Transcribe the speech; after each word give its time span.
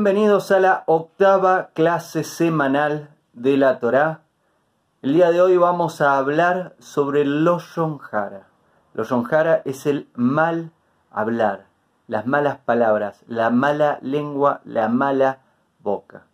Bienvenidos 0.00 0.52
a 0.52 0.60
la 0.60 0.84
octava 0.86 1.70
clase 1.74 2.22
semanal 2.22 3.08
de 3.32 3.56
la 3.56 3.80
Torá. 3.80 4.20
El 5.02 5.14
día 5.14 5.32
de 5.32 5.42
hoy 5.42 5.56
vamos 5.56 6.00
a 6.00 6.16
hablar 6.16 6.76
sobre 6.78 7.24
Loshon 7.24 7.98
Hara. 8.08 8.46
Loshon 8.94 9.26
Hara 9.28 9.60
es 9.64 9.86
el 9.86 10.08
mal 10.14 10.70
hablar, 11.10 11.66
las 12.06 12.28
malas 12.28 12.58
palabras, 12.58 13.24
la 13.26 13.50
mala 13.50 13.98
lengua, 14.00 14.60
la 14.64 14.88
mala 14.88 15.40
boca. 15.80 16.26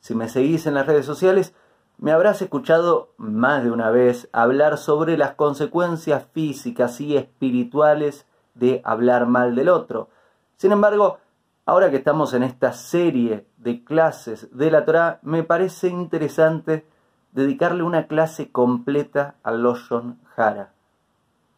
Si 0.00 0.16
me 0.16 0.28
seguís 0.28 0.66
en 0.66 0.74
las 0.74 0.86
redes 0.86 1.06
sociales, 1.06 1.54
me 1.96 2.10
habrás 2.10 2.42
escuchado 2.42 3.10
más 3.18 3.62
de 3.62 3.70
una 3.70 3.90
vez 3.90 4.28
hablar 4.32 4.78
sobre 4.78 5.16
las 5.16 5.34
consecuencias 5.34 6.26
físicas 6.32 7.00
y 7.00 7.16
espirituales 7.16 8.26
de 8.54 8.82
hablar 8.84 9.26
mal 9.26 9.54
del 9.54 9.68
otro. 9.68 10.08
Sin 10.56 10.72
embargo, 10.72 11.18
ahora 11.66 11.90
que 11.90 11.96
estamos 11.96 12.34
en 12.34 12.42
esta 12.42 12.72
serie 12.72 13.46
de 13.58 13.84
clases 13.84 14.48
de 14.56 14.70
la 14.70 14.84
Torah, 14.84 15.20
me 15.22 15.42
parece 15.42 15.88
interesante 15.88 16.86
dedicarle 17.32 17.82
una 17.82 18.06
clase 18.06 18.50
completa 18.50 19.36
al 19.42 19.62
Loshon 19.62 20.18
Hara, 20.36 20.72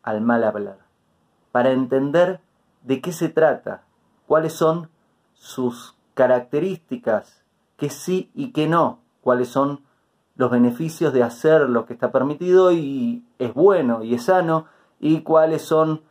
al 0.02 0.20
mal 0.20 0.44
hablar, 0.44 0.78
para 1.50 1.70
entender 1.70 2.40
de 2.82 3.00
qué 3.00 3.12
se 3.12 3.28
trata, 3.28 3.84
cuáles 4.26 4.52
son 4.52 4.90
sus 5.34 5.96
características, 6.14 7.42
que 7.76 7.90
sí 7.90 8.30
y 8.34 8.52
que 8.52 8.68
no, 8.68 9.00
cuáles 9.22 9.48
son 9.48 9.80
los 10.36 10.50
beneficios 10.50 11.12
de 11.12 11.22
hacer 11.22 11.68
lo 11.68 11.86
que 11.86 11.94
está 11.94 12.12
permitido 12.12 12.72
y 12.72 13.24
es 13.38 13.54
bueno 13.54 14.02
y 14.02 14.14
es 14.14 14.24
sano, 14.24 14.66
y 15.00 15.22
cuáles 15.22 15.62
son 15.62 16.02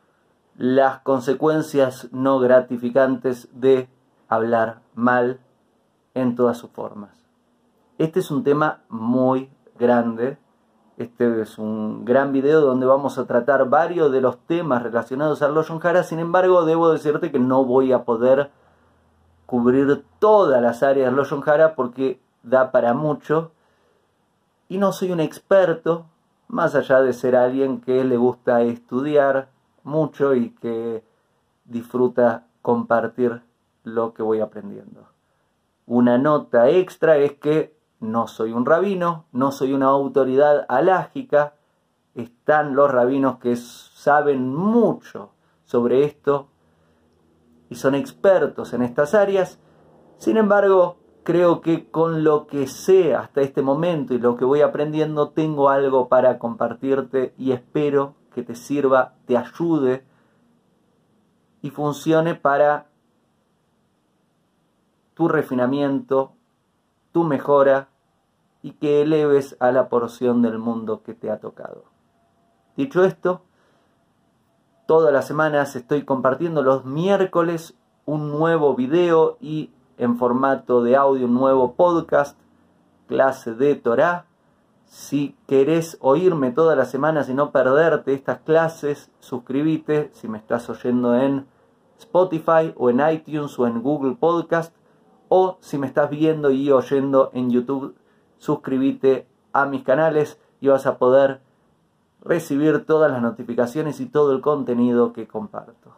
las 0.61 0.99
consecuencias 0.99 2.07
no 2.11 2.37
gratificantes 2.37 3.49
de 3.51 3.89
hablar 4.27 4.81
mal 4.93 5.39
en 6.13 6.35
todas 6.35 6.59
sus 6.59 6.69
formas. 6.69 7.09
Este 7.97 8.19
es 8.19 8.29
un 8.29 8.43
tema 8.43 8.81
muy 8.87 9.49
grande. 9.79 10.37
Este 10.97 11.41
es 11.41 11.57
un 11.57 12.05
gran 12.05 12.31
video 12.31 12.61
donde 12.61 12.85
vamos 12.85 13.17
a 13.17 13.25
tratar 13.25 13.69
varios 13.69 14.11
de 14.11 14.21
los 14.21 14.37
temas 14.45 14.83
relacionados 14.83 15.41
al 15.41 15.55
Loshon 15.55 15.79
Hara. 15.81 16.03
Sin 16.03 16.19
embargo, 16.19 16.63
debo 16.63 16.91
decirte 16.91 17.31
que 17.31 17.39
no 17.39 17.65
voy 17.65 17.91
a 17.91 18.03
poder 18.03 18.51
cubrir 19.47 20.05
todas 20.19 20.61
las 20.61 20.83
áreas 20.83 21.07
del 21.07 21.15
Loshon 21.15 21.41
Hara 21.43 21.73
porque 21.73 22.21
da 22.43 22.71
para 22.71 22.93
mucho. 22.93 23.49
Y 24.69 24.77
no 24.77 24.91
soy 24.91 25.11
un 25.11 25.21
experto, 25.21 26.05
más 26.47 26.75
allá 26.75 27.01
de 27.01 27.13
ser 27.13 27.35
alguien 27.35 27.81
que 27.81 28.03
le 28.03 28.17
gusta 28.17 28.61
estudiar 28.61 29.49
mucho 29.83 30.35
y 30.35 30.51
que 30.51 31.03
disfruta 31.65 32.47
compartir 32.61 33.41
lo 33.83 34.13
que 34.13 34.23
voy 34.23 34.39
aprendiendo. 34.39 35.07
Una 35.85 36.17
nota 36.17 36.69
extra 36.69 37.17
es 37.17 37.33
que 37.33 37.75
no 37.99 38.27
soy 38.27 38.51
un 38.51 38.65
rabino, 38.65 39.25
no 39.31 39.51
soy 39.51 39.73
una 39.73 39.87
autoridad 39.87 40.65
alágica, 40.69 41.53
están 42.15 42.75
los 42.75 42.91
rabinos 42.91 43.37
que 43.37 43.55
saben 43.55 44.53
mucho 44.53 45.31
sobre 45.65 46.03
esto 46.03 46.47
y 47.69 47.75
son 47.75 47.95
expertos 47.95 48.73
en 48.73 48.81
estas 48.81 49.13
áreas. 49.13 49.59
Sin 50.17 50.37
embargo, 50.37 50.97
creo 51.23 51.61
que 51.61 51.89
con 51.89 52.23
lo 52.23 52.47
que 52.47 52.67
sé 52.67 53.15
hasta 53.15 53.41
este 53.41 53.61
momento 53.61 54.13
y 54.13 54.19
lo 54.19 54.35
que 54.35 54.45
voy 54.45 54.61
aprendiendo, 54.61 55.29
tengo 55.29 55.69
algo 55.69 56.07
para 56.07 56.39
compartirte 56.39 57.33
y 57.37 57.51
espero 57.51 58.15
que 58.33 58.43
te 58.43 58.55
sirva, 58.55 59.13
te 59.25 59.37
ayude 59.37 60.03
y 61.61 61.69
funcione 61.69 62.35
para 62.35 62.87
tu 65.13 65.27
refinamiento, 65.27 66.33
tu 67.11 67.23
mejora 67.23 67.89
y 68.63 68.71
que 68.73 69.01
eleves 69.01 69.55
a 69.59 69.71
la 69.71 69.89
porción 69.89 70.41
del 70.41 70.57
mundo 70.57 71.03
que 71.03 71.13
te 71.13 71.29
ha 71.29 71.39
tocado. 71.39 71.83
Dicho 72.75 73.03
esto, 73.03 73.43
todas 74.87 75.13
las 75.13 75.27
semanas 75.27 75.75
estoy 75.75 76.05
compartiendo 76.05 76.63
los 76.63 76.85
miércoles 76.85 77.75
un 78.05 78.31
nuevo 78.31 78.75
video 78.75 79.37
y 79.39 79.71
en 79.97 80.17
formato 80.17 80.81
de 80.81 80.95
audio 80.95 81.25
un 81.27 81.35
nuevo 81.35 81.73
podcast, 81.73 82.37
clase 83.07 83.53
de 83.53 83.75
Torah 83.75 84.25
si 84.91 85.37
querés 85.47 85.97
oírme 86.01 86.51
todas 86.51 86.77
las 86.77 86.91
semanas 86.91 87.29
y 87.29 87.33
no 87.33 87.53
perderte 87.53 88.13
estas 88.13 88.39
clases, 88.39 89.09
suscríbete 89.21 90.11
si 90.11 90.27
me 90.27 90.37
estás 90.37 90.69
oyendo 90.69 91.15
en 91.15 91.47
Spotify 91.97 92.73
o 92.75 92.89
en 92.89 92.99
iTunes 93.09 93.57
o 93.57 93.67
en 93.67 93.81
Google 93.81 94.17
Podcast 94.19 94.75
o 95.29 95.57
si 95.61 95.77
me 95.77 95.87
estás 95.87 96.09
viendo 96.09 96.51
y 96.51 96.69
oyendo 96.71 97.31
en 97.33 97.51
YouTube, 97.51 97.95
suscríbete 98.37 99.29
a 99.53 99.65
mis 99.65 99.85
canales 99.85 100.41
y 100.59 100.67
vas 100.67 100.85
a 100.85 100.97
poder 100.97 101.39
recibir 102.19 102.85
todas 102.85 103.09
las 103.09 103.21
notificaciones 103.21 104.01
y 104.01 104.07
todo 104.07 104.33
el 104.33 104.41
contenido 104.41 105.13
que 105.13 105.25
comparto. 105.25 105.95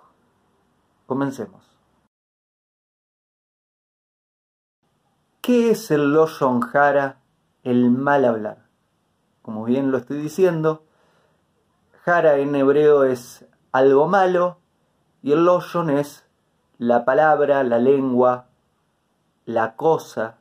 Comencemos. 1.08 1.66
¿Qué 5.42 5.72
es 5.72 5.90
el 5.90 6.14
Loshon 6.14 6.62
Hara, 6.72 7.18
el 7.64 7.90
mal 7.90 8.26
hablar? 8.26 8.63
Como 9.44 9.66
bien 9.66 9.92
lo 9.92 10.00
estoy 10.00 10.18
diciendo. 10.18 10.84
Jara 12.04 12.38
en 12.38 12.56
hebreo 12.56 13.04
es 13.04 13.46
algo 13.72 14.08
malo 14.08 14.58
y 15.22 15.34
el 15.34 15.46
loshon 15.46 15.92
es 15.92 16.26
la 16.80 17.06
palabra, 17.06 17.64
la 17.64 17.78
lengua, 17.78 18.48
la 19.46 19.76
cosa. 19.76 20.38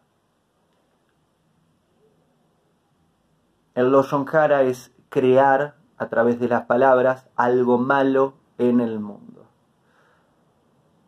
El 3.74 3.91
loshon 3.91 4.24
jara 4.24 4.62
es 4.62 4.92
crear 5.08 5.76
a 5.98 6.08
través 6.08 6.41
de 6.41 6.48
las 6.48 6.64
palabras 6.64 7.28
algo 7.36 7.78
malo 7.78 8.34
en 8.58 8.80
el 8.80 8.98
mundo. 8.98 9.46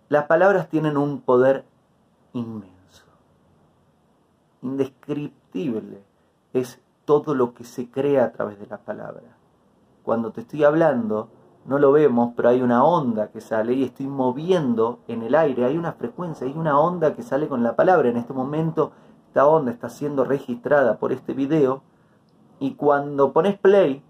Las 0.08 0.26
palabras 0.26 0.68
tienen 0.68 0.96
un 0.96 1.20
poder 1.20 1.64
inmenso, 2.32 3.06
indescriptible. 4.62 6.02
Es 6.52 6.80
todo 7.04 7.34
lo 7.34 7.54
que 7.54 7.64
se 7.64 7.90
crea 7.90 8.24
a 8.24 8.32
través 8.32 8.58
de 8.58 8.66
la 8.66 8.78
palabra. 8.78 9.36
Cuando 10.02 10.32
te 10.32 10.42
estoy 10.42 10.64
hablando, 10.64 11.28
no 11.66 11.78
lo 11.78 11.92
vemos, 11.92 12.32
pero 12.36 12.50
hay 12.50 12.60
una 12.60 12.84
onda 12.84 13.28
que 13.28 13.40
sale 13.40 13.72
y 13.72 13.84
estoy 13.84 14.06
moviendo 14.06 15.00
en 15.08 15.22
el 15.22 15.34
aire, 15.34 15.64
hay 15.64 15.78
una 15.78 15.92
frecuencia, 15.92 16.46
hay 16.46 16.52
una 16.52 16.78
onda 16.78 17.14
que 17.14 17.22
sale 17.22 17.48
con 17.48 17.62
la 17.62 17.74
palabra. 17.74 18.08
En 18.08 18.16
este 18.16 18.32
momento 18.32 18.92
esta 19.28 19.46
onda 19.46 19.72
está 19.72 19.88
siendo 19.88 20.24
registrada 20.24 20.98
por 20.98 21.12
este 21.12 21.32
video 21.32 21.82
y 22.60 22.74
cuando 22.74 23.32
pones 23.32 23.58
play 23.58 24.02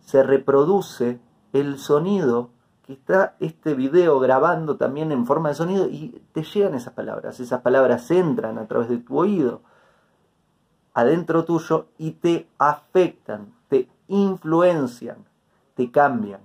se 0.00 0.22
reproduce 0.22 1.20
el 1.52 1.78
sonido 1.78 2.50
que 2.86 2.92
está 2.92 3.34
este 3.40 3.74
video 3.74 4.20
grabando 4.20 4.76
también 4.76 5.10
en 5.10 5.26
forma 5.26 5.48
de 5.48 5.54
sonido 5.56 5.88
y 5.88 6.22
te 6.32 6.44
llegan 6.44 6.74
esas 6.74 6.92
palabras, 6.92 7.40
esas 7.40 7.62
palabras 7.62 8.10
entran 8.10 8.58
a 8.58 8.66
través 8.66 8.88
de 8.88 8.98
tu 8.98 9.18
oído 9.18 9.62
adentro 10.94 11.44
tuyo 11.44 11.86
y 11.98 12.12
te 12.12 12.48
afectan, 12.58 13.52
te 13.68 13.88
influencian, 14.08 15.24
te 15.74 15.90
cambian. 15.90 16.40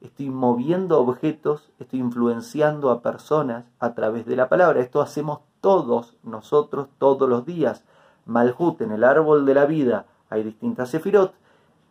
Estoy 0.00 0.30
moviendo 0.30 0.98
objetos, 0.98 1.70
estoy 1.78 2.00
influenciando 2.00 2.90
a 2.90 3.02
personas 3.02 3.66
a 3.78 3.94
través 3.94 4.24
de 4.24 4.36
la 4.36 4.48
palabra. 4.48 4.80
Esto 4.80 5.02
hacemos 5.02 5.40
todos 5.60 6.16
nosotros 6.22 6.88
todos 6.98 7.28
los 7.28 7.44
días. 7.44 7.84
Malhut, 8.24 8.80
en 8.80 8.92
el 8.92 9.04
árbol 9.04 9.44
de 9.44 9.54
la 9.54 9.66
vida 9.66 10.06
hay 10.30 10.42
distintas 10.42 10.90
sefirot. 10.90 11.34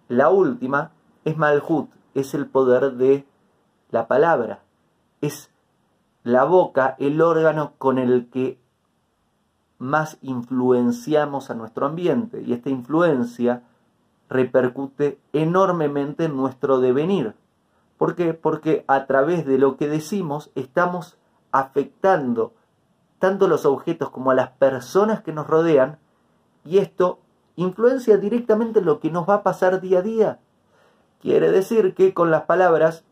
La 0.08 0.30
última 0.30 0.92
es 1.24 1.38
Malhut, 1.38 1.90
es 2.16 2.34
el 2.34 2.48
poder 2.48 2.94
de 2.94 3.28
la 3.92 4.08
palabra. 4.08 4.64
Es 5.22 5.52
la 6.24 6.46
boca, 6.46 6.96
el 6.98 7.22
órgano 7.22 7.74
con 7.78 8.00
el 8.00 8.30
que 8.30 8.58
más 9.80 10.18
influenciamos 10.22 11.50
a 11.50 11.56
nuestro 11.56 11.88
ambiente 11.88 12.42
y 12.42 12.54
esta 12.54 12.70
influencia 12.70 13.64
repercute 14.30 15.20
enormemente 15.34 16.26
en 16.26 16.38
nuestro 16.38 16.80
devenir. 16.80 17.34
¿Por 17.98 18.16
qué? 18.16 18.34
Porque 18.34 18.86
a 18.88 19.08
través 19.08 19.46
de 19.46 19.58
lo 19.58 19.78
que 19.78 19.88
decimos 19.88 20.52
estamos 20.56 21.18
afectando 21.52 22.54
tanto 23.18 23.48
los 23.48 23.66
objetos 23.66 24.12
como 24.12 24.32
a 24.32 24.36
las 24.36 24.52
personas 24.52 25.22
que 25.22 25.34
nos 25.34 25.48
rodean 25.48 25.98
y 26.64 26.78
esto 26.78 27.20
influencia 27.56 28.18
directamente 28.18 28.80
en 28.80 28.86
lo 28.86 29.00
que 29.00 29.12
nos 29.12 29.28
va 29.28 29.36
a 29.36 29.44
pasar 29.44 29.82
día 29.82 30.00
a 30.00 30.04
día. 30.04 30.40
Quiere 31.22 31.52
decir 31.52 31.96
que 31.96 32.14
con 32.14 32.32
las 32.32 32.44
palabras 32.44 33.04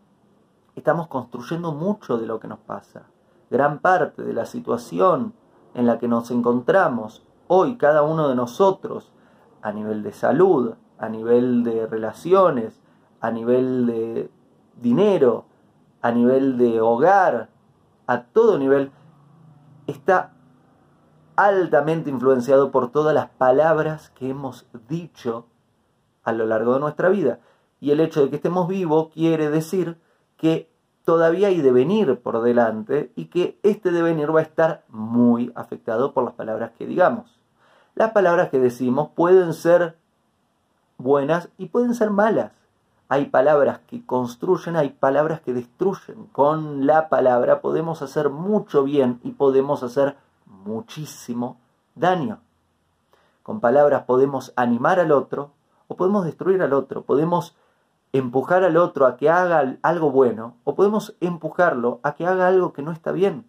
estamos 0.76 1.08
construyendo 1.08 1.74
mucho 1.74 2.18
de 2.18 2.28
lo 2.28 2.40
que 2.40 2.48
nos 2.48 2.60
pasa. 2.60 3.04
Gran 3.50 3.80
parte 3.80 4.24
de 4.24 4.34
la 4.34 4.46
situación 4.46 5.34
en 5.78 5.86
la 5.86 6.00
que 6.00 6.08
nos 6.08 6.32
encontramos 6.32 7.24
hoy 7.48 7.78
cada 7.78 8.02
uno 8.02 8.28
de 8.28 8.36
nosotros 8.36 9.14
a 9.62 9.72
nivel 9.72 10.02
de 10.02 10.12
salud, 10.12 10.74
a 10.98 11.08
nivel 11.08 11.64
de 11.64 11.86
relaciones, 11.86 12.82
a 13.22 13.30
nivel 13.30 13.86
de 13.86 14.32
dinero, 14.82 15.46
a 16.02 16.12
nivel 16.12 16.58
de 16.58 16.82
hogar, 16.82 17.50
a 18.08 18.24
todo 18.24 18.58
nivel, 18.58 18.92
está 19.86 20.34
altamente 21.36 22.10
influenciado 22.10 22.72
por 22.72 22.92
todas 22.92 23.14
las 23.14 23.30
palabras 23.30 24.10
que 24.10 24.32
hemos 24.32 24.66
dicho 24.90 25.46
a 26.24 26.32
lo 26.32 26.48
largo 26.48 26.74
de 26.74 26.80
nuestra 26.80 27.10
vida. 27.10 27.40
Y 27.80 27.92
el 27.92 28.00
hecho 28.00 28.22
de 28.22 28.32
que 28.32 28.38
estemos 28.38 28.68
vivos 28.68 29.10
quiere 29.14 29.52
decir 29.52 30.02
que 30.38 30.76
todavía 31.08 31.48
hay 31.48 31.62
devenir 31.62 32.20
por 32.20 32.42
delante 32.42 33.14
y 33.16 33.28
que 33.28 33.58
este 33.64 33.92
devenir 33.92 34.36
va 34.36 34.42
a 34.42 34.44
estar 34.44 34.84
muy 34.90 35.54
afectado 35.56 36.12
por 36.12 36.26
las 36.26 36.34
palabras 36.34 36.72
que 36.78 36.86
digamos. 36.86 37.40
Las 37.96 38.12
palabras 38.12 38.50
que 38.50 38.60
decimos 38.60 39.12
pueden 39.16 39.54
ser 39.54 39.96
buenas 40.98 41.48
y 41.58 41.68
pueden 41.68 41.94
ser 41.94 42.10
malas. 42.10 42.52
Hay 43.08 43.28
palabras 43.28 43.80
que 43.88 44.06
construyen, 44.06 44.76
hay 44.76 44.90
palabras 44.90 45.40
que 45.40 45.54
destruyen. 45.54 46.26
Con 46.34 46.86
la 46.86 47.08
palabra 47.08 47.62
podemos 47.62 48.02
hacer 48.02 48.30
mucho 48.30 48.84
bien 48.84 49.22
y 49.24 49.32
podemos 49.32 49.84
hacer 49.84 50.18
muchísimo 50.46 51.58
daño. 51.96 52.42
Con 53.44 53.62
palabras 53.62 54.04
podemos 54.04 54.52
animar 54.58 55.00
al 55.00 55.14
otro 55.14 55.52
o 55.88 55.96
podemos 55.96 56.26
destruir 56.26 56.62
al 56.62 56.74
otro. 56.74 57.04
Podemos 57.04 57.56
empujar 58.18 58.64
al 58.64 58.78
otro 58.78 59.06
a 59.06 59.18
que 59.18 59.30
haga 59.30 59.78
algo 59.82 60.12
bueno 60.12 60.56
o 60.64 60.76
podemos 60.76 61.16
empujarlo 61.20 62.00
a 62.04 62.14
que 62.14 62.26
haga 62.26 62.48
algo 62.48 62.74
que 62.74 62.82
no 62.82 62.92
está 62.92 63.12
bien. 63.12 63.46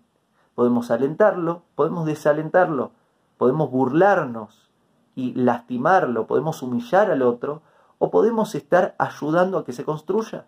Podemos 0.55 0.91
alentarlo, 0.91 1.63
podemos 1.75 2.07
desalentarlo, 2.07 2.91
podemos 3.37 3.71
burlarnos 3.71 4.71
y 5.15 5.35
lastimarlo, 5.35 6.27
podemos 6.27 6.63
humillar 6.63 7.11
al 7.11 7.23
otro 7.23 7.63
o 7.99 8.11
podemos 8.11 8.55
estar 8.55 8.95
ayudando 8.99 9.59
a 9.59 9.65
que 9.65 9.73
se 9.73 9.85
construya. 9.85 10.47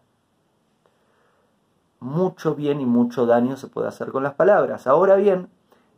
Mucho 2.00 2.54
bien 2.54 2.80
y 2.80 2.86
mucho 2.86 3.26
daño 3.26 3.56
se 3.56 3.68
puede 3.68 3.88
hacer 3.88 4.10
con 4.10 4.22
las 4.22 4.34
palabras. 4.34 4.86
Ahora 4.86 5.16
bien, 5.16 5.48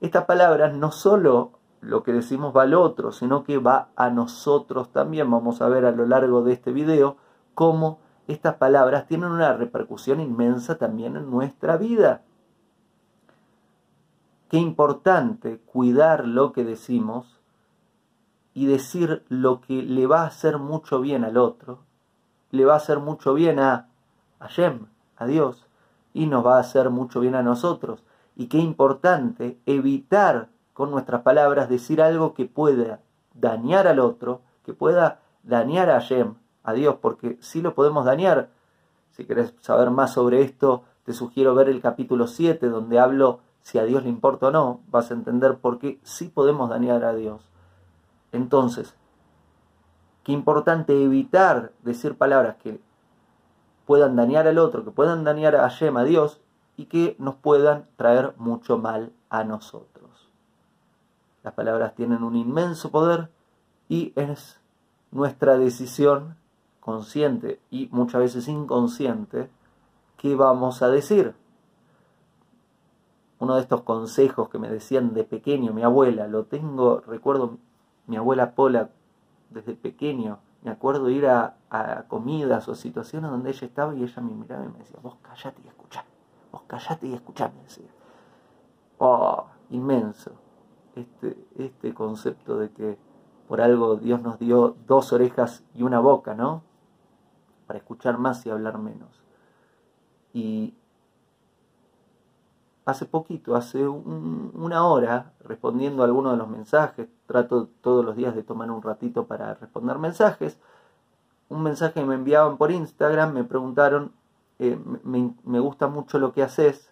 estas 0.00 0.24
palabras 0.24 0.74
no 0.74 0.90
solo 0.90 1.52
lo 1.80 2.02
que 2.02 2.12
decimos 2.12 2.56
va 2.56 2.62
al 2.62 2.74
otro, 2.74 3.12
sino 3.12 3.44
que 3.44 3.58
va 3.58 3.88
a 3.96 4.10
nosotros 4.10 4.90
también. 4.92 5.30
Vamos 5.30 5.62
a 5.62 5.68
ver 5.68 5.84
a 5.84 5.90
lo 5.92 6.06
largo 6.06 6.42
de 6.42 6.52
este 6.52 6.72
video 6.72 7.16
cómo 7.54 7.98
estas 8.28 8.56
palabras 8.56 9.06
tienen 9.06 9.30
una 9.30 9.52
repercusión 9.54 10.20
inmensa 10.20 10.78
también 10.78 11.16
en 11.16 11.30
nuestra 11.30 11.76
vida. 11.76 12.22
Qué 14.48 14.58
importante 14.58 15.58
cuidar 15.58 16.26
lo 16.26 16.52
que 16.52 16.64
decimos 16.64 17.40
y 18.54 18.66
decir 18.66 19.24
lo 19.28 19.60
que 19.60 19.82
le 19.82 20.06
va 20.06 20.22
a 20.22 20.26
hacer 20.26 20.58
mucho 20.58 21.00
bien 21.00 21.24
al 21.24 21.38
otro, 21.38 21.80
le 22.50 22.64
va 22.64 22.74
a 22.74 22.76
hacer 22.76 22.98
mucho 22.98 23.32
bien 23.34 23.58
a, 23.58 23.88
a 24.38 24.48
Yem, 24.48 24.86
a 25.16 25.26
Dios, 25.26 25.66
y 26.12 26.26
nos 26.26 26.44
va 26.44 26.56
a 26.58 26.60
hacer 26.60 26.90
mucho 26.90 27.20
bien 27.20 27.34
a 27.34 27.42
nosotros. 27.42 28.04
Y 28.36 28.46
qué 28.48 28.58
importante 28.58 29.58
evitar 29.64 30.48
con 30.74 30.90
nuestras 30.90 31.22
palabras 31.22 31.68
decir 31.68 32.02
algo 32.02 32.34
que 32.34 32.44
pueda 32.44 33.00
dañar 33.34 33.86
al 33.86 33.98
otro, 33.98 34.42
que 34.64 34.74
pueda 34.74 35.20
dañar 35.42 35.88
a 35.90 35.98
Yem, 36.00 36.34
a 36.64 36.72
Dios, 36.72 36.96
porque 37.00 37.38
sí 37.40 37.62
lo 37.62 37.74
podemos 37.74 38.04
dañar. 38.04 38.50
Si 39.10 39.24
querés 39.24 39.54
saber 39.60 39.90
más 39.90 40.12
sobre 40.12 40.42
esto, 40.42 40.84
te 41.04 41.12
sugiero 41.12 41.54
ver 41.54 41.68
el 41.68 41.80
capítulo 41.80 42.26
7, 42.26 42.68
donde 42.68 42.98
hablo 42.98 43.40
si 43.62 43.78
a 43.78 43.84
Dios 43.84 44.02
le 44.02 44.08
importa 44.08 44.48
o 44.48 44.50
no, 44.50 44.80
vas 44.88 45.10
a 45.10 45.14
entender 45.14 45.58
por 45.58 45.78
qué 45.78 46.00
sí 46.02 46.28
podemos 46.28 46.68
dañar 46.68 47.04
a 47.04 47.14
Dios. 47.14 47.42
Entonces, 48.32 48.94
qué 50.24 50.32
importante 50.32 51.02
evitar 51.02 51.72
decir 51.82 52.16
palabras 52.16 52.56
que 52.56 52.80
puedan 53.86 54.16
dañar 54.16 54.46
al 54.48 54.58
otro, 54.58 54.84
que 54.84 54.90
puedan 54.90 55.24
dañar 55.24 55.56
a 55.56 55.68
Yem, 55.68 55.96
a 55.96 56.04
Dios, 56.04 56.40
y 56.76 56.86
que 56.86 57.16
nos 57.18 57.36
puedan 57.36 57.86
traer 57.96 58.34
mucho 58.38 58.78
mal 58.78 59.12
a 59.28 59.44
nosotros. 59.44 60.30
Las 61.42 61.54
palabras 61.54 61.94
tienen 61.94 62.22
un 62.22 62.36
inmenso 62.36 62.90
poder 62.90 63.28
y 63.88 64.12
es 64.16 64.60
nuestra 65.10 65.58
decisión 65.58 66.36
consciente 66.82 67.60
y 67.70 67.88
muchas 67.92 68.20
veces 68.20 68.48
inconsciente, 68.48 69.48
¿qué 70.16 70.34
vamos 70.34 70.82
a 70.82 70.88
decir? 70.88 71.34
Uno 73.38 73.54
de 73.54 73.60
estos 73.60 73.82
consejos 73.82 74.48
que 74.48 74.58
me 74.58 74.68
decían 74.68 75.14
de 75.14 75.22
pequeño 75.22 75.72
mi 75.72 75.84
abuela, 75.84 76.26
lo 76.26 76.44
tengo, 76.44 77.00
recuerdo 77.06 77.58
mi 78.08 78.16
abuela 78.16 78.54
Pola 78.56 78.90
desde 79.50 79.74
pequeño, 79.74 80.40
me 80.62 80.72
acuerdo 80.72 81.08
ir 81.08 81.26
a, 81.26 81.56
comidas 82.08 82.68
o 82.68 82.74
situaciones 82.74 83.30
donde 83.30 83.50
ella 83.50 83.66
estaba 83.66 83.94
y 83.94 84.02
ella 84.02 84.20
me 84.20 84.34
miraba 84.34 84.64
y 84.64 84.68
me 84.68 84.78
decía, 84.80 84.98
vos 85.02 85.16
callate 85.22 85.62
y 85.64 85.68
escuchá, 85.68 86.04
vos 86.50 86.62
callate 86.66 87.06
y 87.06 87.14
escuchá, 87.14 87.50
me 87.56 87.62
decía. 87.62 87.88
Oh, 88.98 89.46
inmenso. 89.70 90.32
Este, 90.94 91.36
este 91.58 91.94
concepto 91.94 92.58
de 92.58 92.70
que 92.70 92.98
por 93.48 93.60
algo 93.60 93.96
Dios 93.96 94.20
nos 94.20 94.38
dio 94.38 94.76
dos 94.86 95.12
orejas 95.12 95.64
y 95.74 95.82
una 95.82 96.00
boca, 96.00 96.34
¿no? 96.34 96.62
Para 97.66 97.78
escuchar 97.78 98.18
más 98.18 98.44
y 98.46 98.50
hablar 98.50 98.78
menos. 98.78 99.22
Y 100.32 100.74
hace 102.84 103.06
poquito, 103.06 103.54
hace 103.54 103.86
una 103.86 104.86
hora, 104.86 105.32
respondiendo 105.44 106.02
a 106.02 106.06
algunos 106.06 106.32
de 106.32 106.38
los 106.38 106.48
mensajes, 106.48 107.08
trato 107.26 107.68
todos 107.80 108.04
los 108.04 108.16
días 108.16 108.34
de 108.34 108.42
tomar 108.42 108.70
un 108.70 108.82
ratito 108.82 109.26
para 109.26 109.54
responder 109.54 109.98
mensajes, 109.98 110.58
un 111.48 111.62
mensaje 111.62 111.94
que 111.94 112.04
me 112.04 112.14
enviaban 112.14 112.56
por 112.56 112.70
Instagram, 112.70 113.34
me 113.34 113.44
preguntaron, 113.44 114.12
eh, 114.58 114.78
me, 115.04 115.60
gusta 115.60 115.86
mucho 115.86 116.18
lo 116.18 116.32
que 116.32 116.42
haces, 116.42 116.90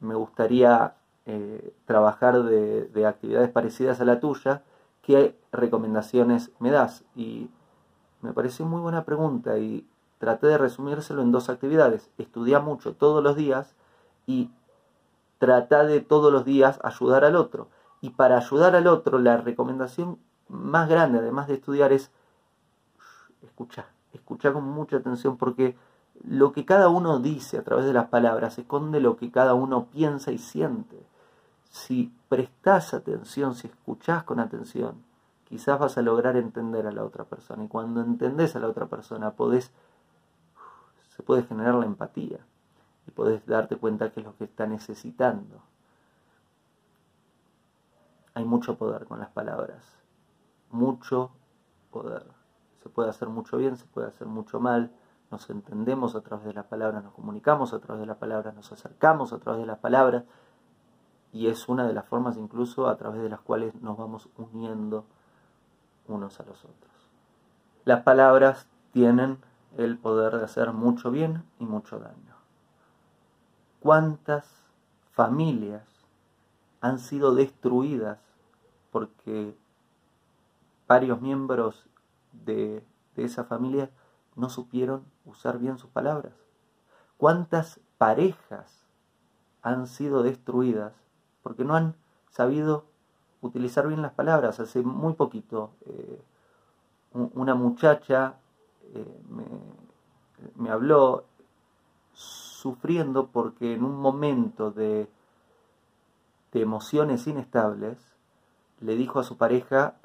me 0.00 0.14
gustaría 0.14 0.94
eh, 1.26 1.74
trabajar 1.86 2.42
de, 2.42 2.86
de 2.88 3.06
actividades 3.06 3.50
parecidas 3.50 4.00
a 4.00 4.04
la 4.04 4.20
tuya, 4.20 4.62
¿qué 5.00 5.38
recomendaciones 5.52 6.50
me 6.58 6.70
das? 6.70 7.04
Y 7.14 7.50
me 8.20 8.32
pareció 8.32 8.66
muy 8.66 8.80
buena 8.80 9.04
pregunta 9.04 9.58
y 9.58 9.86
traté 10.24 10.46
de 10.46 10.56
resumírselo 10.56 11.20
en 11.20 11.32
dos 11.32 11.50
actividades. 11.50 12.08
Estudia 12.16 12.58
mucho 12.58 12.94
todos 12.94 13.22
los 13.22 13.36
días 13.36 13.74
y 14.26 14.50
trata 15.36 15.84
de 15.84 16.00
todos 16.00 16.32
los 16.32 16.46
días 16.46 16.80
ayudar 16.82 17.26
al 17.26 17.36
otro. 17.36 17.68
Y 18.00 18.10
para 18.10 18.38
ayudar 18.38 18.74
al 18.74 18.86
otro, 18.86 19.18
la 19.18 19.36
recomendación 19.36 20.18
más 20.48 20.88
grande, 20.88 21.18
además 21.18 21.46
de 21.46 21.54
estudiar, 21.54 21.92
es 21.92 22.10
escuchar. 23.42 23.84
Escuchar 24.14 24.54
con 24.54 24.64
mucha 24.64 24.96
atención 24.96 25.36
porque 25.36 25.76
lo 26.26 26.52
que 26.52 26.64
cada 26.64 26.88
uno 26.88 27.18
dice 27.18 27.58
a 27.58 27.62
través 27.62 27.84
de 27.84 27.92
las 27.92 28.08
palabras 28.08 28.58
esconde 28.58 29.00
lo 29.00 29.18
que 29.18 29.30
cada 29.30 29.52
uno 29.52 29.88
piensa 29.92 30.32
y 30.32 30.38
siente. 30.38 31.04
Si 31.70 32.10
prestas 32.30 32.94
atención, 32.94 33.54
si 33.54 33.66
escuchás 33.66 34.22
con 34.22 34.40
atención, 34.40 34.94
quizás 35.44 35.78
vas 35.78 35.98
a 35.98 36.02
lograr 36.02 36.38
entender 36.38 36.86
a 36.86 36.92
la 36.92 37.04
otra 37.04 37.24
persona. 37.24 37.64
Y 37.64 37.68
cuando 37.68 38.00
entendés 38.00 38.56
a 38.56 38.60
la 38.60 38.68
otra 38.68 38.86
persona, 38.86 39.32
podés 39.32 39.72
se 41.16 41.22
puede 41.22 41.44
generar 41.44 41.74
la 41.74 41.86
empatía 41.86 42.40
y 43.06 43.10
puedes 43.10 43.46
darte 43.46 43.76
cuenta 43.76 44.10
que 44.10 44.20
es 44.20 44.26
lo 44.26 44.36
que 44.36 44.44
está 44.44 44.66
necesitando. 44.66 45.62
Hay 48.34 48.44
mucho 48.44 48.76
poder 48.76 49.06
con 49.06 49.20
las 49.20 49.30
palabras, 49.30 49.84
mucho 50.70 51.30
poder. 51.92 52.26
Se 52.82 52.88
puede 52.88 53.10
hacer 53.10 53.28
mucho 53.28 53.56
bien, 53.58 53.76
se 53.76 53.86
puede 53.86 54.08
hacer 54.08 54.26
mucho 54.26 54.58
mal, 54.58 54.90
nos 55.30 55.48
entendemos 55.50 56.16
a 56.16 56.20
través 56.20 56.46
de 56.46 56.52
las 56.52 56.66
palabras, 56.66 57.04
nos 57.04 57.14
comunicamos 57.14 57.72
a 57.72 57.78
través 57.78 58.00
de 58.00 58.06
las 58.06 58.18
palabras, 58.18 58.54
nos 58.54 58.72
acercamos 58.72 59.32
a 59.32 59.38
través 59.38 59.60
de 59.60 59.66
las 59.66 59.78
palabras 59.78 60.24
y 61.32 61.46
es 61.46 61.68
una 61.68 61.86
de 61.86 61.92
las 61.92 62.06
formas 62.06 62.36
incluso 62.36 62.88
a 62.88 62.96
través 62.96 63.22
de 63.22 63.28
las 63.28 63.40
cuales 63.40 63.74
nos 63.80 63.96
vamos 63.96 64.28
uniendo 64.36 65.06
unos 66.08 66.40
a 66.40 66.44
los 66.44 66.64
otros. 66.64 66.92
Las 67.84 68.02
palabras 68.02 68.66
tienen 68.92 69.38
el 69.76 69.98
poder 69.98 70.36
de 70.36 70.44
hacer 70.44 70.72
mucho 70.72 71.10
bien 71.10 71.44
y 71.58 71.64
mucho 71.64 71.98
daño. 71.98 72.34
¿Cuántas 73.80 74.46
familias 75.12 75.82
han 76.80 76.98
sido 76.98 77.34
destruidas 77.34 78.18
porque 78.90 79.56
varios 80.86 81.20
miembros 81.20 81.86
de, 82.32 82.84
esa 83.16 83.44
familia 83.44 83.90
no 84.36 84.48
supieron 84.48 85.04
usar 85.24 85.58
bien 85.58 85.78
sus 85.78 85.90
palabras? 85.90 86.32
¿Cuántas 87.16 87.80
parejas 87.98 88.86
han 89.62 89.86
sido 89.86 90.22
destruidas 90.22 90.92
porque 91.42 91.64
no 91.64 91.74
han 91.74 91.96
sabido 92.30 92.86
utilizar 93.40 93.86
bien 93.86 94.02
las 94.02 94.12
palabras? 94.12 94.60
Hace 94.60 94.82
muy 94.82 95.14
poquito 95.14 95.72
eh, 95.86 96.22
una 97.12 97.54
muchacha 97.54 98.36
eh, 98.94 99.04
me, 100.56 100.70
habló 100.70 101.24
sufriendo 102.12 103.26
porque 103.26 103.74
en 103.74 103.84
un 103.84 103.96
momento 103.96 104.70
de, 104.70 105.08
emociones 106.52 107.26
inestables 107.26 107.98
le 108.80 108.94
dijo 108.94 109.18
a 109.18 109.24
su 109.24 109.36
pareja 109.36 109.96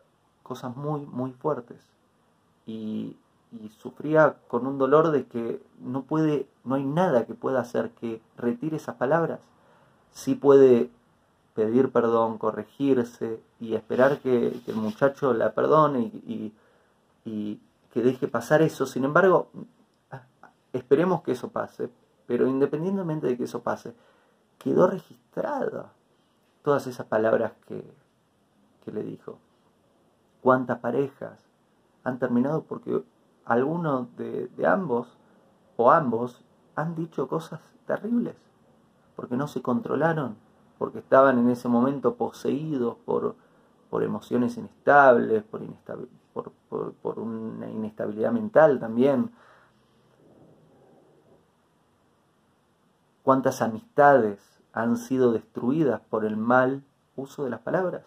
cosas 0.42 0.76
muy, 0.76 1.02
muy 1.02 1.32
fuertes. 1.32 1.80
Y, 2.66 3.16
sufría 3.80 4.38
con 4.48 4.68
un 4.68 4.78
dolor 4.78 5.10
de 5.10 5.26
que 5.26 5.60
no 5.80 6.04
puede, 6.04 6.48
no 6.64 6.76
hay 6.76 6.86
nada 6.86 7.26
que 7.26 7.34
pueda 7.34 7.62
hacer 7.62 7.90
que 7.92 8.22
retire 8.38 8.78
esas 8.78 8.96
palabras. 8.96 9.40
Sí 10.12 10.36
puede 10.36 10.92
pedir 11.56 11.92
perdón, 11.92 12.38
corregirse 12.38 13.42
y 13.60 13.76
esperar 13.76 14.20
que, 14.20 14.62
el 14.66 14.76
muchacho 14.76 15.34
la 15.34 15.54
perdone 15.54 16.00
y, 16.00 16.54
que 17.92 18.02
deje 18.02 18.28
pasar 18.28 18.62
eso. 18.62 18.86
Sin 18.86 19.04
embargo, 19.04 19.50
esperemos 20.74 21.22
que 21.22 21.32
eso 21.32 21.50
pase, 21.50 21.90
pero 22.26 22.48
independientemente 22.48 23.28
de 23.28 23.38
que 23.38 23.46
eso 23.46 23.62
pase, 23.62 23.96
quedó 24.58 24.88
registrada 24.88 25.92
todas 26.62 26.88
esas 26.88 27.08
palabras 27.08 27.54
que, 27.68 27.84
que 28.84 28.92
le 28.92 29.04
dijo. 29.04 29.40
¿Cuántas 30.42 30.80
parejas 30.80 31.46
han 32.04 32.20
terminado 32.20 32.64
porque 32.64 33.04
alguno 33.46 34.08
de, 34.18 34.48
de 34.48 34.68
ambos 34.68 35.18
o 35.76 35.92
ambos 35.92 36.44
han 36.76 36.96
dicho 36.96 37.28
cosas 37.28 37.60
terribles? 37.86 38.36
Porque 39.16 39.36
no 39.36 39.48
se 39.48 39.62
controlaron, 39.62 40.38
porque 40.78 41.00
estaban 41.00 41.40
en 41.40 41.50
ese 41.50 41.68
momento 41.68 42.16
poseídos 42.16 42.96
por, 43.06 43.36
por 43.90 44.04
emociones 44.04 44.58
inestables, 44.58 45.44
por, 45.44 45.62
por, 46.70 47.20
una 47.20 47.70
inestabilidad 47.70 48.32
mental 48.32 48.80
también. 48.80 49.32
¿Cuántas 53.24 53.62
amistades 53.62 54.40
han 54.74 54.98
sido 54.98 55.32
destruidas 55.32 56.02
por 56.02 56.26
el 56.26 56.38
mal 56.38 56.84
uso 57.16 57.44
de 57.44 57.50
las 57.50 57.60
palabras? 57.62 58.04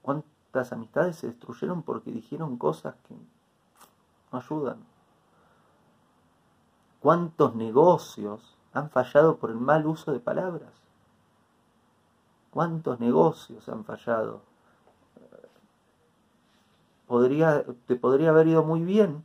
¿Cuántas 0.00 0.72
amistades 0.72 1.16
se 1.16 1.28
destruyeron 1.28 1.82
porque 1.82 2.10
dijeron 2.10 2.56
cosas 2.56 2.94
que 3.06 3.14
no 4.32 4.38
ayudan? 4.38 4.78
¿Cuántos 7.00 7.54
negocios 7.54 8.56
han 8.72 8.90
fallado 8.90 9.36
por 9.36 9.50
el 9.50 9.56
mal 9.56 9.86
uso 9.86 10.12
de 10.12 10.20
palabras? 10.20 10.72
¿Cuántos 12.50 13.00
negocios 13.00 13.68
han 13.68 13.84
fallado? 13.84 14.51
Podría, 17.12 17.62
te 17.86 17.94
podría 17.94 18.30
haber 18.30 18.46
ido 18.46 18.62
muy 18.62 18.82
bien 18.82 19.22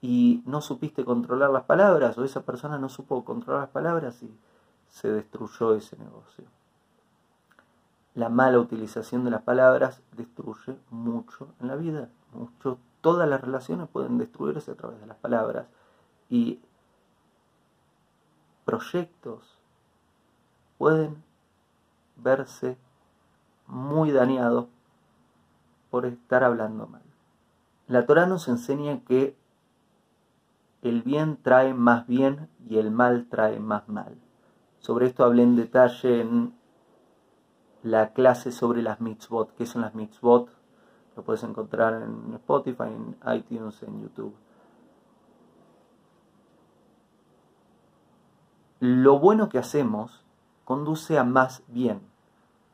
y 0.00 0.44
no 0.46 0.60
supiste 0.60 1.04
controlar 1.04 1.50
las 1.50 1.64
palabras 1.64 2.16
o 2.16 2.22
esa 2.22 2.42
persona 2.42 2.78
no 2.78 2.88
supo 2.88 3.24
controlar 3.24 3.62
las 3.62 3.70
palabras 3.70 4.22
y 4.22 4.32
se 4.90 5.10
destruyó 5.10 5.74
ese 5.74 5.96
negocio. 5.96 6.44
La 8.14 8.28
mala 8.28 8.60
utilización 8.60 9.24
de 9.24 9.32
las 9.32 9.42
palabras 9.42 10.02
destruye 10.16 10.76
mucho 10.90 11.48
en 11.60 11.66
la 11.66 11.74
vida. 11.74 12.10
Mucho, 12.32 12.78
todas 13.00 13.28
las 13.28 13.40
relaciones 13.40 13.88
pueden 13.88 14.16
destruirse 14.16 14.70
a 14.70 14.76
través 14.76 15.00
de 15.00 15.08
las 15.08 15.16
palabras 15.16 15.66
y 16.30 16.60
proyectos 18.64 19.58
pueden 20.78 21.24
verse 22.14 22.78
muy 23.66 24.12
dañado 24.12 24.68
por 25.94 26.06
estar 26.06 26.42
hablando 26.42 26.88
mal. 26.88 27.04
La 27.86 28.04
Torah 28.04 28.26
nos 28.26 28.48
enseña 28.48 29.04
que 29.04 29.36
el 30.82 31.02
bien 31.02 31.38
trae 31.40 31.72
más 31.72 32.08
bien 32.08 32.48
y 32.68 32.78
el 32.78 32.90
mal 32.90 33.28
trae 33.30 33.60
más 33.60 33.88
mal. 33.88 34.16
Sobre 34.80 35.06
esto 35.06 35.22
hablé 35.22 35.44
en 35.44 35.54
detalle 35.54 36.20
en 36.20 36.52
la 37.84 38.12
clase 38.12 38.50
sobre 38.50 38.82
las 38.82 39.00
mitzvot. 39.00 39.54
¿Qué 39.54 39.66
son 39.66 39.82
las 39.82 39.94
mitzvot? 39.94 40.50
Lo 41.14 41.22
puedes 41.22 41.44
encontrar 41.44 42.02
en 42.02 42.34
Spotify, 42.34 42.88
en 42.88 43.16
iTunes, 43.32 43.80
en 43.84 44.02
YouTube. 44.02 44.34
Lo 48.80 49.20
bueno 49.20 49.48
que 49.48 49.58
hacemos 49.58 50.24
conduce 50.64 51.18
a 51.18 51.22
más 51.22 51.62
bien. 51.68 52.00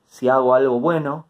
Si 0.07 0.31
hago 0.31 0.55
algo 0.55 0.81
bueno, 0.81 1.27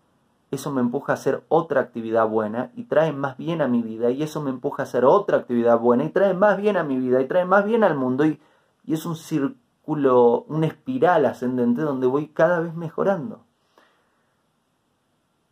eso 0.51 0.73
me 0.73 0.81
empuja 0.81 1.13
a 1.13 1.15
hacer 1.15 1.45
otra 1.49 1.81
actividad 1.81 2.27
buena 2.29 2.73
y 2.75 2.85
trae 2.85 3.13
más 3.13 3.37
bien 3.37 3.63
a 3.63 3.69
mi 3.69 3.83
vida 3.83 4.11
y 4.11 4.23
eso 4.23 4.41
me 4.43 4.51
empuja 4.51 4.83
a 4.83 4.87
hacer 4.87 5.05
otra 5.05 5.39
actividad 5.39 5.79
buena 5.79 6.05
y 6.05 6.11
trae 6.11 6.35
más 6.35 6.57
bien 6.57 6.77
a 6.77 6.83
mi 6.83 6.99
vida 6.99 7.21
y 7.21 7.29
trae 7.29 7.45
más 7.45 7.65
bien 7.65 7.85
al 7.85 7.97
mundo 7.97 8.25
y, 8.25 8.41
y 8.85 8.95
es 8.95 9.07
un 9.07 9.15
círculo, 9.15 10.45
una 10.49 10.67
espiral 10.67 11.27
ascendente 11.27 11.83
donde 11.83 12.09
voy 12.09 12.29
cada 12.29 12.61
vez 12.61 12.75
mejorando. 12.75 13.45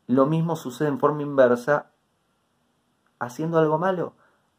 Lo 0.08 0.26
mismo 0.26 0.56
sucede 0.56 0.88
en 0.88 0.98
forma 0.98 1.22
inversa 1.22 1.90
haciendo 3.20 3.58
algo 3.58 3.78
malo. 3.78 4.14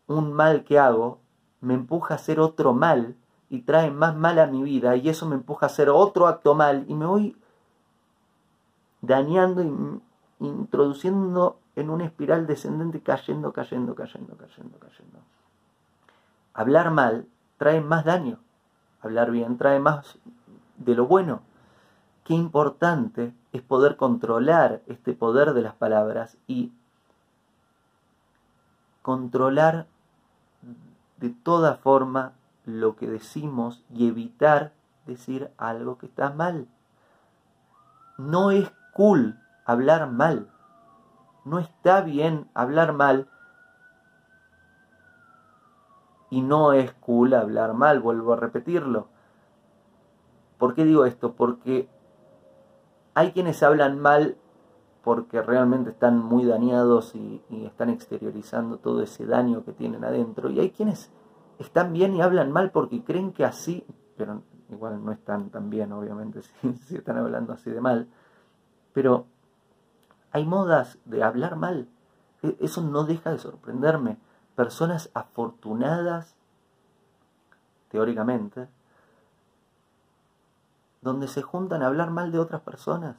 Un 0.07 0.31
mal 0.31 0.63
que 0.63 0.79
hago 0.79 1.19
me 1.59 1.73
empuja 1.73 2.13
a 2.13 2.17
hacer 2.17 2.39
otro 2.39 2.73
mal 2.73 3.15
y 3.49 3.61
trae 3.61 3.91
más 3.91 4.15
mal 4.15 4.39
a 4.39 4.47
mi 4.47 4.63
vida 4.63 4.95
y 4.95 5.09
eso 5.09 5.25
me 5.25 5.35
empuja 5.35 5.65
a 5.65 5.69
hacer 5.69 5.89
otro 5.89 6.27
acto 6.27 6.55
mal 6.55 6.85
y 6.87 6.93
me 6.93 7.05
voy 7.05 7.35
dañando 9.01 9.63
y 9.63 10.01
introduciendo 10.39 11.59
en 11.75 11.89
una 11.89 12.05
espiral 12.05 12.47
descendente 12.47 13.01
cayendo, 13.01 13.53
cayendo, 13.53 13.95
cayendo, 13.95 14.35
cayendo, 14.37 14.79
cayendo. 14.79 15.19
Hablar 16.53 16.91
mal 16.91 17.27
trae 17.57 17.81
más 17.81 18.05
daño, 18.05 18.39
hablar 19.01 19.31
bien 19.31 19.57
trae 19.57 19.79
más 19.79 20.17
de 20.77 20.95
lo 20.95 21.05
bueno. 21.07 21.41
Qué 22.23 22.33
importante 22.33 23.33
es 23.51 23.61
poder 23.61 23.97
controlar 23.97 24.81
este 24.87 25.13
poder 25.13 25.53
de 25.53 25.61
las 25.61 25.75
palabras 25.75 26.37
y 26.47 26.71
controlar 29.01 29.87
de 31.17 31.29
toda 31.29 31.75
forma 31.75 32.33
lo 32.65 32.95
que 32.95 33.07
decimos 33.07 33.83
y 33.93 34.07
evitar 34.07 34.73
decir 35.05 35.49
algo 35.57 35.97
que 35.97 36.05
está 36.05 36.29
mal. 36.29 36.67
No 38.17 38.51
es 38.51 38.71
cool 38.93 39.39
hablar 39.69 40.09
mal. 40.09 40.49
No 41.45 41.59
está 41.59 42.01
bien 42.01 42.49
hablar 42.55 42.93
mal. 42.93 43.27
Y 46.31 46.41
no 46.41 46.73
es 46.73 46.91
cool 46.93 47.35
hablar 47.35 47.73
mal, 47.73 47.99
vuelvo 47.99 48.33
a 48.33 48.37
repetirlo. 48.37 49.09
¿Por 50.57 50.73
qué 50.73 50.85
digo 50.85 51.05
esto? 51.05 51.33
Porque 51.33 51.87
hay 53.13 53.31
quienes 53.31 53.61
hablan 53.61 53.99
mal 53.99 54.37
porque 55.03 55.41
realmente 55.41 55.91
están 55.91 56.17
muy 56.17 56.45
dañados 56.45 57.15
y, 57.15 57.41
están 57.65 57.89
exteriorizando 57.89 58.77
todo 58.77 59.01
ese 59.03 59.25
daño 59.25 59.63
que 59.63 59.73
tienen 59.73 60.03
adentro. 60.03 60.49
Y 60.49 60.59
hay 60.59 60.71
quienes 60.71 61.11
están 61.59 61.93
bien 61.93 62.15
y 62.15 62.21
hablan 62.21 62.51
mal 62.51 62.71
porque 62.71 63.03
creen 63.03 63.33
que 63.33 63.45
así, 63.45 63.85
pero 64.17 64.41
igual 64.69 65.03
no 65.03 65.11
están 65.11 65.49
tan 65.51 65.69
bien, 65.69 65.91
obviamente, 65.91 66.41
si, 66.87 66.95
están 66.95 67.17
hablando 67.17 67.53
así 67.53 67.69
de 67.69 67.81
mal, 67.81 68.07
pero 68.93 69.25
hay 70.31 70.45
modas 70.45 70.97
de 71.05 71.23
hablar 71.23 71.55
mal. 71.55 71.87
E, 72.43 72.57
eso 72.59 72.81
no 72.81 73.03
deja 73.03 73.31
de 73.31 73.39
sorprenderme. 73.39 74.17
Personas 74.55 75.09
afortunadas, 75.13 76.35
teóricamente, 77.89 78.67
donde 81.01 81.27
se 81.27 81.41
juntan 81.41 81.81
a 81.81 81.87
hablar 81.87 82.11
mal 82.11 82.31
de 82.31 82.39
otras 82.39 82.61
personas 82.61 83.15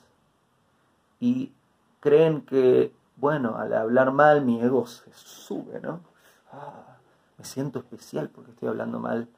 y 1.18 1.52
creen 2.00 2.42
que, 2.42 2.94
bueno, 3.16 3.56
al 3.56 3.72
hablar 3.74 4.12
mal 4.12 4.44
mi 4.44 4.60
ego 4.60 4.86
se 4.86 5.10
sube, 5.12 5.80
¿no? 5.80 6.00
Ah, 6.52 6.96
me 7.38 7.44
siento 7.44 7.78
especial 7.78 8.28
porque 8.28 8.50
estoy 8.50 8.68
hablando 8.68 8.98
mal 8.98 9.28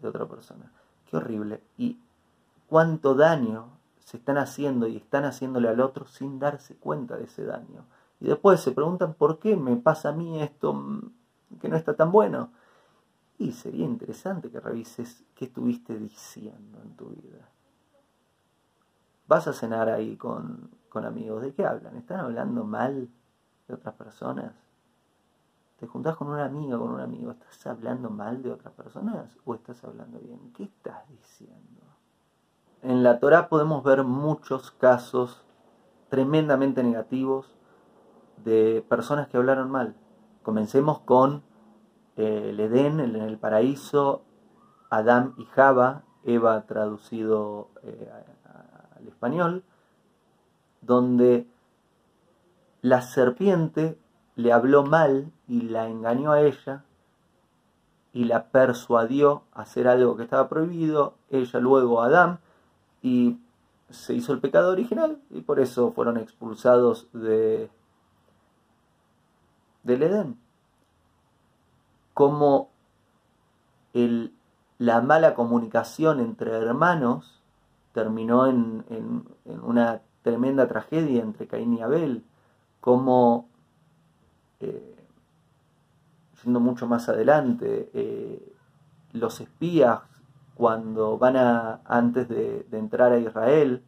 de 0.00 0.08
otra 0.08 0.26
persona. 0.26 0.70
Qué 1.08 1.16
horrible. 1.16 1.62
Y 1.76 1.98
cuánto 2.68 3.14
daño 3.14 3.77
se 4.08 4.16
están 4.16 4.38
haciendo 4.38 4.86
y 4.86 4.96
están 4.96 5.26
haciéndole 5.26 5.68
al 5.68 5.80
otro 5.80 6.06
sin 6.06 6.38
darse 6.38 6.76
cuenta 6.76 7.18
de 7.18 7.24
ese 7.24 7.44
daño. 7.44 7.84
Y 8.20 8.28
después 8.28 8.58
se 8.58 8.72
preguntan 8.72 9.12
por 9.12 9.38
qué 9.38 9.54
me 9.54 9.76
pasa 9.76 10.08
a 10.08 10.12
mí 10.12 10.40
esto 10.40 10.72
mm, 10.72 11.12
que 11.60 11.68
no 11.68 11.76
está 11.76 11.94
tan 11.94 12.10
bueno. 12.10 12.50
Y 13.36 13.52
sería 13.52 13.84
interesante 13.84 14.50
que 14.50 14.60
revises 14.60 15.24
qué 15.34 15.44
estuviste 15.44 15.98
diciendo 15.98 16.80
en 16.82 16.96
tu 16.96 17.10
vida. 17.10 17.50
Vas 19.26 19.46
a 19.46 19.52
cenar 19.52 19.90
ahí 19.90 20.16
con, 20.16 20.70
con 20.88 21.04
amigos. 21.04 21.42
¿De 21.42 21.52
qué 21.52 21.66
hablan? 21.66 21.98
¿Están 21.98 22.20
hablando 22.20 22.64
mal 22.64 23.10
de 23.68 23.74
otras 23.74 23.94
personas? 23.94 24.54
te 25.78 25.86
juntás 25.86 26.16
con 26.16 26.28
una 26.28 26.46
amiga, 26.46 26.76
con 26.76 26.90
un 26.90 27.00
amigo, 27.00 27.30
¿estás 27.30 27.64
hablando 27.68 28.10
mal 28.10 28.42
de 28.42 28.50
otras 28.50 28.74
personas 28.74 29.36
o 29.44 29.54
estás 29.54 29.84
hablando 29.84 30.18
bien? 30.18 30.50
¿Qué 30.52 30.64
estás 30.64 31.06
diciendo? 31.08 31.87
En 32.82 33.02
la 33.02 33.18
Torah 33.18 33.48
podemos 33.48 33.82
ver 33.82 34.04
muchos 34.04 34.70
casos 34.70 35.42
tremendamente 36.10 36.84
negativos 36.84 37.56
de 38.44 38.84
personas 38.88 39.26
que 39.28 39.36
hablaron 39.36 39.70
mal. 39.70 39.96
Comencemos 40.44 41.00
con 41.00 41.42
eh, 42.16 42.50
el 42.50 42.60
Edén, 42.60 43.00
en 43.00 43.16
el 43.16 43.36
paraíso, 43.36 44.22
Adán 44.90 45.34
y 45.38 45.44
Java, 45.46 46.04
Eva 46.22 46.66
traducido 46.66 47.70
eh, 47.82 48.10
al 48.96 49.08
español, 49.08 49.64
donde 50.80 51.48
la 52.80 53.02
serpiente 53.02 53.98
le 54.36 54.52
habló 54.52 54.84
mal 54.84 55.32
y 55.48 55.62
la 55.62 55.88
engañó 55.88 56.30
a 56.30 56.42
ella 56.42 56.84
y 58.12 58.24
la 58.24 58.50
persuadió 58.50 59.42
a 59.52 59.62
hacer 59.62 59.88
algo 59.88 60.16
que 60.16 60.22
estaba 60.22 60.48
prohibido, 60.48 61.14
ella 61.28 61.58
luego 61.58 62.00
a 62.00 62.06
Adán, 62.06 62.38
y 63.02 63.38
se 63.90 64.14
hizo 64.14 64.32
el 64.32 64.40
pecado 64.40 64.72
original 64.72 65.20
y 65.30 65.40
por 65.40 65.60
eso 65.60 65.92
fueron 65.92 66.18
expulsados 66.18 67.08
de, 67.12 67.70
del 69.82 70.02
Edén. 70.02 70.38
Como 72.14 72.70
el, 73.94 74.34
la 74.78 75.00
mala 75.00 75.34
comunicación 75.34 76.20
entre 76.20 76.52
hermanos 76.52 77.40
terminó 77.92 78.46
en, 78.46 78.84
una 79.62 80.02
tremenda 80.22 80.68
tragedia 80.68 81.22
entre 81.22 81.46
Caín 81.46 81.74
y 81.74 81.80
Abel, 81.80 82.24
como, 82.80 83.48
eh, 84.60 84.96
yendo 86.44 86.60
mucho 86.60 86.86
más 86.86 87.08
adelante, 87.08 87.90
eh, 87.92 88.52
los 89.12 89.40
espías 89.40 90.02
cuando 90.58 91.18
van 91.18 91.36
a, 91.36 91.80
antes 91.84 92.28
de, 92.28 92.66
entrar 92.72 93.12
a 93.12 93.18
Israel, 93.18 93.84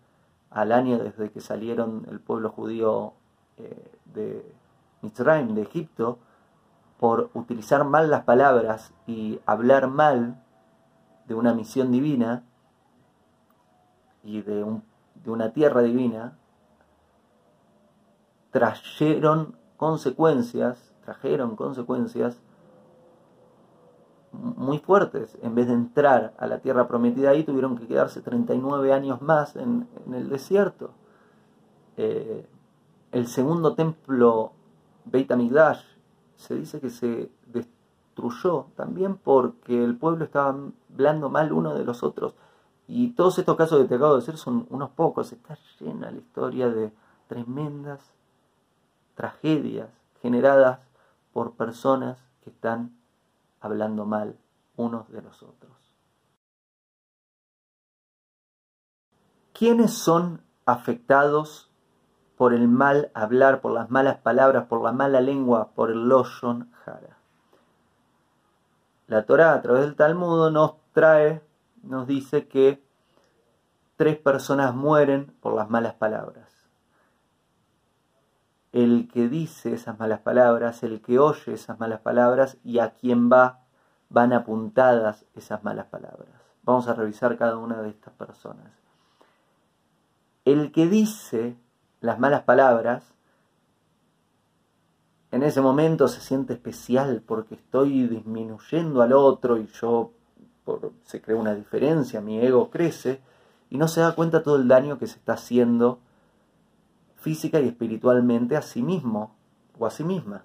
al 0.50 0.71
año 0.71 0.99
desde 0.99 1.31
que 1.33 1.41
salieron 1.41 2.07
el 2.09 2.21
pueblo 2.21 2.50
judío 2.50 3.15
eh, 3.57 3.91
de 4.05 4.55
Mitzrayim, 5.03 5.57
de 5.57 5.62
Egipto, 5.62 6.19
por 7.00 7.31
utilizar 7.35 7.85
mal 7.85 8.09
las 8.09 8.23
palabras 8.23 8.95
y 9.09 9.41
hablar 9.47 9.89
mal 9.89 10.41
de 11.27 11.35
una 11.35 11.55
misión 11.55 11.91
divina 11.91 12.45
y 14.23 14.43
de, 14.43 14.65
de 15.25 15.31
una 15.31 15.53
tierra 15.53 15.83
divina, 15.83 16.39
trajeron 18.53 19.57
consecuencias, 19.77 20.93
trajeron 21.05 21.57
consecuencias 21.57 22.41
muy 24.33 24.79
fuertes. 24.79 25.37
En 25.43 25.55
vez 25.55 25.67
de 25.67 25.75
entrar 25.75 26.35
a 26.39 26.47
la 26.47 26.59
tierra 26.61 26.87
prometida 26.89 27.31
ahí, 27.31 27.45
tuvieron 27.45 27.77
que 27.77 27.87
quedarse 27.87 28.23
39 28.23 28.93
años 28.93 29.21
más 29.23 29.57
en, 29.57 29.89
el 30.13 30.29
desierto. 30.29 30.91
Eh, 31.97 32.47
el 33.13 33.27
segundo 33.27 33.75
templo, 33.75 34.53
Beit 35.05 35.31
HaMikdash, 35.31 35.83
se 36.37 36.55
dice 36.55 36.81
que 36.81 36.91
se 36.91 37.31
destruyó 37.47 38.67
también 38.77 39.17
porque 39.17 39.83
el 39.83 39.97
pueblo 39.97 40.25
estaba 40.25 40.57
hablando 40.93 41.29
mal 41.29 41.53
uno 41.53 41.75
de 41.75 41.85
los 41.85 42.03
otros. 42.03 42.35
Y 42.87 43.11
todos 43.11 43.39
estos 43.39 43.57
casos 43.57 43.83
que 43.83 43.89
te 43.89 43.95
acabo 43.97 44.15
de 44.15 44.21
decir 44.21 44.37
son 44.37 44.67
unos 44.71 44.91
pocos. 44.91 45.33
Está 45.33 45.59
llena 45.79 46.11
la 46.11 46.19
historia 46.19 46.69
de 46.71 46.93
tremendas 47.29 48.01
tragedias 49.15 49.91
generadas 50.23 50.81
por 51.33 51.53
personas 51.53 52.19
que 52.43 52.51
están 52.51 52.97
hablando 53.61 54.07
mal 54.07 54.37
unos 54.76 55.11
de 55.11 55.23
los 55.23 55.43
otros. 55.43 55.73
¿Quiénes 59.52 59.93
son 59.93 60.43
afectados 60.64 61.71
por 62.37 62.55
el 62.55 62.67
mal 62.67 63.11
hablar, 63.12 63.61
por 63.61 63.73
las 63.73 63.90
malas 63.90 64.17
palabras, 64.19 64.67
por 64.67 64.83
la 64.83 64.93
mala 64.93 65.21
lengua, 65.21 65.73
por 65.75 65.90
el 65.90 66.09
Loshon 66.09 66.73
Hara? 66.87 67.19
La 69.07 69.26
Torah 69.26 69.52
a 69.52 69.61
través 69.61 69.83
del 69.83 69.97
Talmud 69.97 70.50
nos 70.50 70.76
trae, 70.93 71.43
nos 71.83 72.07
dice 72.07 72.49
que 72.49 72.83
tres 73.97 74.17
personas 74.17 74.75
mueren 74.75 75.37
por 75.40 75.52
las 75.55 75.69
malas 75.69 75.95
palabras. 75.95 76.50
El 78.73 79.09
que 79.12 79.29
dice 79.29 79.75
esas 79.75 79.99
malas 79.99 80.21
palabras, 80.21 80.83
el 80.83 81.00
que 81.00 81.19
oye 81.19 81.53
esas 81.53 81.79
malas 81.81 82.00
palabras 82.00 82.59
y 82.62 82.79
a 82.79 82.91
quien 82.91 83.31
va 83.31 83.61
van 84.09 84.33
apuntadas 84.33 85.25
esas 85.35 85.62
malas 85.64 85.87
palabras. 85.87 86.29
Vamos 86.62 86.88
a 86.88 86.94
revisar 86.94 87.38
cada 87.38 87.57
una 87.57 87.81
de 87.81 87.90
estas 87.90 88.12
personas. 88.14 88.73
El 90.44 90.73
que 90.73 90.87
dice 90.87 91.57
las 92.01 92.18
malas 92.18 92.42
palabras 92.42 93.14
en 95.33 95.44
ese 95.44 95.61
momento 95.61 96.09
se 96.09 96.21
siente 96.21 96.55
especial 96.55 97.23
porque 97.25 97.55
estoy 97.55 98.09
disminuyendo 98.09 99.01
al 99.03 99.12
otro 99.12 99.59
y 99.59 99.66
yo 99.68 100.12
se 101.05 101.21
crea 101.21 101.37
una 101.37 101.55
diferencia, 101.55 102.21
mi 102.21 102.40
ego 102.40 102.71
crece 102.71 103.21
y 103.71 103.79
no 103.79 103.87
se 103.87 104.01
da 104.01 104.14
cuenta 104.14 104.42
todo 104.42 104.57
el 104.57 104.66
daño 104.66 104.99
que 104.99 105.07
se 105.07 105.18
está 105.18 105.35
haciendo 105.35 106.01
física 107.20 107.61
y 107.61 107.68
espiritualmente 107.68 108.56
a 108.56 108.62
sí 108.62 108.83
mismo 108.83 109.37
o 109.78 109.87
a 109.87 109.90
sí 109.90 110.04
misma. 110.04 110.44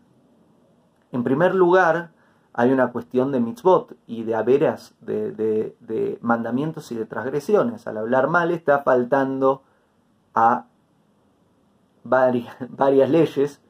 En 1.11 1.23
primer 1.23 1.55
lugar, 1.55 2.11
hay 2.53 2.71
una 2.71 2.91
cuestión 2.91 3.31
de 3.31 3.39
mitzvot 3.39 3.95
y 4.07 4.23
de 4.23 4.35
averas, 4.35 4.93
de, 5.01 6.19
mandamientos 6.21 6.91
y 6.91 6.95
de 6.95 7.05
transgresiones. 7.05 7.87
Al 7.87 7.97
hablar 7.97 8.27
mal 8.27 8.51
está 8.51 8.83
faltando 8.83 9.63
a 10.33 10.65
varias, 12.03 12.55
varias 12.69 13.09
leyes 13.09 13.61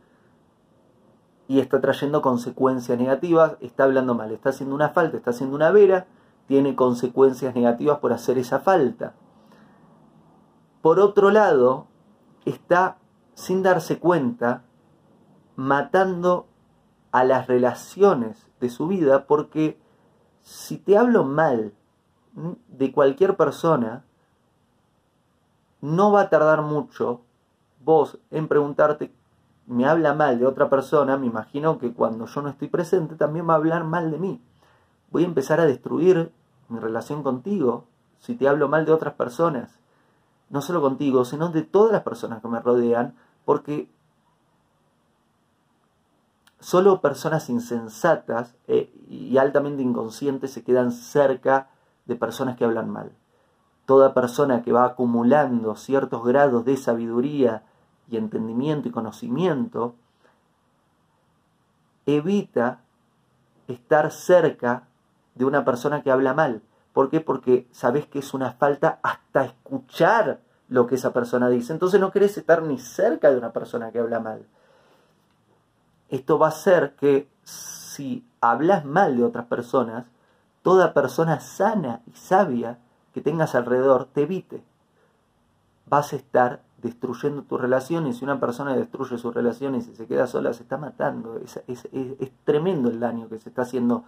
y 1.48 1.60
está 1.60 1.80
trayendo 1.80 2.22
consecuencias 2.22 2.98
negativas, 2.98 3.58
está 3.62 3.84
hablando 3.84 4.16
mal, 4.16 4.32
está 4.32 4.50
haciendo 4.50 4.76
una 4.76 4.90
falta, 4.90 5.18
está 5.18 5.30
haciendo 5.30 5.56
una 5.56 5.72
vera, 5.72 6.08
tiene 6.48 6.76
consecuencias 6.76 7.54
negativas 7.54 8.00
por 8.00 8.14
hacer 8.14 8.38
esa 8.38 8.60
falta. 8.60 9.14
Por 10.82 11.00
otro 11.00 11.32
lado, 11.32 11.88
está 12.46 12.98
sin 13.34 13.64
darse 13.64 14.00
cuenta 14.00 14.64
matando 15.56 16.48
a 17.12 17.24
las 17.24 17.48
relaciones 17.48 18.48
de 18.60 18.70
su 18.70 18.88
vida 18.88 19.26
porque 19.26 19.78
si 20.42 20.78
te 20.78 20.98
hablo 20.98 21.24
mal 21.24 21.74
de 22.68 22.92
cualquier 22.92 23.36
persona, 23.36 24.04
no 25.82 26.12
va 26.12 26.22
a 26.22 26.30
tardar 26.30 26.62
mucho 26.62 27.22
vos 27.84 28.18
en 28.32 28.48
preguntarte 28.48 29.14
me 29.68 29.88
habla 29.88 30.14
mal 30.14 30.38
de 30.40 30.46
otra 30.46 30.70
persona, 30.70 31.18
me 31.18 31.28
imagino 31.28 31.80
que 31.80 31.94
cuando 31.94 32.26
yo 32.28 32.42
no 32.42 32.50
estoy 32.50 32.68
presente 32.68 33.16
también 33.16 33.48
va 33.50 33.54
a 33.54 33.58
hablar 33.58 33.84
mal 33.84 34.12
de 34.12 34.20
mí. 34.20 34.42
Voy 35.12 35.24
a 35.24 35.28
empezar 35.28 35.60
a 35.60 35.66
destruir 35.66 36.32
mi 36.70 36.80
relación 36.80 37.24
contigo 37.24 37.86
si 38.20 38.36
te 38.36 38.48
hablo 38.48 38.68
mal 38.68 38.86
de 38.86 38.92
otras 38.92 39.16
personas. 39.16 39.75
No 40.50 40.62
solo 40.62 40.82
contigo, 40.82 41.26
sino 41.26 41.50
de 41.50 41.64
todas 41.64 41.92
las 41.92 42.04
personas 42.04 42.42
que 42.42 42.48
me 42.48 42.60
rodean, 42.60 43.16
porque 43.46 43.90
solo 46.60 47.02
personas 47.02 47.50
insensatas 47.50 48.56
eh, 48.68 48.92
y 49.10 49.38
altamente 49.38 49.84
inconscientes 49.84 50.52
se 50.52 50.64
quedan 50.64 50.92
cerca 50.92 51.70
de 52.06 52.16
personas 52.16 52.58
que 52.58 52.66
hablan 52.66 52.90
mal. 52.90 53.12
Toda 53.86 54.14
persona 54.14 54.64
que 54.64 54.72
va 54.72 54.86
acumulando 54.86 55.76
ciertos 55.76 56.24
grados 56.24 56.66
de 56.66 56.78
sabiduría, 56.78 57.64
y 58.10 58.18
entendimiento 58.18 58.88
y 58.88 58.92
conocimiento, 58.92 59.96
evita 62.06 62.82
estar 63.68 64.12
cerca 64.12 64.88
de 65.34 65.46
una 65.46 65.66
persona 65.66 66.04
que 66.04 66.12
habla 66.12 66.34
mal. 66.34 66.62
¿Por 66.96 67.10
qué? 67.10 67.20
Porque 67.20 67.68
sabes 67.74 68.06
que 68.06 68.20
es 68.20 68.34
una 68.34 68.54
falta 68.54 69.00
hasta 69.04 69.44
escuchar 69.44 70.40
lo 70.70 70.88
que 70.88 70.96
esa 70.96 71.12
persona 71.12 71.50
dice. 71.50 71.74
Entonces 71.74 72.00
no 72.00 72.10
querés 72.10 72.38
estar 72.38 72.64
ni 72.64 72.80
cerca 72.80 73.30
de 73.32 73.38
una 73.38 73.52
persona 73.52 73.92
que 73.92 74.00
habla 74.00 74.22
mal. 74.22 74.46
Esto 76.08 76.40
va 76.40 76.46
a 76.46 76.52
hacer 76.52 76.96
que 76.96 77.28
si 77.44 78.26
hablas 78.40 78.86
mal 78.86 79.18
de 79.18 79.26
otras 79.26 79.46
personas, 79.48 80.06
toda 80.62 80.94
persona 80.94 81.42
sana 81.42 82.02
y 82.08 82.12
sabia 82.12 82.80
que 83.14 83.20
tengas 83.20 83.56
alrededor 83.56 84.06
te 84.06 84.22
evite. 84.22 84.64
Vas 85.88 86.14
a 86.14 86.16
estar 86.16 86.62
destruyendo 86.78 87.44
tus 87.44 87.60
relaciones. 87.60 88.20
Si 88.20 88.24
una 88.24 88.40
persona 88.40 88.74
destruye 88.74 89.18
sus 89.18 89.36
relaciones 89.36 89.90
y 89.90 89.96
se 89.98 90.08
queda 90.08 90.28
sola, 90.28 90.54
se 90.54 90.64
está 90.64 90.78
matando. 90.78 91.42
Es, 91.68 91.92
tremendo 92.46 92.88
el 92.88 93.02
daño 93.02 93.28
que 93.28 93.38
se 93.38 93.50
está 93.50 93.64
haciendo 93.64 94.06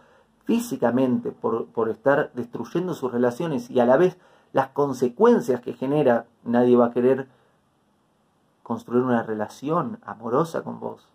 físicamente 0.47 1.31
por, 1.33 1.67
por, 1.67 1.89
estar 1.89 2.31
destruyendo 2.33 2.93
sus 2.93 3.11
relaciones 3.11 3.69
y 3.69 3.81
a 3.81 3.85
la 3.85 3.97
vez 3.97 4.17
las 4.53 4.69
consecuencias 4.69 5.59
que 5.59 5.73
genera. 5.73 6.25
Nadie 6.45 6.77
va 6.77 6.87
a 6.87 6.91
querer 6.91 7.27
construir 8.63 9.03
una 9.03 9.23
relación 9.23 9.99
amorosa 10.05 10.63
con 10.63 10.79
vos, 10.79 11.05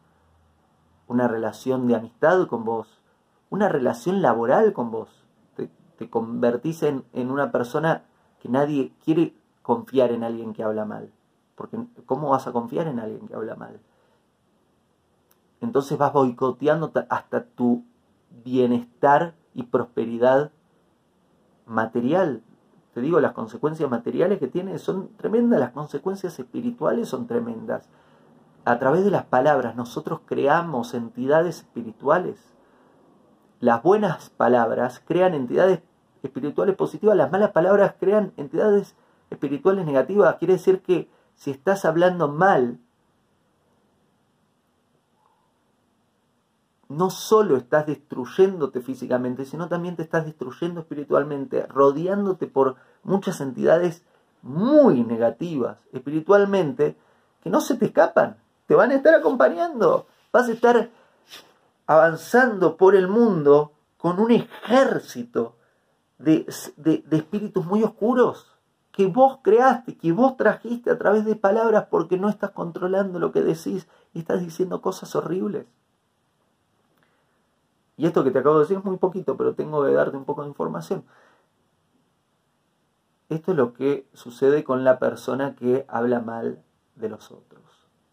una 1.08 1.28
relación 1.28 1.88
de 1.88 1.96
amistad 1.96 2.46
con 2.46 2.64
vos, 2.64 3.00
una 3.48 3.70
relación 3.70 4.20
laboral 4.20 4.74
con 4.74 4.90
vos. 4.90 5.08
Te, 5.56 5.70
te 5.96 6.10
convertís 6.10 6.82
en, 6.82 7.04
en 7.14 7.30
una 7.30 7.50
persona 7.50 8.04
que 8.38 8.50
nadie 8.50 8.92
quiere 9.02 9.34
confiar 9.62 10.12
en 10.12 10.24
alguien 10.24 10.52
que 10.52 10.62
habla 10.62 10.84
mal. 10.84 11.10
Porque 11.54 11.78
¿cómo 12.04 12.30
vas 12.30 12.46
a 12.46 12.52
confiar 12.52 12.86
en 12.86 13.00
alguien 13.00 13.26
que 13.26 13.34
habla 13.34 13.54
mal? 13.54 13.80
Entonces 15.62 15.96
vas 15.96 16.12
boicoteando 16.12 16.92
hasta 17.08 17.44
tu 17.44 17.84
bienestar 18.44 19.34
y 19.54 19.64
prosperidad 19.64 20.50
material. 21.66 22.42
Te 22.94 23.00
digo, 23.00 23.20
las 23.20 23.32
consecuencias 23.32 23.90
materiales 23.90 24.38
que 24.38 24.48
tiene 24.48 24.78
son 24.78 25.08
tremendas, 25.16 25.60
las 25.60 25.72
consecuencias 25.72 26.38
espirituales 26.38 27.08
son 27.08 27.26
tremendas. 27.26 27.88
A 28.64 28.78
través 28.78 29.04
de 29.04 29.10
las 29.10 29.24
palabras 29.24 29.76
nosotros 29.76 30.20
creamos 30.26 30.94
entidades 30.94 31.58
espirituales. 31.58 32.52
Las 33.60 33.82
buenas 33.82 34.30
palabras 34.30 35.02
crean 35.04 35.34
entidades 35.34 35.80
espirituales 36.22 36.76
positivas, 36.76 37.16
las 37.16 37.32
malas 37.32 37.50
palabras 37.50 37.94
crean 37.98 38.32
entidades 38.36 38.94
espirituales 39.30 39.86
negativas, 39.86 40.36
quiere 40.36 40.54
decir 40.54 40.82
que 40.82 41.08
si 41.34 41.50
estás 41.50 41.84
hablando 41.84 42.28
mal, 42.28 42.78
no 46.92 47.10
solo 47.10 47.56
estás 47.56 47.86
destruyéndote 47.86 48.80
físicamente, 48.80 49.44
sino 49.44 49.68
también 49.68 49.96
te 49.96 50.02
estás 50.02 50.26
destruyendo 50.26 50.80
espiritualmente, 50.80 51.66
rodeándote 51.66 52.46
por 52.46 52.76
muchas 53.02 53.40
entidades 53.40 54.04
muy 54.42 55.02
negativas 55.02 55.78
espiritualmente 55.92 56.96
que 57.42 57.50
no 57.50 57.60
se 57.60 57.76
te 57.76 57.86
escapan, 57.86 58.36
te 58.66 58.74
van 58.74 58.90
a 58.90 58.94
estar 58.94 59.14
acompañando, 59.14 60.06
vas 60.32 60.48
a 60.48 60.52
estar 60.52 60.90
avanzando 61.86 62.76
por 62.76 62.94
el 62.94 63.08
mundo 63.08 63.72
con 63.96 64.18
un 64.20 64.30
ejército 64.30 65.56
de, 66.18 66.46
espíritus 67.10 67.64
muy 67.64 67.82
oscuros 67.82 68.46
que 68.92 69.06
vos 69.06 69.38
creaste, 69.42 69.96
que 69.96 70.12
vos 70.12 70.36
trajiste 70.36 70.90
a 70.90 70.98
través 70.98 71.24
de 71.24 71.36
palabras 71.36 71.86
porque 71.90 72.18
no 72.18 72.28
estás 72.28 72.50
controlando 72.50 73.18
lo 73.18 73.32
que 73.32 73.40
decís 73.40 73.88
y 74.12 74.20
estás 74.20 74.40
diciendo 74.40 74.82
cosas 74.82 75.16
horribles. 75.16 75.66
Y 77.96 78.06
esto 78.06 78.24
que 78.24 78.30
te 78.30 78.38
acabo 78.38 78.56
de 78.56 78.62
decir 78.62 78.78
es 78.78 78.84
muy 78.84 78.96
poquito, 78.96 79.36
pero 79.36 79.54
tengo 79.54 79.84
que 79.84 79.92
darte 79.92 80.16
un 80.16 80.24
poco 80.24 80.42
de 80.42 80.48
información. 80.48 81.04
Esto 83.28 83.52
es 83.52 83.56
lo 83.56 83.72
que 83.72 84.06
sucede 84.12 84.64
con 84.64 84.84
la 84.84 84.98
persona 84.98 85.54
que 85.54 85.84
habla 85.88 86.20
mal 86.20 86.62
de 86.96 87.08
los 87.08 87.30
otros. 87.30 87.62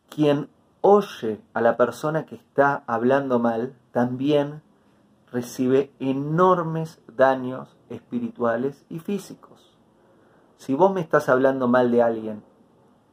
Quien 0.09 0.49
oye 0.81 1.41
a 1.53 1.61
la 1.61 1.75
persona 1.77 2.25
que 2.25 2.35
está 2.35 2.83
hablando 2.87 3.39
mal 3.39 3.75
también 3.91 4.61
recibe 5.31 5.91
enormes 5.99 7.01
daños 7.15 7.75
espirituales 7.89 8.85
y 8.89 8.99
físicos. 8.99 9.77
Si 10.57 10.73
vos 10.73 10.93
me 10.93 11.01
estás 11.01 11.29
hablando 11.29 11.67
mal 11.67 11.91
de 11.91 12.01
alguien 12.01 12.43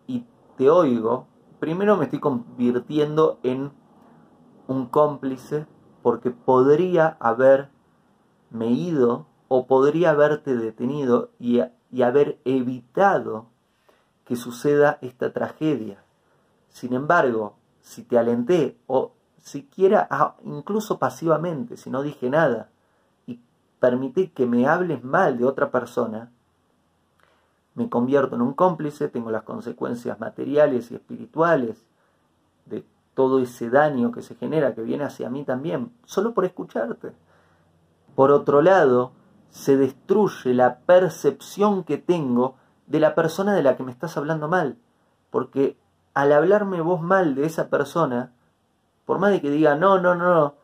y 0.07 0.25
te 0.57 0.71
oigo, 0.71 1.27
primero 1.61 1.97
me 1.97 2.05
estoy 2.05 2.21
convirtiendo 2.21 3.39
en 3.43 3.73
un 4.69 4.87
cómplice 4.87 5.67
porque 6.07 6.31
podría 6.31 7.17
haberme 7.19 8.71
ido 8.71 9.27
o 9.49 9.67
podría 9.67 10.11
haberte 10.11 10.55
detenido 10.55 11.31
y, 11.41 11.63
y 11.91 12.03
haber 12.03 12.39
evitado 12.45 13.47
que 14.25 14.37
suceda 14.37 14.99
esta 15.03 15.33
tragedia. 15.33 16.01
Sin 16.69 16.93
embargo, 16.93 17.57
si 17.81 18.05
te 18.05 18.19
alenté 18.19 18.79
o 18.87 19.15
siquiera 19.43 20.09
incluso 20.45 21.01
pasivamente, 21.01 21.77
si 21.77 21.91
no 21.91 22.03
dije 22.03 22.31
nada, 22.31 22.71
y 23.27 23.41
permití 23.81 24.29
que 24.29 24.47
me 24.47 24.69
hables 24.69 25.03
mal 25.03 25.39
de 25.39 25.45
otra 25.45 25.73
persona, 25.73 26.31
me 27.75 27.89
convierto 27.89 28.37
en 28.37 28.43
un 28.43 28.55
cómplice, 28.55 29.09
tengo 29.09 29.33
las 29.33 29.43
consecuencias 29.43 30.21
materiales 30.21 30.93
y 30.93 30.95
espirituales 30.95 31.85
de 32.65 32.85
todo 33.17 33.41
ese 33.41 33.71
daño 33.71 34.13
que 34.13 34.21
se 34.21 34.35
genera, 34.35 34.75
que 34.75 34.83
viene 34.83 35.05
hacia 35.05 35.31
mí 35.31 35.43
también, 35.43 35.91
solo 36.05 36.35
por 36.35 36.45
escucharte. 36.45 37.13
Por 38.15 38.31
otro 38.31 38.61
lado, 38.61 39.13
se 39.49 39.79
destruye 39.79 40.53
la 40.53 40.81
percepción 40.81 41.83
que 41.83 41.97
tengo 41.97 42.57
de 42.87 43.01
la 43.01 43.15
persona 43.15 43.55
de 43.55 43.63
la 43.63 43.77
que 43.77 43.85
me 43.85 43.91
estás 43.91 44.19
hablando 44.19 44.49
mal, 44.49 44.77
porque 45.31 45.79
al 46.13 46.31
hablarme 46.31 46.83
vos 46.83 47.01
mal 47.01 47.35
de 47.35 47.47
esa 47.47 47.71
persona, 47.71 48.33
por 49.07 49.19
más 49.19 49.31
de 49.31 49.41
que 49.41 49.51
diga, 49.51 49.77
no, 49.77 49.99
no, 49.99 50.15
no, 50.15 50.35
no, 50.35 50.55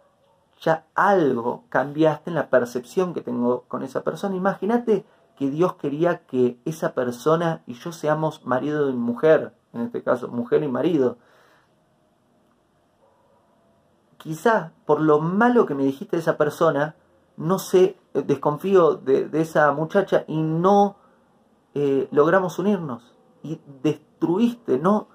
ya 0.60 0.84
algo 0.94 1.64
cambiaste 1.70 2.28
en 2.28 2.36
la 2.36 2.50
percepción 2.50 3.14
que 3.14 3.22
tengo 3.22 3.62
con 3.62 3.82
esa 3.82 4.02
persona. 4.02 4.36
Imagínate 4.36 5.06
que 5.38 5.48
Dios 5.48 5.76
quería 5.76 6.26
que 6.26 6.58
esa 6.66 6.92
persona 6.92 7.62
y 7.66 7.74
yo 7.74 7.92
seamos 7.92 8.44
marido 8.44 8.90
y 8.90 8.92
mujer, 8.92 9.54
en 9.72 9.80
este 9.80 10.02
caso 10.02 10.28
mujer 10.28 10.62
y 10.62 10.68
marido. 10.68 11.16
Quizás 14.22 14.70
por 14.86 15.00
lo 15.00 15.18
malo 15.18 15.66
que 15.66 15.74
me 15.74 15.82
dijiste 15.82 16.14
de 16.14 16.20
esa 16.22 16.36
persona, 16.36 16.94
no 17.36 17.58
sé, 17.58 17.98
desconfío 18.14 18.94
de, 18.94 19.28
esa 19.32 19.72
muchacha 19.72 20.24
y 20.28 20.40
no 20.40 20.94
eh, 21.74 22.06
logramos 22.12 22.56
unirnos. 22.60 23.16
Y 23.42 23.60
destruiste, 23.82 24.78
no, 24.78 25.08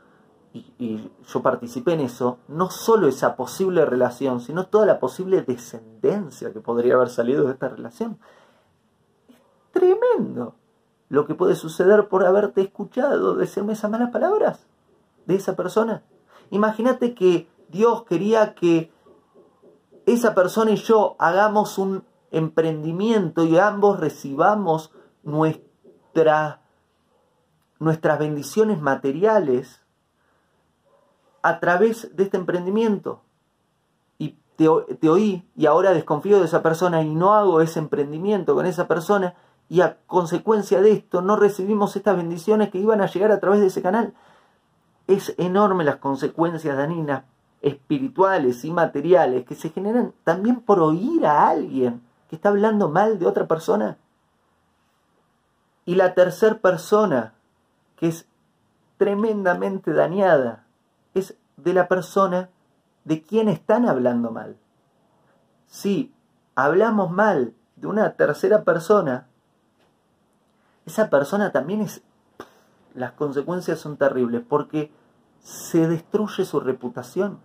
y, 0.54 1.10
yo 1.26 1.42
participé 1.42 1.94
en 1.94 2.02
eso, 2.02 2.40
no 2.50 2.70
solo 2.70 3.08
esa 3.08 3.38
posible 3.38 3.86
relación, 3.86 4.42
sino 4.42 4.68
toda 4.68 4.86
la 4.86 5.00
posible 5.00 5.42
descendencia 5.42 6.52
que 6.52 6.60
podría 6.60 6.96
haber 6.96 7.08
salido 7.08 7.46
de 7.46 7.54
esta 7.54 7.70
relación. 7.70 8.20
Es 9.30 9.38
tremendo 9.72 10.56
lo 11.08 11.26
que 11.26 11.34
puede 11.34 11.56
suceder 11.56 12.10
por 12.10 12.26
haberte 12.26 12.60
escuchado 12.60 13.36
decirme 13.36 13.72
esas 13.72 13.90
malas 13.90 14.10
palabras 14.10 14.68
de 15.28 15.36
esa 15.36 15.56
persona. 15.56 16.04
Imagínate 16.50 17.16
que 17.16 17.48
Dios 17.70 18.04
quería 18.04 18.54
que 18.54 18.92
esa 20.08 20.34
persona 20.34 20.72
y 20.72 20.78
yo 20.78 21.18
hagamos 21.20 21.78
un 21.78 22.06
emprendimiento 22.32 23.44
y 23.44 23.58
ambos 23.58 24.00
recibamos 24.00 24.92
nuestra, 25.22 26.62
nuestras 27.80 28.18
bendiciones 28.18 28.82
materiales 28.82 29.82
a 31.42 31.60
través 31.60 32.16
de 32.16 32.24
este 32.24 32.38
emprendimiento. 32.38 33.22
Y 34.18 34.40
te, 34.56 34.70
oí 34.70 35.46
y 35.58 35.66
ahora 35.66 35.94
desconfío 35.94 36.40
de 36.40 36.46
esa 36.46 36.64
persona 36.64 37.04
y 37.04 37.14
no 37.14 37.34
hago 37.34 37.60
ese 37.60 37.80
emprendimiento 37.80 38.56
con 38.56 38.66
esa 38.66 38.88
persona 38.88 39.36
y 39.68 39.82
a 39.82 39.98
consecuencia 40.08 40.82
de 40.82 40.94
esto 40.94 41.22
no 41.22 41.36
recibimos 41.36 41.98
estas 41.98 42.16
bendiciones 42.16 42.70
que 42.70 42.80
iban 42.80 43.02
a 43.02 43.08
llegar 43.08 43.34
a 43.34 43.42
través 43.42 43.60
de 43.60 43.68
ese 43.68 43.82
canal. 43.82 44.14
Es 45.08 45.36
enorme 45.38 45.84
las 45.84 45.98
consecuencias 45.98 46.78
daninas 46.78 47.26
espirituales 47.62 48.64
y 48.66 48.72
materiales 48.72 49.46
que 49.46 49.56
se 49.56 49.70
generan 49.70 50.14
también 50.24 50.62
por 50.62 50.80
oír 50.80 51.26
a 51.26 51.50
alguien 51.50 52.02
que 52.30 52.36
está 52.36 52.50
hablando 52.50 52.90
mal 52.90 53.20
de 53.20 53.26
otra 53.26 53.48
persona. 53.48 53.98
Y 55.86 55.96
la 55.96 56.14
tercera 56.14 56.60
persona, 56.60 57.34
que 57.96 58.10
es 58.10 58.28
tremendamente 58.98 59.94
dañada, 59.94 60.66
es 61.14 61.36
de 61.56 61.74
la 61.74 61.88
persona 61.88 62.50
de 63.06 63.22
quien 63.22 63.48
están 63.48 63.88
hablando 63.88 64.32
mal. 64.32 64.58
Si 65.68 66.14
hablamos 66.56 67.12
mal 67.12 67.54
de 67.76 67.88
una 67.88 68.14
tercera 68.14 68.64
persona, 68.64 69.28
esa 70.86 71.10
persona 71.10 71.52
también 71.52 71.82
es... 71.82 72.02
Las 72.94 73.12
consecuencias 73.12 73.80
son 73.80 73.96
terribles 73.96 74.42
porque 74.48 74.92
se 75.40 75.88
destruye 75.88 76.46
su 76.46 76.60
reputación 76.60 77.40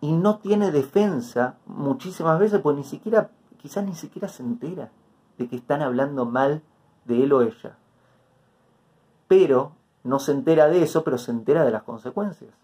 y 0.00 0.12
no 0.12 0.38
tiene 0.38 0.70
defensa 0.70 1.58
muchísimas 1.66 2.38
veces, 2.38 2.60
pues 2.60 2.76
ni 2.76 2.84
siquiera, 2.84 3.30
quizás 3.58 3.84
ni 3.84 3.94
siquiera 3.94 4.28
se 4.28 4.42
entera 4.42 4.90
de 5.38 5.48
que 5.48 5.56
están 5.56 5.82
hablando 5.82 6.24
mal 6.24 6.62
de 7.04 7.24
él 7.24 7.32
o 7.32 7.42
ella. 7.42 7.76
Pero 9.28 9.72
no 10.02 10.18
se 10.18 10.32
entera 10.32 10.68
de 10.68 10.82
eso, 10.82 11.04
pero 11.04 11.18
se 11.18 11.30
entera 11.30 11.64
de 11.64 11.70
las 11.70 11.82
consecuencias. 11.82 12.54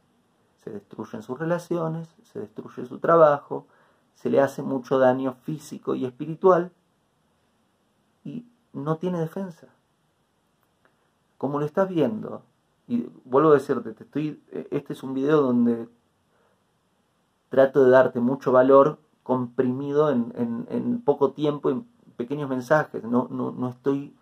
Se 0.64 0.70
destruyen 0.70 1.22
sus 1.22 1.38
relaciones, 1.38 2.08
se 2.24 2.40
destruye 2.40 2.86
su 2.86 2.98
trabajo, 2.98 3.66
se 4.14 4.30
le 4.30 4.40
hace 4.40 4.62
mucho 4.62 4.98
daño 4.98 5.34
físico 5.34 5.94
y 5.94 6.06
espiritual 6.06 6.72
y 8.24 8.46
no 8.72 8.96
tiene 8.96 9.20
defensa. 9.20 9.68
Como 11.38 11.60
lo 11.60 11.66
estás 11.66 11.88
viendo, 11.88 12.42
y 12.88 13.06
vuelvo 13.24 13.50
a 13.50 13.54
decirte, 13.54 13.92
te 13.92 14.04
estoy, 14.04 14.42
este 14.70 14.94
es 14.94 15.02
un 15.02 15.12
video 15.12 15.42
donde 15.42 15.88
trato 17.48 17.84
de 17.84 17.90
darte 17.90 18.20
mucho 18.20 18.52
valor 18.52 18.98
comprimido 19.22 20.10
en, 20.10 21.02
poco 21.04 21.32
tiempo, 21.32 21.70
en 21.70 21.86
pequeños 22.16 22.48
mensajes. 22.48 23.02
No, 23.04 23.28
no, 23.30 23.50
no 23.50 23.68
estoy 23.68 24.14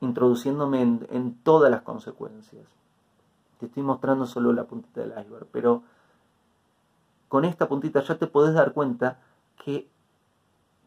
introduciéndome 0.00 0.82
en, 0.82 1.38
todas 1.42 1.70
las 1.70 1.82
consecuencias. 1.82 2.66
Te 3.58 3.66
estoy 3.66 3.82
mostrando 3.82 4.26
solo 4.26 4.52
la 4.52 4.64
puntita 4.64 5.00
del 5.00 5.14
iceberg, 5.18 5.46
pero 5.52 5.82
con 7.28 7.44
esta 7.44 7.68
puntita 7.68 8.02
ya 8.02 8.18
te 8.18 8.26
podés 8.26 8.54
dar 8.54 8.72
cuenta 8.72 9.20
que 9.64 9.88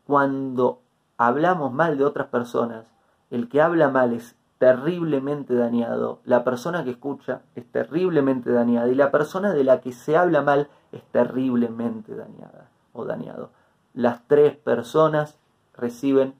cuando 0.06 0.82
hablamos 1.18 1.72
mal 1.74 1.98
de 1.98 2.06
otras 2.06 2.28
personas, 2.28 2.92
el 3.32 3.50
que 3.50 3.62
habla 3.62 3.90
mal 3.90 4.14
es 4.14 4.36
terriblemente 4.58 5.56
dañado, 5.56 6.20
la 6.26 6.44
persona 6.44 6.84
que 6.84 6.92
escucha 6.92 7.42
es 7.56 7.66
terriblemente 7.72 8.52
dañada 8.52 8.90
y 8.90 8.96
la 8.96 9.12
persona 9.12 9.54
de 9.54 9.64
la 9.64 9.82
que 9.82 9.92
se 9.92 10.18
habla 10.18 10.42
mal 10.42 10.70
es 10.96 11.04
terriblemente 11.12 12.16
dañada 12.16 12.70
o 12.94 13.06
dañado. 13.06 13.52
Las 13.94 14.26
tres 14.28 14.56
personas 14.56 15.38
reciben 15.74 16.34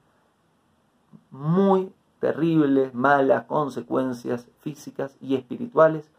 muy 1.30 1.94
terribles, 2.20 2.94
malas 2.94 3.46
consecuencias 3.46 4.48
físicas 4.60 5.18
y 5.22 5.36
espirituales 5.36 6.10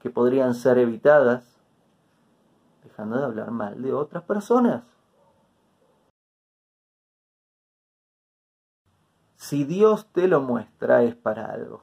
que 0.00 0.10
podrían 0.10 0.54
ser 0.54 0.78
evitadas 0.78 1.56
dejando 2.82 3.18
de 3.18 3.24
hablar 3.24 3.50
mal 3.50 3.82
de 3.82 3.92
otras 3.92 4.22
personas. 4.24 4.82
Si 9.36 9.64
Dios 9.64 10.06
te 10.12 10.26
lo 10.28 10.40
muestra 10.40 11.02
es 11.02 11.14
para 11.14 11.46
algo. 11.46 11.82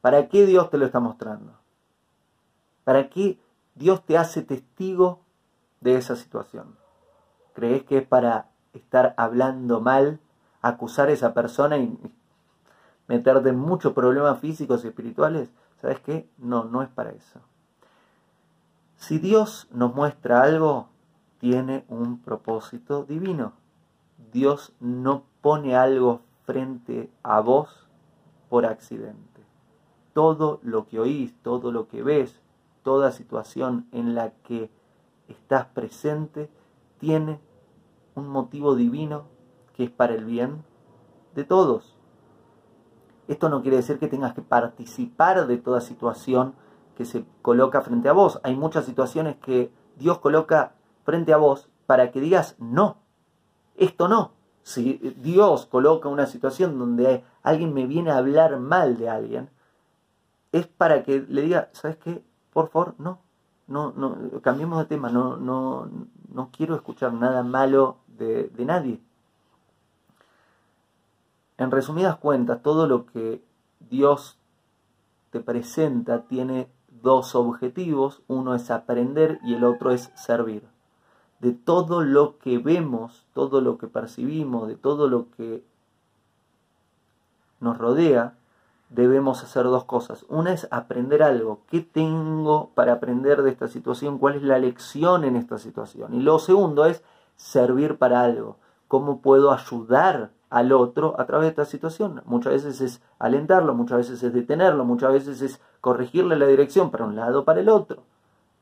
¿Para 0.00 0.28
qué 0.28 0.46
Dios 0.46 0.70
te 0.70 0.78
lo 0.78 0.86
está 0.86 1.00
mostrando? 1.00 1.58
¿Para 2.84 3.08
qué 3.08 3.38
Dios 3.74 4.04
te 4.04 4.18
hace 4.18 4.42
testigo 4.42 5.20
de 5.80 5.96
esa 5.96 6.16
situación? 6.16 6.76
¿Crees 7.54 7.84
que 7.84 7.98
es 7.98 8.06
para 8.06 8.50
estar 8.72 9.14
hablando 9.16 9.80
mal, 9.80 10.20
acusar 10.60 11.08
a 11.08 11.12
esa 11.12 11.34
persona 11.34 11.78
y 11.78 11.98
meterte 13.08 13.50
en 13.50 13.58
muchos 13.58 13.92
problemas 13.92 14.38
físicos 14.38 14.84
y 14.84 14.88
espirituales? 14.88 15.50
¿Sabes 15.80 16.00
qué? 16.00 16.28
No, 16.38 16.64
no 16.64 16.82
es 16.82 16.88
para 16.88 17.10
eso. 17.10 17.40
Si 18.96 19.18
Dios 19.18 19.68
nos 19.72 19.94
muestra 19.94 20.42
algo, 20.42 20.88
tiene 21.38 21.84
un 21.88 22.22
propósito 22.22 23.04
divino. 23.04 23.52
Dios 24.32 24.72
no 24.78 25.24
pone 25.40 25.76
algo 25.76 26.20
frente 26.44 27.10
a 27.24 27.40
vos 27.40 27.88
por 28.48 28.64
accidente. 28.64 29.42
Todo 30.12 30.60
lo 30.62 30.86
que 30.86 31.00
oís, 31.00 31.34
todo 31.42 31.72
lo 31.72 31.88
que 31.88 32.02
ves, 32.02 32.40
toda 32.82 33.12
situación 33.12 33.86
en 33.92 34.14
la 34.14 34.30
que 34.42 34.70
estás 35.28 35.66
presente, 35.66 36.50
tiene 36.98 37.40
un 38.14 38.28
motivo 38.28 38.74
divino 38.74 39.24
que 39.74 39.84
es 39.84 39.90
para 39.90 40.14
el 40.14 40.24
bien 40.24 40.64
de 41.34 41.44
todos. 41.44 41.96
Esto 43.28 43.48
no 43.48 43.62
quiere 43.62 43.78
decir 43.78 43.98
que 43.98 44.08
tengas 44.08 44.34
que 44.34 44.42
participar 44.42 45.46
de 45.46 45.56
toda 45.56 45.80
situación 45.80 46.54
que 46.96 47.04
se 47.04 47.24
coloca 47.40 47.80
frente 47.80 48.08
a 48.08 48.12
vos. 48.12 48.40
Hay 48.42 48.56
muchas 48.56 48.84
situaciones 48.84 49.36
que 49.36 49.72
Dios 49.96 50.18
coloca 50.18 50.74
frente 51.04 51.32
a 51.32 51.38
vos 51.38 51.68
para 51.86 52.10
que 52.10 52.20
digas 52.20 52.56
no, 52.58 52.98
esto 53.76 54.08
no. 54.08 54.32
Si 54.62 54.94
Dios 55.18 55.66
coloca 55.66 56.08
una 56.08 56.26
situación 56.26 56.78
donde 56.78 57.24
alguien 57.42 57.74
me 57.74 57.86
viene 57.86 58.10
a 58.10 58.18
hablar 58.18 58.58
mal 58.60 58.96
de 58.96 59.08
alguien, 59.08 59.50
es 60.52 60.66
para 60.66 61.02
que 61.02 61.24
le 61.28 61.42
diga, 61.42 61.70
¿sabes 61.72 61.96
qué? 61.96 62.22
Por 62.52 62.68
favor, 62.68 62.94
no, 62.98 63.18
no, 63.66 63.92
no, 63.92 64.40
cambiemos 64.42 64.78
de 64.78 64.84
tema, 64.84 65.10
no, 65.10 65.36
no, 65.36 65.88
no 66.32 66.50
quiero 66.50 66.74
escuchar 66.74 67.12
nada 67.14 67.42
malo 67.42 67.96
de, 68.06 68.48
de 68.48 68.64
nadie. 68.64 69.00
En 71.58 71.70
resumidas 71.70 72.16
cuentas, 72.16 72.62
todo 72.62 72.86
lo 72.86 73.06
que 73.06 73.42
Dios 73.90 74.36
te 75.30 75.40
presenta 75.40 76.22
tiene 76.22 76.68
dos 77.02 77.34
objetivos, 77.34 78.22
uno 78.28 78.54
es 78.54 78.70
aprender 78.70 79.38
y 79.42 79.54
el 79.54 79.64
otro 79.64 79.90
es 79.90 80.10
servir. 80.14 80.66
De 81.40 81.52
todo 81.52 82.02
lo 82.02 82.38
que 82.38 82.58
vemos, 82.58 83.26
todo 83.34 83.60
lo 83.60 83.78
que 83.78 83.88
percibimos, 83.88 84.68
de 84.68 84.76
todo 84.76 85.08
lo 85.08 85.30
que 85.32 85.64
nos 87.60 87.78
rodea, 87.78 88.36
debemos 88.94 89.42
hacer 89.42 89.64
dos 89.64 89.84
cosas. 89.84 90.24
Una 90.28 90.52
es 90.52 90.68
aprender 90.70 91.22
algo. 91.22 91.60
¿Qué 91.70 91.80
tengo 91.80 92.70
para 92.74 92.94
aprender 92.94 93.42
de 93.42 93.50
esta 93.50 93.68
situación? 93.68 94.18
¿Cuál 94.18 94.36
es 94.36 94.42
la 94.42 94.58
lección 94.58 95.24
en 95.24 95.36
esta 95.36 95.58
situación? 95.58 96.14
Y 96.14 96.20
lo 96.20 96.38
segundo 96.38 96.84
es 96.84 97.02
servir 97.36 97.96
para 97.96 98.22
algo. 98.22 98.56
¿Cómo 98.88 99.20
puedo 99.20 99.52
ayudar 99.52 100.30
al 100.50 100.72
otro 100.72 101.18
a 101.18 101.24
través 101.24 101.46
de 101.46 101.50
esta 101.50 101.64
situación? 101.64 102.22
Muchas 102.26 102.52
veces 102.52 102.80
es 102.82 103.02
alentarlo, 103.18 103.74
muchas 103.74 103.98
veces 103.98 104.22
es 104.22 104.32
detenerlo, 104.34 104.84
muchas 104.84 105.12
veces 105.12 105.40
es 105.40 105.60
corregirle 105.80 106.36
la 106.36 106.46
dirección 106.46 106.90
para 106.90 107.06
un 107.06 107.16
lado 107.16 107.40
o 107.40 107.44
para 107.44 107.60
el 107.60 107.70
otro. 107.70 108.02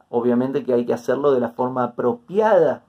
Obviamente 0.09 0.65
que 0.65 0.73
hay 0.73 0.87
que 0.87 0.95
hacerlo 0.95 1.33
de 1.33 1.41
la 1.41 1.51
forma 1.51 1.85
apropiada. 1.85 2.83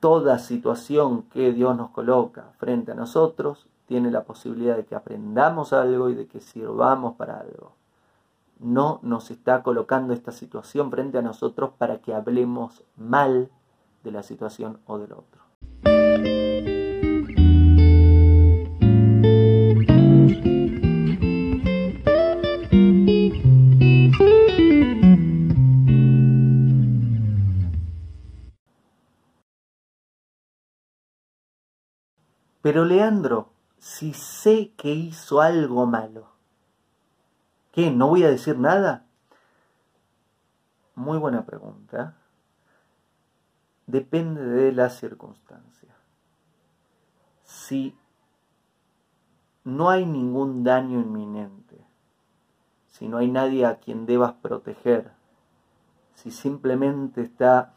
Toda 0.00 0.40
situación 0.40 1.22
que 1.32 1.52
Dios 1.52 1.76
nos 1.76 1.90
coloca 1.90 2.46
frente 2.58 2.90
a 2.90 2.96
nosotros 2.96 3.68
tiene 3.92 4.10
la 4.10 4.24
posibilidad 4.24 4.74
de 4.74 4.86
que 4.86 4.94
aprendamos 4.94 5.74
algo 5.74 6.08
y 6.08 6.14
de 6.14 6.26
que 6.26 6.40
sirvamos 6.40 7.14
para 7.16 7.38
algo. 7.38 7.74
No 8.58 9.00
nos 9.02 9.30
está 9.30 9.62
colocando 9.62 10.14
esta 10.14 10.32
situación 10.32 10.90
frente 10.90 11.18
a 11.18 11.20
nosotros 11.20 11.72
para 11.76 11.98
que 11.98 12.14
hablemos 12.14 12.84
mal 12.96 13.50
de 14.02 14.10
la 14.10 14.22
situación 14.22 14.78
o 14.86 14.96
del 14.96 15.12
otro. 15.12 15.42
Pero 32.62 32.86
Leandro, 32.86 33.51
si 33.82 34.14
sé 34.14 34.70
que 34.76 34.92
hizo 34.92 35.40
algo 35.40 35.86
malo, 35.86 36.28
¿qué? 37.72 37.90
¿No 37.90 38.06
voy 38.06 38.22
a 38.22 38.30
decir 38.30 38.56
nada? 38.56 39.04
Muy 40.94 41.18
buena 41.18 41.44
pregunta. 41.44 42.14
Depende 43.88 44.40
de 44.40 44.70
la 44.70 44.88
circunstancia. 44.88 45.92
Si 47.42 47.98
no 49.64 49.90
hay 49.90 50.06
ningún 50.06 50.62
daño 50.62 51.00
inminente, 51.00 51.84
si 52.86 53.08
no 53.08 53.18
hay 53.18 53.32
nadie 53.32 53.66
a 53.66 53.80
quien 53.80 54.06
debas 54.06 54.34
proteger, 54.34 55.10
si 56.14 56.30
simplemente 56.30 57.20
está 57.20 57.74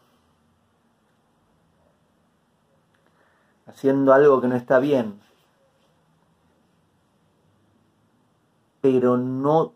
haciendo 3.66 4.12
algo 4.12 4.40
que 4.40 4.46
no 4.46 4.54
está 4.54 4.78
bien, 4.78 5.25
pero 8.88 9.16
no 9.16 9.72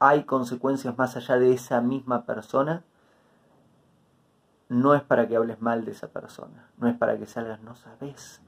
hay 0.00 0.24
consecuencias 0.24 0.98
más 0.98 1.16
allá 1.16 1.38
de 1.38 1.52
esa 1.52 1.80
misma 1.80 2.26
persona, 2.26 2.82
no 4.68 4.92
es 4.96 5.02
para 5.02 5.28
que 5.28 5.36
hables 5.36 5.60
mal 5.60 5.84
de 5.84 5.92
esa 5.92 6.08
persona, 6.08 6.68
no 6.78 6.88
es 6.88 6.98
para 6.98 7.16
que 7.16 7.26
salgas, 7.26 7.62
no 7.62 7.76
sabes, 7.76 8.42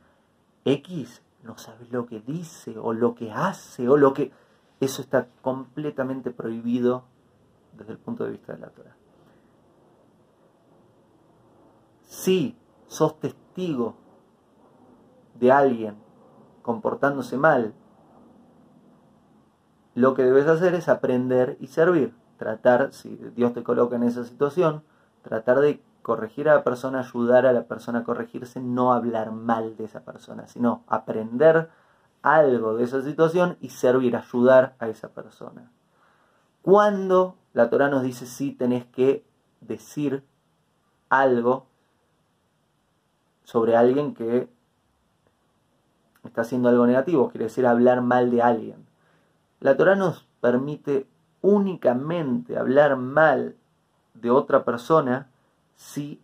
X, 0.64 1.22
no 1.44 1.56
sabes 1.56 1.92
lo 1.92 2.06
que 2.06 2.18
dice 2.18 2.76
o 2.80 2.92
lo 2.92 3.14
que 3.14 3.30
hace 3.30 3.88
o 3.88 3.96
lo 3.96 4.12
que... 4.12 4.32
Eso 4.80 5.02
está 5.02 5.28
completamente 5.40 6.32
prohibido 6.32 7.04
desde 7.74 7.92
el 7.92 7.98
punto 7.98 8.24
de 8.24 8.32
vista 8.32 8.54
de 8.54 8.58
la 8.58 8.70
Torah. 8.70 8.96
Sí, 12.08 12.58
sos 12.88 13.20
testigo 13.20 13.94
de 15.38 15.52
alguien 15.52 15.94
comportándose 16.62 17.36
mal, 17.36 17.72
lo 20.00 20.14
que 20.14 20.22
debes 20.22 20.46
hacer 20.46 20.74
es 20.74 20.88
aprender 20.88 21.56
y 21.60 21.68
servir. 21.68 22.14
Tratar, 22.38 22.92
si 22.92 23.16
Dios 23.36 23.52
te 23.52 23.62
coloca 23.62 23.96
en 23.96 24.02
esa 24.02 24.24
situación, 24.24 24.82
tratar 25.22 25.60
de 25.60 25.82
corregir 26.02 26.48
a 26.48 26.54
la 26.54 26.64
persona, 26.64 27.00
ayudar 27.00 27.44
a 27.44 27.52
la 27.52 27.64
persona 27.64 28.00
a 28.00 28.04
corregirse, 28.04 28.60
no 28.60 28.92
hablar 28.92 29.32
mal 29.32 29.76
de 29.76 29.84
esa 29.84 30.00
persona, 30.00 30.48
sino 30.48 30.82
aprender 30.86 31.68
algo 32.22 32.74
de 32.76 32.84
esa 32.84 33.02
situación 33.02 33.58
y 33.60 33.70
servir, 33.70 34.16
ayudar 34.16 34.74
a 34.78 34.88
esa 34.88 35.08
persona. 35.08 35.70
Cuando 36.62 37.36
la 37.52 37.68
Torah 37.68 37.88
nos 37.88 38.02
dice 38.02 38.26
si 38.26 38.52
tenés 38.52 38.86
que 38.86 39.26
decir 39.60 40.24
algo 41.08 41.66
sobre 43.44 43.76
alguien 43.76 44.14
que 44.14 44.48
está 46.24 46.42
haciendo 46.42 46.68
algo 46.68 46.86
negativo, 46.86 47.28
quiere 47.30 47.44
decir 47.44 47.66
hablar 47.66 48.00
mal 48.02 48.30
de 48.30 48.42
alguien. 48.42 48.89
La 49.60 49.76
Torah 49.76 49.94
nos 49.94 50.26
permite 50.40 51.06
únicamente 51.42 52.58
hablar 52.58 52.96
mal 52.96 53.56
de 54.14 54.30
otra 54.30 54.64
persona 54.64 55.28
si 55.76 56.20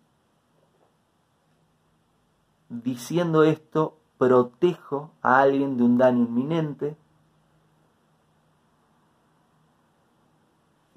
diciendo 2.69 3.45
esto 3.45 3.97
protejo 4.19 5.11
a 5.23 5.41
alguien 5.41 5.77
de 5.77 5.85
un 5.85 5.99
daño 5.99 6.25
inminente. 6.25 6.97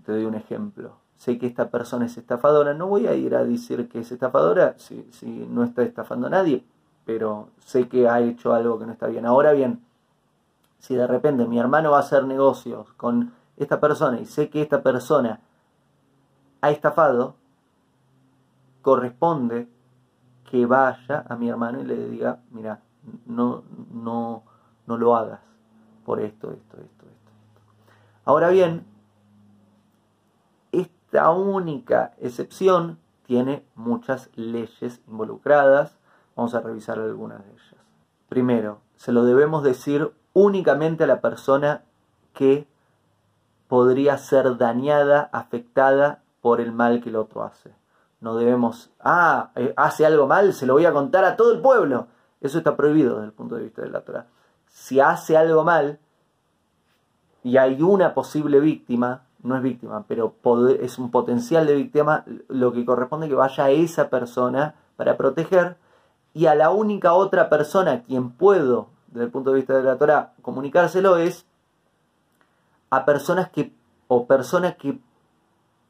Te 0.06 0.12
doy 0.14 0.26
un 0.26 0.36
ejemplo 0.36 0.98
sé 1.20 1.38
que 1.38 1.48
esta 1.48 1.70
persona 1.70 2.06
es 2.06 2.18
estafadora, 2.18 2.74
no 2.74 2.88
voy 2.88 3.06
a 3.08 3.14
ir 3.14 3.36
a 3.36 3.44
decir 3.44 3.90
que 3.90 4.00
es 4.00 4.12
estafadora 4.12 4.76
si, 4.78 5.06
no 5.50 5.66
está 5.66 5.84
estafando 5.84 6.28
a 6.28 6.30
nadie, 6.30 6.64
pero 7.06 7.50
sé 7.60 7.90
que 7.90 8.08
ha 8.08 8.22
hecho 8.22 8.54
algo 8.54 8.80
que 8.80 8.86
no 8.86 8.94
está 8.94 9.08
bien. 9.08 9.26
Ahora 9.26 9.52
bien, 9.52 9.82
si 10.80 10.96
de 10.96 11.08
repente 11.08 11.46
mi 11.46 11.60
hermano 11.60 11.92
va 11.92 11.98
a 11.98 12.02
hacer 12.02 12.26
negocios 12.26 12.92
con 12.94 13.34
esta 13.58 13.80
persona 13.80 14.20
y 14.20 14.26
sé 14.26 14.50
que 14.50 14.62
esta 14.62 14.82
persona 14.82 15.42
ha 16.62 16.72
estafado, 16.72 17.36
corresponde 18.82 19.70
que 20.50 20.66
vaya 20.66 21.26
a 21.28 21.36
mi 21.36 21.50
hermano 21.50 21.82
y 21.82 21.86
le 21.86 22.10
diga, 22.10 22.40
mira, 22.52 22.82
no, 23.26 23.64
no, 23.92 24.44
no 24.88 24.98
lo 24.98 25.16
hagas 25.16 25.42
por 26.06 26.20
esto, 26.20 26.52
esto, 26.52 26.78
esto, 26.78 27.06
esto. 27.06 27.32
Ahora 28.26 28.50
bien, 28.50 28.86
esta 30.72 31.30
única 31.32 32.14
excepción 32.20 32.98
tiene 33.26 33.66
muchas 33.76 34.30
leyes 34.36 35.02
involucradas. 35.08 35.98
Vamos 36.36 36.56
a 36.56 36.62
revisar 36.62 37.00
algunas 37.00 37.44
de 37.46 37.52
ellas. 37.52 37.76
primero, 38.28 38.82
se 38.96 39.12
lo 39.12 39.24
debemos 39.24 39.64
decir 39.64 40.12
únicamente 40.34 41.04
a 41.04 41.08
la 41.08 41.22
persona 41.22 41.84
que 42.34 42.68
podría 43.68 44.18
ser 44.18 44.58
dañada, 44.58 45.30
afectada 45.32 46.24
por 46.42 46.62
el 46.62 46.72
mal 46.72 47.02
que 47.02 47.10
el 47.10 47.16
otro 47.16 47.44
hace. 47.44 47.72
No 48.22 48.36
debemos, 48.36 48.90
ah, 49.00 49.52
eh, 49.56 49.74
hace 49.78 50.06
algo 50.06 50.28
mal, 50.28 50.54
se 50.54 50.66
lo 50.66 50.74
voy 50.74 50.86
a 50.86 50.92
contar 50.92 51.24
a 51.24 51.36
todo 51.36 51.54
el 51.54 51.62
pueblo. 51.62 52.08
Eso 52.42 52.58
está 52.58 52.76
prohibido 52.76 53.16
desde 53.16 53.28
el 53.28 53.34
punto 53.34 53.56
de 53.56 53.64
vista 53.64 53.82
de 53.82 53.90
la 53.90 54.02
Torah. 54.02 54.28
Si 54.68 55.00
hace 55.00 55.38
algo 55.38 55.64
mal 55.64 56.00
y 57.44 57.58
hay 57.58 57.82
una 57.82 58.14
posible 58.14 58.60
víctima, 58.60 59.24
no 59.44 59.56
es 59.56 59.62
víctima, 59.62 60.04
pero 60.08 60.36
es 60.82 61.00
un 61.00 61.12
potencial 61.12 61.66
de 61.66 61.76
víctima, 61.76 62.26
lo 62.48 62.74
que 62.74 62.86
corresponde 62.86 63.30
que 63.30 63.36
vaya 63.36 63.66
a 63.66 63.70
esa 63.70 64.10
persona 64.10 64.76
para 64.98 65.16
proteger 65.16 65.78
y 66.34 66.48
a 66.48 66.56
la 66.56 66.72
única 66.72 67.14
otra 67.14 67.50
persona 67.50 67.92
a 67.92 68.04
quien 68.04 68.32
puedo, 68.32 68.90
desde 69.12 69.26
el 69.26 69.32
punto 69.32 69.52
de 69.52 69.58
vista 69.58 69.76
de 69.76 69.84
la 69.84 69.98
Torah, 69.98 70.34
comunicárselo 70.42 71.18
es 71.18 71.46
a 72.90 73.06
personas 73.06 73.50
que 73.50 73.74
o 74.08 74.26
personas 74.26 74.76
que 74.76 75.00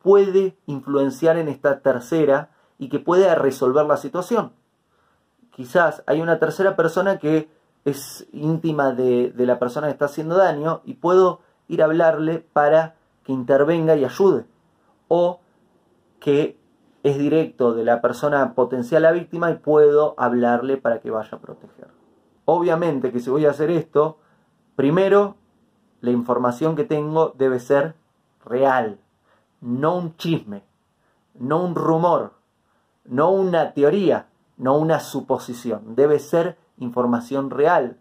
puede 0.01 0.58
influenciar 0.65 1.38
en 1.38 1.47
esta 1.47 1.79
tercera 1.79 2.49
y 2.77 2.89
que 2.89 2.99
puede 2.99 3.34
resolver 3.36 3.86
la 3.86 3.97
situación. 3.97 4.51
Quizás 5.51 6.03
hay 6.05 6.21
una 6.21 6.39
tercera 6.39 6.75
persona 6.75 7.17
que 7.19 7.49
es 7.86 8.27
íntima 8.32 8.91
de, 8.91 9.34
la 9.36 9.60
persona 9.60 9.88
que 9.88 9.93
está 9.93 10.05
haciendo 10.05 10.38
daño 10.38 10.82
y 10.86 10.95
puedo 10.95 11.41
ir 11.67 11.82
a 11.82 11.86
hablarle 11.86 12.45
para 12.53 12.95
que 13.23 13.34
intervenga 13.34 13.95
y 13.95 14.05
ayude. 14.05 14.45
O 15.08 15.39
que 16.19 16.58
es 17.03 17.17
directo 17.17 17.73
de 17.73 17.84
la 17.84 18.01
persona 18.01 18.53
potencial 18.53 19.05
a 19.05 19.12
víctima 19.12 19.51
y 19.51 19.55
puedo 19.55 20.15
hablarle 20.17 20.77
para 20.77 20.99
que 20.99 21.12
vaya 21.12 21.38
a 21.38 21.39
proteger. 21.39 21.98
Obviamente 22.51 23.12
que 23.12 23.19
si 23.19 23.29
voy 23.29 23.45
a 23.45 23.51
hacer 23.51 23.69
esto, 23.69 24.17
primero 24.75 25.35
la 26.01 26.09
información 26.09 26.75
que 26.75 26.83
tengo 26.83 27.31
debe 27.38 27.59
ser 27.59 27.93
real, 28.43 28.99
no 29.62 29.95
un 29.95 30.17
chisme, 30.17 30.63
no 31.35 31.63
un 31.63 31.75
rumor, 31.75 32.33
no 33.05 33.29
una 33.29 33.73
teoría, 33.73 34.29
no 34.57 34.79
una 34.79 34.99
suposición. 34.99 35.93
Debe 35.95 36.17
ser 36.17 36.57
información 36.77 37.51
real. 37.51 37.97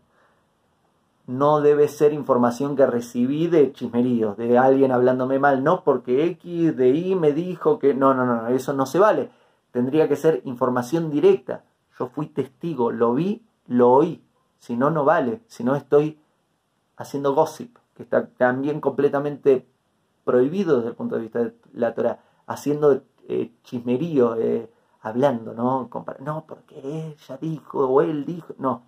No 1.26 1.61
debe 1.61 1.87
ser 1.87 2.14
información 2.14 2.74
que 2.74 2.87
recibí 2.87 3.48
de 3.48 3.74
chismeríos, 3.74 4.38
de 4.38 4.56
alguien 4.56 4.92
hablándome 4.92 5.38
mal, 5.38 5.62
no 5.62 5.84
porque 5.84 6.24
X 6.24 6.74
de 6.74 6.88
Y 6.88 7.14
me 7.16 7.34
dijo 7.34 7.78
que 7.78 7.92
no, 7.92 8.14
no, 8.14 8.24
no, 8.24 8.48
eso 8.48 8.72
no 8.72 8.87
se 8.87 8.98
vale. 8.98 9.28
Tendría 9.72 10.08
que 10.08 10.16
ser 10.16 10.40
información 10.46 11.11
directa. 11.11 11.64
Yo 11.98 12.06
fui 12.06 12.28
testigo, 12.28 12.90
lo 12.90 13.12
vi, 13.12 13.44
lo 13.66 13.90
oí. 13.90 14.24
Si 14.59 14.77
no, 14.77 14.90
no 14.90 15.05
vale. 15.05 15.42
Si 15.47 15.64
no, 15.64 15.75
estoy 15.77 16.18
haciendo 16.97 17.35
gossip, 17.35 17.77
que 17.94 18.03
está 18.03 18.27
también 18.27 18.81
completamente 18.81 19.66
prohibido 20.25 20.77
desde 20.77 20.90
el 20.90 20.94
punto 20.94 21.16
de 21.16 21.23
vista 21.23 21.38
de 21.40 21.55
la 21.73 21.94
Torah, 21.94 22.21
haciendo 22.47 23.03
eh, 23.29 23.53
chismerío, 23.62 24.37
eh, 24.37 24.71
hablando, 25.01 25.55
¿no? 25.55 25.88
No, 26.21 26.44
porque 26.47 26.81
ella 26.83 27.38
dijo 27.40 27.87
o 27.87 28.03
él 28.03 28.25
dijo, 28.25 28.55
no. 28.59 28.83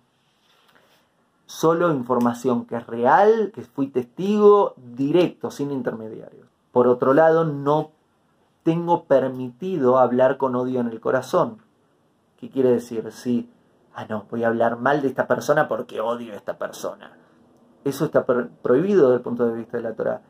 Solo 1.45 1.91
información 1.91 2.65
que 2.65 2.77
es 2.77 2.87
real, 2.87 3.51
que 3.53 3.61
fui 3.61 3.87
testigo 3.87 4.73
directo, 4.77 5.51
sin 5.51 5.71
intermediarios. 5.71 6.47
Por 6.71 6.87
otro 6.87 7.13
lado, 7.13 7.43
no 7.43 7.91
tengo 8.63 9.05
permitido 9.05 9.97
hablar 9.97 10.37
con 10.37 10.55
odio 10.55 10.79
en 10.79 10.87
el 10.87 11.01
corazón. 11.01 11.57
¿Qué 12.37 12.49
quiere 12.49 12.69
decir? 12.69 13.11
Si, 13.11 13.49
ah, 13.93 14.05
no, 14.09 14.25
voy 14.29 14.43
a 14.43 14.47
hablar 14.47 14.77
mal 14.77 15.01
de 15.01 15.07
esta 15.07 15.27
persona 15.27 15.67
porque 15.67 16.01
odio 16.01 16.33
a 16.33 16.37
esta 16.37 16.57
persona. 16.57 17.17
Eso 17.83 18.05
está 18.05 18.25
prohibido 18.25 19.07
desde 19.07 19.15
el 19.15 19.21
punto 19.21 19.47
de 19.47 19.53
vista 19.53 19.77
de 19.77 19.83
la 19.83 19.93
Torah 19.93 20.21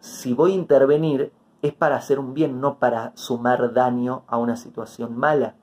si 0.00 0.32
voy 0.34 0.52
a 0.52 0.56
intervenir 0.56 1.32
es 1.62 1.72
para 1.74 1.96
hacer 1.96 2.18
un 2.18 2.34
bien, 2.34 2.60
no 2.60 2.78
para 2.78 3.12
sumar 3.16 3.72
daño 3.72 4.22
a 4.28 4.38
una 4.38 4.56
situación 4.56 5.16
mala. 5.16 5.54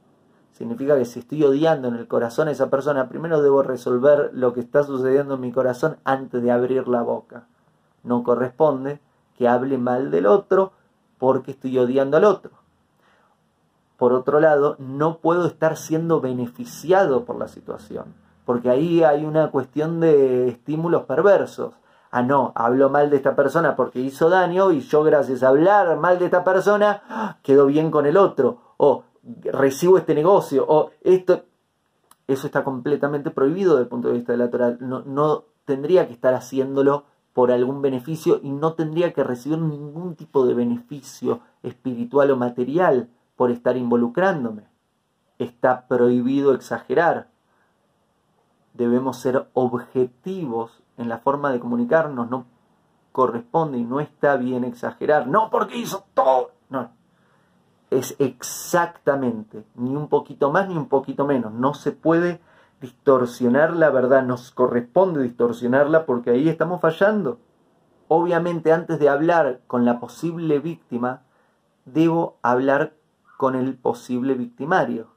Significa 0.52 0.98
que 0.98 1.06
si 1.06 1.20
estoy 1.20 1.44
odiando 1.44 1.88
en 1.88 1.96
el 1.96 2.08
corazón 2.08 2.48
a 2.48 2.52
esa 2.52 2.70
persona, 2.70 3.10
primero 3.10 3.42
debo 3.42 3.64
resolver 3.64 4.32
lo 4.34 4.54
que 4.54 4.62
está 4.62 4.84
sucediendo 4.84 5.36
en 5.36 5.42
mi 5.42 5.52
corazón 5.52 5.98
antes 6.04 6.42
de 6.42 6.52
abrir 6.52 6.88
la 6.88 7.02
boca. 7.02 7.48
No 8.04 8.24
corresponde 8.24 9.02
que 9.38 9.48
hable 9.48 9.78
mal 9.78 10.12
del 10.12 10.26
otro 10.28 10.74
porque 11.18 11.52
estoy 11.52 11.78
odiando 11.78 12.18
al 12.18 12.26
otro. 12.26 12.52
Por 13.98 14.14
otro 14.14 14.40
lado, 14.40 14.76
no 14.80 15.20
puedo 15.20 15.48
estar 15.48 15.78
siendo 15.78 16.20
beneficiado 16.20 17.26
por 17.26 17.38
la 17.38 17.48
situación, 17.48 18.14
porque 18.46 18.70
ahí 18.70 19.04
hay 19.04 19.26
una 19.26 19.52
cuestión 19.52 20.00
de 20.00 20.50
estímulos 20.50 21.04
perversos. 21.04 21.74
Ah, 22.12 22.22
no, 22.22 22.52
hablo 22.56 22.90
mal 22.90 23.10
de 23.10 23.18
esta 23.18 23.36
persona 23.36 23.76
porque 23.76 24.00
hizo 24.00 24.30
daño 24.30 24.72
y 24.72 24.82
yo 24.82 25.04
gracias 25.04 25.44
a 25.44 25.50
hablar 25.50 25.98
mal 25.98 26.18
de 26.18 26.26
esta 26.26 26.44
persona 26.44 27.40
quedo 27.44 27.66
bien 27.66 27.92
con 27.92 28.06
el 28.06 28.18
otro, 28.18 28.60
o 28.78 29.04
recibo 29.44 29.98
este 29.98 30.14
negocio, 30.14 30.66
o 30.68 30.92
esto, 31.02 31.44
eso 32.28 32.48
está 32.48 32.64
completamente 32.64 33.32
prohibido 33.32 33.74
desde 33.74 33.84
el 33.84 33.90
punto 33.90 34.08
de 34.10 34.16
vista 34.16 34.32
de 34.32 34.38
la 34.38 34.50
Torah. 34.50 34.78
No, 34.80 35.02
no 35.02 35.46
tendría 35.66 36.08
que 36.08 36.14
estar 36.14 36.34
haciéndolo 36.34 37.06
por 37.34 37.52
algún 37.52 37.82
beneficio 37.82 38.40
y 38.42 38.52
no 38.52 38.74
tendría 38.74 39.12
que 39.12 39.24
recibir 39.24 39.60
ningún 39.60 40.16
tipo 40.16 40.46
de 40.46 40.54
beneficio 40.54 41.42
espiritual 41.64 42.32
o 42.32 42.38
material 42.38 43.10
por 43.36 43.52
estar 43.52 43.78
involucrándome. 43.78 44.64
Está 45.38 45.88
prohibido 45.88 46.54
exagerar. 46.54 47.28
Debemos 48.74 49.20
ser 49.20 49.48
objetivos 49.54 50.84
en 50.98 51.10
la 51.10 51.20
forma 51.20 51.52
de 51.52 51.60
comunicarnos, 51.60 52.30
no 52.30 52.46
corresponde 53.12 53.78
y 53.78 53.84
no 53.84 54.00
está 54.00 54.36
bien 54.36 54.64
exagerar. 54.64 55.28
No 55.28 55.50
porque 55.50 55.78
hizo 55.78 56.06
todo. 56.14 56.52
No. 56.70 56.90
Es 57.90 58.16
exactamente, 58.20 59.64
ni 59.76 59.96
un 59.96 60.10
poquito 60.10 60.52
más 60.52 60.68
ni 60.68 60.76
un 60.76 60.88
poquito 60.88 61.26
menos. 61.26 61.54
No 61.54 61.74
se 61.74 61.92
puede 61.92 62.42
distorsionar 62.82 63.74
la 63.74 63.90
verdad, 63.90 64.24
nos 64.24 64.52
corresponde 64.52 65.22
distorsionarla 65.24 66.06
porque 66.06 66.32
ahí 66.32 66.50
estamos 66.50 66.82
fallando. 66.82 67.40
Obviamente 68.08 68.72
antes 68.72 69.00
de 69.00 69.10
hablar 69.10 69.62
con 69.68 69.86
la 69.86 70.00
posible 70.00 70.60
víctima, 70.60 71.22
debo 71.86 72.38
hablar 72.42 72.94
con 73.38 73.56
el 73.56 73.76
posible 73.76 74.34
victimario. 74.34 75.08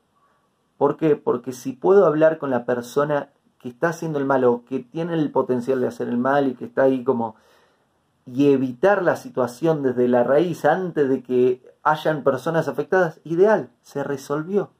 ¿Por 0.76 0.96
qué? 0.96 1.16
Porque 1.16 1.52
si 1.52 1.72
puedo 1.72 2.06
hablar 2.06 2.38
con 2.38 2.50
la 2.50 2.64
persona 2.64 3.30
que 3.58 3.68
está 3.68 3.88
haciendo 3.88 4.18
el 4.18 4.24
mal 4.24 4.44
o 4.44 4.64
que 4.64 4.80
tiene 4.80 5.14
el 5.14 5.30
potencial 5.30 5.80
de 5.80 5.88
hacer 5.88 6.08
el 6.08 6.18
mal 6.18 6.48
y 6.48 6.54
que 6.54 6.66
está 6.66 6.82
ahí 6.82 7.02
como 7.02 7.36
y 8.24 8.52
evitar 8.52 9.02
la 9.02 9.16
situación 9.16 9.82
desde 9.82 10.06
la 10.06 10.22
raíz 10.22 10.64
antes 10.64 11.08
de 11.08 11.22
que 11.22 11.62
hayan 11.82 12.22
personas 12.22 12.68
afectadas, 12.68 13.20
ideal, 13.24 13.70
se 13.82 14.04
resolvió. 14.04 14.70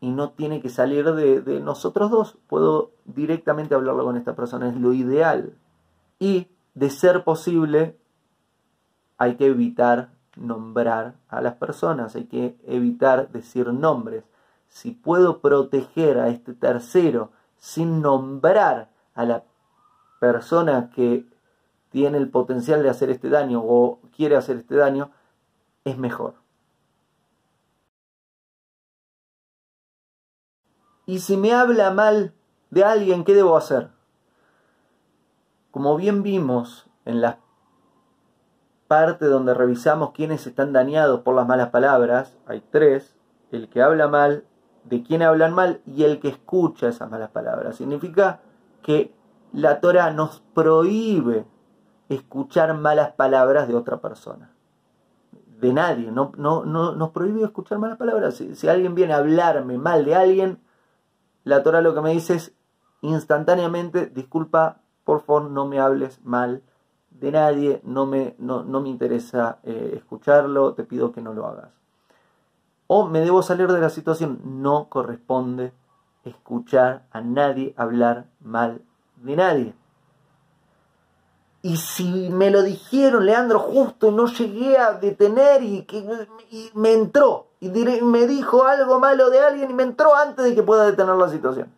Y 0.00 0.10
no 0.10 0.30
tiene 0.30 0.62
que 0.62 0.70
salir 0.70 1.12
de, 1.12 1.42
de 1.42 1.60
nosotros 1.60 2.10
dos. 2.10 2.38
Puedo 2.48 2.92
directamente 3.04 3.74
hablarlo 3.74 4.04
con 4.04 4.16
esta 4.16 4.34
persona, 4.34 4.70
es 4.70 4.76
lo 4.76 4.94
ideal. 4.94 5.52
Y 6.18 6.48
de 6.74 6.88
ser 6.88 7.24
posible, 7.24 7.98
hay 9.18 9.36
que 9.36 9.46
evitar 9.46 10.08
nombrar 10.36 11.14
a 11.28 11.40
las 11.40 11.54
personas, 11.54 12.14
hay 12.14 12.24
que 12.24 12.56
evitar 12.66 13.30
decir 13.30 13.72
nombres. 13.72 14.24
Si 14.68 14.92
puedo 14.92 15.40
proteger 15.40 16.18
a 16.18 16.28
este 16.28 16.54
tercero 16.54 17.32
sin 17.58 18.00
nombrar 18.00 18.90
a 19.14 19.24
la 19.24 19.44
persona 20.20 20.90
que 20.90 21.26
tiene 21.90 22.18
el 22.18 22.30
potencial 22.30 22.82
de 22.82 22.90
hacer 22.90 23.10
este 23.10 23.28
daño 23.28 23.60
o 23.64 24.00
quiere 24.16 24.36
hacer 24.36 24.56
este 24.56 24.76
daño, 24.76 25.10
es 25.84 25.98
mejor. 25.98 26.34
Y 31.06 31.18
si 31.18 31.36
me 31.36 31.52
habla 31.52 31.90
mal 31.90 32.34
de 32.70 32.84
alguien, 32.84 33.24
¿qué 33.24 33.34
debo 33.34 33.56
hacer? 33.56 33.90
Como 35.72 35.96
bien 35.96 36.22
vimos 36.22 36.86
en 37.04 37.20
la 37.20 37.40
parte 38.90 39.26
donde 39.26 39.54
revisamos 39.54 40.10
quiénes 40.10 40.48
están 40.48 40.72
dañados 40.72 41.20
por 41.20 41.36
las 41.36 41.46
malas 41.46 41.68
palabras, 41.68 42.36
hay 42.44 42.60
tres, 42.72 43.14
el 43.52 43.68
que 43.68 43.82
habla 43.82 44.08
mal, 44.08 44.46
de 44.82 45.04
quién 45.04 45.22
hablan 45.22 45.54
mal 45.54 45.80
y 45.86 46.02
el 46.02 46.18
que 46.18 46.26
escucha 46.26 46.88
esas 46.88 47.08
malas 47.08 47.30
palabras. 47.30 47.76
Significa 47.76 48.40
que 48.82 49.14
la 49.52 49.78
Torah 49.78 50.10
nos 50.10 50.40
prohíbe 50.54 51.46
escuchar 52.08 52.74
malas 52.74 53.12
palabras 53.12 53.68
de 53.68 53.76
otra 53.76 54.00
persona. 54.00 54.50
De 55.60 55.72
nadie, 55.72 56.10
no, 56.10 56.32
no, 56.36 56.64
no 56.64 56.96
nos 56.96 57.10
prohíbe 57.10 57.44
escuchar 57.44 57.78
malas 57.78 57.96
palabras. 57.96 58.34
Si, 58.34 58.56
si, 58.56 58.66
alguien 58.66 58.96
viene 58.96 59.12
a 59.12 59.18
hablarme 59.18 59.78
mal 59.78 60.04
de 60.04 60.16
alguien, 60.16 60.58
la 61.44 61.62
Torah 61.62 61.80
lo 61.80 61.94
que 61.94 62.00
me 62.00 62.10
dice 62.10 62.34
es 62.34 62.56
instantáneamente, 63.02 64.06
disculpa, 64.06 64.80
por 65.04 65.20
favor 65.20 65.48
no 65.48 65.68
me 65.68 65.78
hables 65.78 66.20
mal 66.24 66.64
de 67.20 67.32
nadie, 67.32 67.80
no 67.84 68.06
me, 68.06 68.34
no, 68.38 68.62
no 68.62 68.80
me 68.80 68.88
interesa 68.88 69.58
eh, 69.62 69.92
escucharlo, 69.96 70.74
te 70.74 70.84
pido 70.84 71.12
que 71.12 71.20
no 71.20 71.34
lo 71.34 71.46
hagas 71.46 71.80
o 72.92 73.06
me 73.06 73.20
debo 73.20 73.40
salir 73.40 73.70
de 73.70 73.78
la 73.78 73.88
situación, 73.88 74.40
no 74.42 74.88
corresponde 74.88 75.72
escuchar 76.24 77.04
a 77.12 77.20
nadie 77.20 77.72
hablar 77.76 78.26
mal 78.40 78.82
de 79.14 79.36
nadie. 79.36 79.74
Y 81.62 81.76
si 81.76 82.30
me 82.30 82.50
lo 82.50 82.64
dijeron, 82.64 83.26
Leandro, 83.26 83.60
justo 83.60 84.08
y 84.08 84.10
no 84.10 84.26
llegué 84.26 84.76
a 84.76 84.94
detener 84.94 85.62
y, 85.62 85.82
que, 85.82 86.04
me 86.74 86.92
entró, 86.92 87.46
y 87.60 87.68
me 87.68 88.26
dijo 88.26 88.64
algo 88.64 88.98
malo 88.98 89.30
de 89.30 89.38
alguien 89.38 89.70
y 89.70 89.74
me 89.74 89.84
entró 89.84 90.16
antes 90.16 90.44
de 90.44 90.56
que 90.56 90.64
pueda 90.64 90.84
detener 90.84 91.14
la 91.14 91.28
situación, 91.28 91.72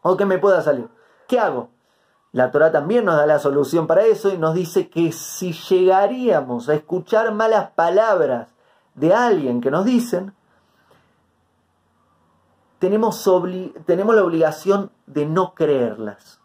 o 0.00 0.16
que 0.16 0.24
me 0.24 0.38
pueda 0.38 0.60
salir. 0.60 0.88
¿Qué 1.28 1.38
hago? 1.38 1.68
La 2.32 2.50
Torah 2.50 2.72
también 2.72 3.04
nos 3.04 3.16
da 3.16 3.26
la 3.26 3.38
solución 3.38 3.86
para 3.86 4.04
eso 4.04 4.32
y 4.32 4.38
nos 4.38 4.54
dice 4.54 4.88
que 4.88 5.12
si 5.12 5.52
llegaríamos 5.52 6.70
a 6.70 6.74
escuchar 6.74 7.32
malas 7.34 7.70
palabras 7.72 8.48
de 8.94 9.14
alguien 9.14 9.60
que 9.60 9.70
nos 9.70 9.84
dicen, 9.84 10.34
tenemos, 12.78 13.26
la 13.26 14.24
obligación 14.24 14.90
de 15.06 15.26
no 15.26 15.54
creerlas. 15.54 16.40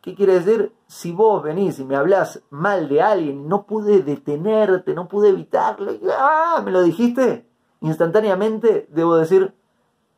¿Qué 0.00 0.14
quiere 0.14 0.40
decir? 0.40 0.74
Si 0.86 1.12
vos 1.12 1.42
venís 1.42 1.78
y 1.78 1.84
me 1.84 1.94
hablas 1.94 2.42
mal 2.48 2.88
de 2.88 3.02
alguien, 3.02 3.46
no 3.46 3.66
pude 3.66 4.02
detenerte, 4.02 4.94
no 4.94 5.06
pude 5.06 5.28
evitarlo, 5.28 5.92
¡ah! 6.18 6.62
¿Me 6.64 6.72
lo 6.72 6.82
dijiste? 6.82 7.46
Instantáneamente 7.82 8.88
debo 8.90 9.16
decir, 9.16 9.54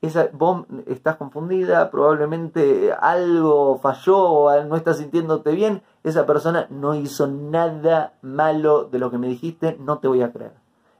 esa, 0.02 0.28
vos 0.32 0.66
estás 0.86 1.16
confundida, 1.16 1.90
probablemente 1.90 2.92
algo 2.92 3.78
falló, 3.78 4.64
no 4.64 4.74
estás 4.74 4.98
sintiéndote 4.98 5.52
bien, 5.52 5.82
esa 6.02 6.26
persona 6.26 6.66
no 6.70 6.94
hizo 6.94 7.28
nada 7.28 8.14
malo 8.20 8.84
de 8.84 8.98
lo 8.98 9.12
que 9.12 9.18
me 9.18 9.28
dijiste, 9.28 9.76
no 9.80 9.98
te 9.98 10.08
voy 10.08 10.22
a 10.22 10.32
creer. 10.32 10.52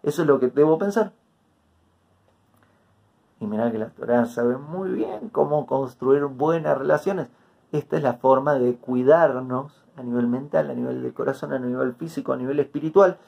Eso 0.05 0.23
es 0.23 0.29
lo 0.29 0.39
que 0.39 0.49
debo 0.49 0.79
pensar. 0.79 1.13
Y 3.41 3.47
mira 3.47 3.73
que 3.73 3.79
la 3.79 3.91
Torah 3.91 4.25
sabe 4.27 4.57
muy 4.57 4.91
bien 4.93 5.31
cómo 5.31 5.67
construir 5.67 6.25
buenas 6.27 6.79
relaciones. 6.79 7.27
Esta 7.73 7.97
es 7.97 8.05
la 8.05 8.15
forma 8.15 8.55
de 8.55 8.77
cuidarnos 8.77 9.85
a 9.97 10.05
nivel 10.05 10.29
mental, 10.29 10.71
a 10.71 10.75
nivel 10.75 11.03
del 11.03 11.13
corazón, 11.13 11.53
a 11.53 11.59
nivel 11.59 11.95
físico, 11.95 12.33
a 12.33 12.37
nivel 12.37 12.61
espiritual 12.61 13.19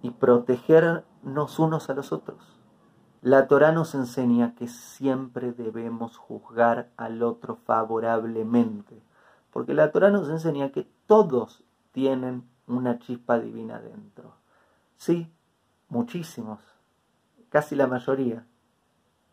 y 0.00 0.10
protegernos 0.10 1.58
unos 1.58 1.90
a 1.90 1.94
los 1.94 2.12
otros. 2.12 2.53
La 3.24 3.48
Torah 3.48 3.72
nos 3.72 3.94
enseña 3.94 4.54
que 4.54 4.68
siempre 4.68 5.52
debemos 5.52 6.18
juzgar 6.18 6.90
al 6.98 7.22
otro 7.22 7.56
favorablemente, 7.56 9.00
porque 9.50 9.72
la 9.72 9.92
Torah 9.92 10.10
nos 10.10 10.28
enseña 10.28 10.72
que 10.72 10.86
todos 11.06 11.64
tienen 11.92 12.46
una 12.66 12.98
chispa 12.98 13.38
divina 13.38 13.80
dentro. 13.80 14.34
Sí, 14.98 15.32
muchísimos, 15.88 16.60
casi 17.48 17.74
la 17.74 17.86
mayoría. 17.86 18.44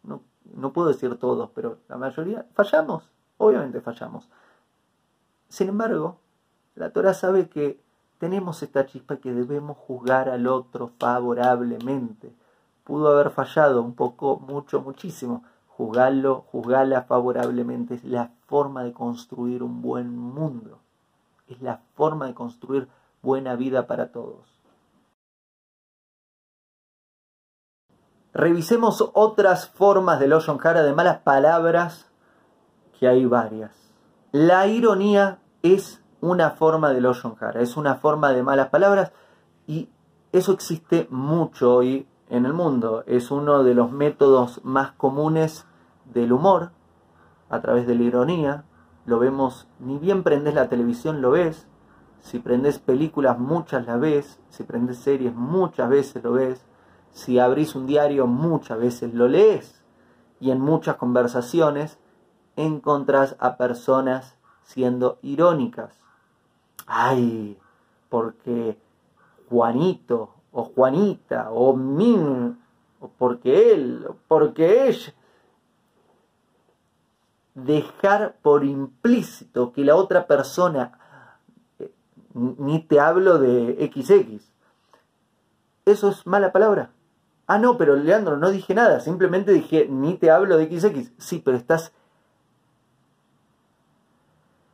No, 0.04 0.22
no 0.46 0.72
puedo 0.72 0.88
decir 0.88 1.14
todos, 1.18 1.50
pero 1.54 1.80
la 1.90 1.98
mayoría 1.98 2.46
fallamos, 2.54 3.12
obviamente 3.36 3.82
fallamos. 3.82 4.30
Sin 5.50 5.68
embargo, 5.68 6.18
la 6.76 6.94
Torah 6.94 7.14
sabe 7.14 7.50
que 7.50 7.84
tenemos 8.20 8.64
esta 8.64 8.86
chispa 8.86 9.18
que 9.18 9.34
debemos 9.34 9.76
juzgar 9.76 10.30
al 10.30 10.48
otro 10.48 10.94
favorablemente. 10.98 12.34
Pudo 12.84 13.10
haber 13.10 13.30
fallado 13.30 13.82
un 13.82 13.94
poco, 13.96 14.40
mucho, 14.40 14.82
muchísimo. 14.82 15.44
Juzgarlo, 15.68 16.46
juzgarla 16.52 17.04
favorablemente 17.04 17.96
es 17.96 18.04
la 18.04 18.32
forma 18.48 18.84
de 18.84 18.94
construir 18.94 19.64
un 19.64 19.82
buen 19.82 20.18
mundo. 20.18 20.80
Es 21.48 21.62
la 21.62 21.82
forma 21.96 22.28
de 22.28 22.34
construir 22.34 22.88
buena 23.22 23.56
vida 23.56 23.88
para 23.88 24.12
todos. 24.12 24.62
Revisemos 28.34 29.10
otras 29.14 29.68
formas 29.68 30.20
de 30.20 30.34
Hara 30.64 30.84
de 30.84 30.94
malas 30.94 31.20
palabras, 31.20 32.10
que 32.98 33.08
hay 33.08 33.26
varias. 33.26 33.72
La 34.32 34.68
ironía 34.68 35.40
es 35.64 36.02
una 36.22 36.52
forma 36.52 36.94
de 36.94 37.06
Hara, 37.40 37.62
es 37.62 37.76
una 37.76 37.96
forma 37.96 38.32
de 38.32 38.44
malas 38.44 38.70
palabras 38.70 39.12
y 39.68 39.90
eso 40.32 40.54
existe 40.54 41.08
mucho 41.10 41.76
hoy 41.76 42.08
en 42.32 42.48
el 42.48 42.54
mundo. 42.54 43.04
Es 43.06 43.30
uno 43.30 43.64
de 43.64 43.76
los 43.76 43.92
métodos 43.92 44.60
más 44.64 44.94
comunes 44.94 45.68
del 46.12 46.34
humor, 46.34 46.72
a 47.52 47.62
través 47.62 47.86
de 47.86 47.94
la 47.94 48.04
ironía. 48.04 48.64
Lo 49.06 49.20
vemos, 49.20 49.68
ni 49.80 50.00
bien 50.00 50.24
prendes 50.24 50.56
la 50.56 50.68
televisión 50.68 51.22
lo 51.22 51.30
ves, 51.30 51.68
si 52.22 52.40
prendes 52.40 52.80
películas 52.80 53.38
muchas 53.38 53.86
las 53.86 54.00
ves, 54.00 54.40
si 54.50 54.64
prendes 54.64 54.98
series 54.98 55.36
muchas 55.36 55.90
veces 55.90 56.24
lo 56.24 56.34
ves 56.34 56.66
si 57.14 57.40
abrís 57.40 57.76
un 57.76 57.88
diario 57.88 58.28
muchas 58.28 58.80
veces 58.80 59.14
lo 59.14 59.28
lees 59.28 59.84
y 60.40 60.52
en 60.52 60.60
muchas 60.60 60.96
conversaciones 60.96 62.00
encontrás 62.56 63.36
a 63.40 63.58
personas 63.58 64.36
siendo 64.64 65.20
irónicas. 65.22 65.94
Ay, 66.88 67.58
porque 68.10 68.78
Juanito 69.50 70.34
o 70.52 70.64
Juanita 70.64 71.50
o 71.52 71.76
Min 71.76 72.58
o 73.00 73.08
porque 73.08 73.74
él 73.74 74.06
o 74.08 74.16
porque 74.28 74.88
ella 74.88 75.14
dejar 77.56 78.38
por 78.42 78.64
implícito 78.64 79.72
que 79.72 79.84
la 79.84 79.96
otra 79.96 80.28
persona 80.28 80.98
eh, 81.80 81.92
ni 82.34 82.80
te 82.80 83.00
hablo 83.00 83.40
de 83.40 83.92
XX. 83.94 84.44
Eso 85.86 86.10
es 86.10 86.26
mala 86.26 86.52
palabra. 86.52 86.92
Ah, 87.48 87.58
no, 87.58 87.78
pero 87.78 87.96
Leandro, 87.96 88.38
no 88.38 88.50
dije 88.52 88.74
nada, 88.74 89.00
simplemente 89.02 89.52
dije, 89.52 89.88
ni 89.90 90.16
te 90.16 90.32
hablo 90.32 90.58
de 90.58 90.68
XX. 90.68 91.12
Sí, 91.18 91.42
pero 91.44 91.58
estás 91.58 91.92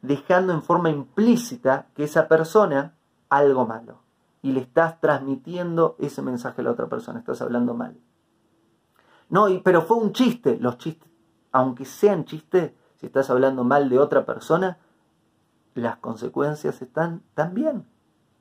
dejando 0.02 0.54
en 0.54 0.62
forma 0.62 0.90
implícita 0.90 1.88
que 1.96 2.04
esa 2.04 2.28
persona 2.28 2.94
algo 3.30 3.66
malo. 3.66 4.00
Y 4.42 4.52
le 4.52 4.62
estás 4.62 5.00
transmitiendo 5.02 5.96
ese 6.00 6.22
mensaje 6.22 6.62
a 6.62 6.64
la 6.64 6.72
otra 6.72 6.88
persona, 6.88 7.20
estás 7.20 7.42
hablando 7.42 7.74
mal. 7.74 7.98
No, 9.30 9.48
pero 9.64 9.82
fue 9.82 9.98
un 9.98 10.14
chiste. 10.14 10.58
Los 10.60 10.78
chistes, 10.78 11.10
aunque 11.52 11.86
sean 11.86 12.26
chistes, 12.26 12.74
si 12.96 13.08
estás 13.08 13.30
hablando 13.30 13.64
mal 13.64 13.90
de 13.90 14.00
otra 14.00 14.26
persona, 14.26 14.78
las 15.74 15.98
consecuencias 15.98 16.82
están 16.82 17.24
también. 17.34 17.86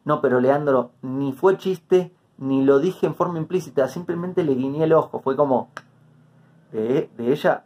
No, 0.04 0.20
pero 0.20 0.40
Leandro, 0.40 0.92
ni 1.02 1.32
fue 1.32 1.58
chiste, 1.58 2.14
ni 2.38 2.64
lo 2.64 2.78
dije 2.78 3.06
en 3.06 3.14
forma 3.14 3.38
implícita, 3.38 3.88
simplemente 3.88 4.44
le 4.44 4.54
guiñé 4.54 4.84
el 4.84 4.92
ojo. 4.92 5.20
Fue 5.20 5.36
como 5.36 5.70
de, 6.72 7.10
ella 7.18 7.64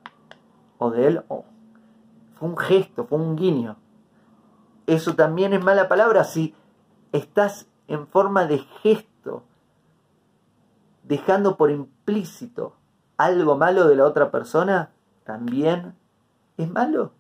o 0.79 0.91
de 0.91 1.07
él. 1.07 1.23
fue 1.29 2.49
un 2.49 2.57
gesto, 2.57 3.05
fue 3.05 3.19
un 3.19 3.37
guiño. 3.37 3.77
Eso 4.87 5.15
también 5.15 5.53
es 5.53 5.63
mala 5.63 5.89
palabra 5.89 6.25
si 6.25 6.55
estás 7.13 7.69
en 7.91 8.07
forma 8.07 8.47
de 8.47 8.59
gesto, 8.83 9.43
dejando 11.03 11.57
por 11.57 11.73
implícito 11.73 12.77
algo 13.17 13.57
malo 13.57 13.89
de 13.89 13.97
la 13.97 14.05
otra 14.05 14.31
persona, 14.31 14.91
también 15.25 15.97
es 16.57 16.71
malo. 16.71 17.13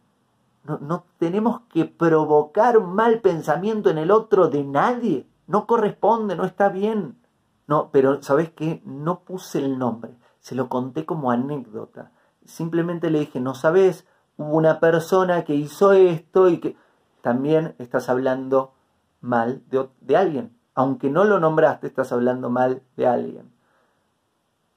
No, 0.62 0.78
no 0.78 1.04
tenemos 1.18 1.62
que 1.72 1.86
provocar 1.86 2.78
un 2.78 2.94
mal 2.94 3.20
pensamiento 3.20 3.90
en 3.90 3.98
el 3.98 4.12
otro 4.12 4.48
de 4.48 4.62
nadie. 4.62 5.26
No 5.48 5.66
corresponde, 5.66 6.36
no 6.36 6.44
está 6.44 6.68
bien. 6.68 7.18
No, 7.66 7.90
pero 7.90 8.22
¿sabes 8.22 8.50
qué? 8.50 8.80
No 8.84 9.20
puse 9.20 9.58
el 9.58 9.76
nombre, 9.76 10.16
se 10.38 10.54
lo 10.54 10.68
conté 10.68 11.04
como 11.04 11.32
anécdota. 11.32 12.12
Simplemente 12.44 13.10
le 13.10 13.20
dije, 13.20 13.40
no 13.40 13.56
sabes, 13.56 14.06
hubo 14.36 14.56
una 14.56 14.78
persona 14.78 15.44
que 15.44 15.56
hizo 15.56 15.92
esto 15.92 16.48
y 16.48 16.58
que 16.58 16.76
también 17.22 17.74
estás 17.78 18.08
hablando 18.08 18.72
mal 19.20 19.62
de, 19.68 19.88
de 20.00 20.16
alguien. 20.16 20.59
Aunque 20.80 21.10
no 21.10 21.24
lo 21.24 21.38
nombraste, 21.38 21.88
estás 21.88 22.10
hablando 22.10 22.48
mal 22.48 22.80
de 22.96 23.06
alguien. 23.06 23.52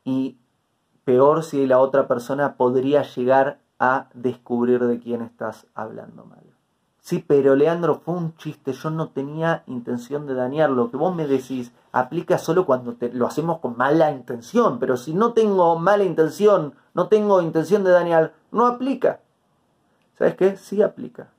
Y 0.03 0.37
peor 1.05 1.43
si 1.43 1.65
la 1.65 1.79
otra 1.79 2.09
persona 2.09 2.57
podría 2.57 3.03
llegar 3.03 3.61
a 3.79 4.09
descubrir 4.13 4.83
de 4.83 4.99
quién 4.99 5.21
estás 5.21 5.65
hablando 5.73 6.25
mal. 6.25 6.43
Sí, 6.99 7.23
pero 7.25 7.55
Leandro, 7.55 8.01
fue 8.03 8.15
un 8.15 8.35
chiste, 8.35 8.73
yo 8.73 8.89
no 8.89 9.11
tenía 9.11 9.63
intención 9.65 10.27
de 10.27 10.33
dañarlo. 10.33 10.75
Lo 10.75 10.91
que 10.91 10.97
vos 10.97 11.15
me 11.15 11.25
decís 11.25 11.71
aplica 11.93 12.37
solo 12.37 12.65
cuando 12.65 12.97
lo 13.13 13.25
hacemos 13.25 13.59
con 13.59 13.77
mala 13.77 14.11
intención, 14.11 14.79
pero 14.79 14.97
si 14.97 15.13
no 15.13 15.31
tengo 15.31 15.79
mala 15.79 16.03
intención, 16.03 16.73
no 16.93 17.07
tengo 17.07 17.41
intención 17.41 17.85
de 17.85 17.91
dañar, 17.91 18.33
no 18.51 18.67
aplica. 18.67 19.21
¿Sabes 20.17 20.35
qué? 20.35 20.57
Sí 20.57 20.81
aplica. 20.81 21.29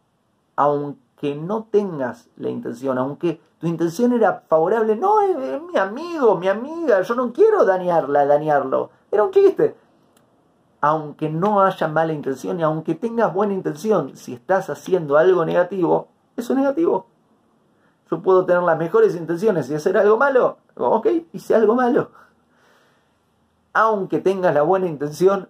Aunque 0.57 1.04
no 1.35 1.69
tengas 1.71 2.29
la 2.37 2.51
intención, 2.51 2.99
aunque 2.99 3.41
tu 3.59 3.67
intención 3.67 4.13
era 4.13 4.45
favorable, 4.49 4.97
no, 4.97 5.21
es 5.21 5.63
mi 5.63 5.79
amigo, 5.79 6.37
mi 6.37 6.49
amiga, 6.49 7.01
yo 7.03 7.15
no 7.15 7.33
quiero 7.33 7.65
dañarla, 7.65 8.27
dañarlo. 8.27 8.91
Era 9.11 9.23
un 9.23 9.31
chiste 9.31 9.77
aunque 10.85 11.31
no 11.31 11.63
haya 11.63 11.89
mala 11.89 12.13
intención 12.13 12.61
y 12.61 12.63
aunque 12.63 12.95
tengas 12.95 13.33
buena 13.33 13.55
intención, 13.55 14.19
si 14.19 14.35
estás 14.35 14.69
haciendo 14.69 15.17
algo 15.17 15.47
negativo, 15.47 16.09
eso 16.37 16.53
es 16.53 16.59
negativo. 16.59 17.07
Yo 18.11 18.21
puedo 18.21 18.45
tener 18.45 18.63
las 18.63 18.77
mejores 18.77 19.17
intenciones 19.17 19.71
y 19.71 19.75
hacer 19.75 19.97
algo 19.97 20.19
malo. 20.19 20.59
Ok, 20.75 21.07
hice 21.33 21.55
algo 21.55 21.75
malo. 21.75 22.11
Aunque 23.73 24.19
tengas 24.21 24.53
la 24.53 24.61
buena 24.61 24.87
intención, 24.87 25.49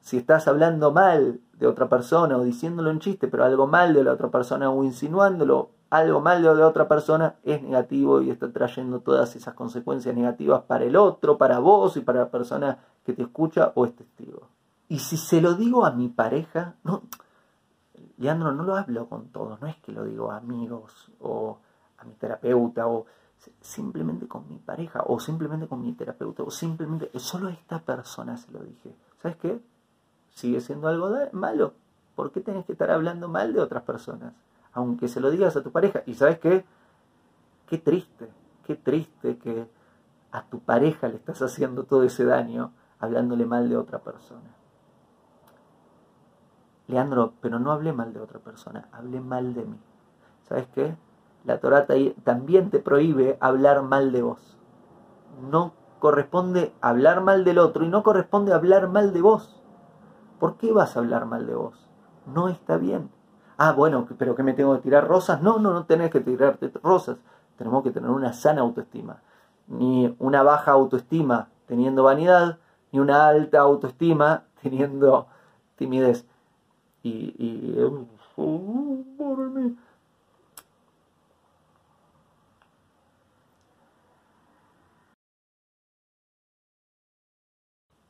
si 0.00 0.16
estás 0.16 0.48
hablando 0.48 0.90
mal 0.90 1.38
de 1.62 1.68
otra 1.68 1.88
persona 1.88 2.36
o 2.36 2.42
diciéndolo 2.42 2.90
en 2.90 2.98
chiste, 2.98 3.28
pero 3.28 3.44
algo 3.44 3.68
mal 3.68 3.94
de 3.94 4.02
la 4.02 4.12
otra 4.12 4.28
persona 4.30 4.68
o 4.70 4.82
insinuándolo 4.82 5.70
algo 5.90 6.20
mal 6.20 6.42
de 6.42 6.54
la 6.54 6.66
otra 6.66 6.88
persona, 6.88 7.36
es 7.44 7.62
negativo 7.62 8.22
y 8.22 8.30
está 8.30 8.50
trayendo 8.50 9.00
todas 9.00 9.36
esas 9.36 9.54
consecuencias 9.54 10.14
negativas 10.14 10.62
para 10.62 10.84
el 10.84 10.96
otro, 10.96 11.36
para 11.36 11.58
vos 11.58 11.96
y 11.96 12.00
para 12.00 12.20
la 12.20 12.30
persona 12.30 12.78
que 13.04 13.12
te 13.12 13.22
escucha 13.22 13.72
o 13.74 13.84
es 13.84 13.94
testigo. 13.94 14.48
Y 14.88 14.98
si 15.00 15.16
se 15.16 15.40
lo 15.40 15.54
digo 15.54 15.84
a 15.84 15.90
mi 15.90 16.08
pareja, 16.08 16.74
no, 16.82 17.02
Leandro, 18.16 18.52
no 18.52 18.64
lo 18.64 18.74
hablo 18.74 19.06
con 19.06 19.28
todos, 19.28 19.60
no 19.60 19.68
es 19.68 19.76
que 19.76 19.92
lo 19.92 20.04
digo 20.04 20.32
a 20.32 20.38
amigos 20.38 21.10
o 21.20 21.58
a 21.98 22.04
mi 22.04 22.14
terapeuta 22.14 22.88
o 22.88 23.06
simplemente 23.60 24.26
con 24.26 24.48
mi 24.48 24.56
pareja 24.56 25.02
o 25.06 25.20
simplemente 25.20 25.68
con 25.68 25.82
mi 25.82 25.92
terapeuta 25.92 26.42
o 26.42 26.50
simplemente 26.50 27.10
solo 27.18 27.48
a 27.48 27.52
esta 27.52 27.78
persona 27.80 28.36
se 28.36 28.50
lo 28.50 28.60
dije. 28.60 28.94
¿Sabes 29.22 29.36
qué? 29.36 29.60
Sigue 30.32 30.60
siendo 30.60 30.88
algo 30.88 31.10
malo. 31.32 31.74
¿Por 32.14 32.32
qué 32.32 32.40
tenés 32.40 32.66
que 32.66 32.72
estar 32.72 32.90
hablando 32.90 33.28
mal 33.28 33.52
de 33.52 33.60
otras 33.60 33.82
personas? 33.84 34.34
Aunque 34.72 35.08
se 35.08 35.20
lo 35.20 35.30
digas 35.30 35.56
a 35.56 35.62
tu 35.62 35.70
pareja. 35.70 36.02
Y 36.06 36.14
sabes 36.14 36.38
qué? 36.38 36.64
Qué 37.66 37.78
triste, 37.78 38.28
qué 38.64 38.76
triste 38.76 39.38
que 39.38 39.66
a 40.30 40.44
tu 40.44 40.60
pareja 40.60 41.08
le 41.08 41.16
estás 41.16 41.40
haciendo 41.42 41.84
todo 41.84 42.02
ese 42.04 42.24
daño 42.24 42.72
hablándole 42.98 43.46
mal 43.46 43.68
de 43.68 43.76
otra 43.76 43.98
persona. 43.98 44.50
Leandro, 46.86 47.32
pero 47.40 47.58
no 47.58 47.72
hablé 47.72 47.92
mal 47.92 48.12
de 48.12 48.20
otra 48.20 48.38
persona, 48.38 48.88
hablé 48.92 49.20
mal 49.20 49.54
de 49.54 49.64
mí. 49.64 49.78
¿Sabes 50.42 50.66
qué? 50.74 50.96
La 51.44 51.58
Torah 51.58 51.86
también 52.22 52.70
te 52.70 52.78
prohíbe 52.78 53.38
hablar 53.40 53.82
mal 53.82 54.12
de 54.12 54.22
vos. 54.22 54.58
No 55.50 55.72
corresponde 55.98 56.72
hablar 56.80 57.22
mal 57.22 57.44
del 57.44 57.58
otro 57.58 57.84
y 57.84 57.88
no 57.88 58.02
corresponde 58.02 58.52
hablar 58.52 58.88
mal 58.88 59.12
de 59.12 59.22
vos. 59.22 59.61
¿Por 60.42 60.56
qué 60.56 60.72
vas 60.72 60.96
a 60.96 60.98
hablar 60.98 61.24
mal 61.24 61.46
de 61.46 61.54
vos? 61.54 61.86
No 62.26 62.48
está 62.48 62.76
bien. 62.76 63.10
Ah, 63.58 63.70
bueno, 63.70 64.08
pero 64.18 64.34
que 64.34 64.42
me 64.42 64.54
tengo 64.54 64.74
que 64.74 64.82
tirar 64.82 65.06
rosas. 65.06 65.40
No, 65.40 65.60
no, 65.60 65.72
no 65.72 65.86
tenés 65.86 66.10
que 66.10 66.18
tirarte 66.18 66.72
rosas. 66.82 67.18
Tenemos 67.56 67.84
que 67.84 67.92
tener 67.92 68.10
una 68.10 68.32
sana 68.32 68.62
autoestima. 68.62 69.22
Ni 69.68 70.16
una 70.18 70.42
baja 70.42 70.72
autoestima 70.72 71.46
teniendo 71.66 72.02
vanidad, 72.02 72.58
ni 72.90 72.98
una 72.98 73.28
alta 73.28 73.60
autoestima 73.60 74.42
teniendo 74.60 75.28
timidez. 75.76 76.26
Y, 77.04 77.78
uh, 77.80 78.08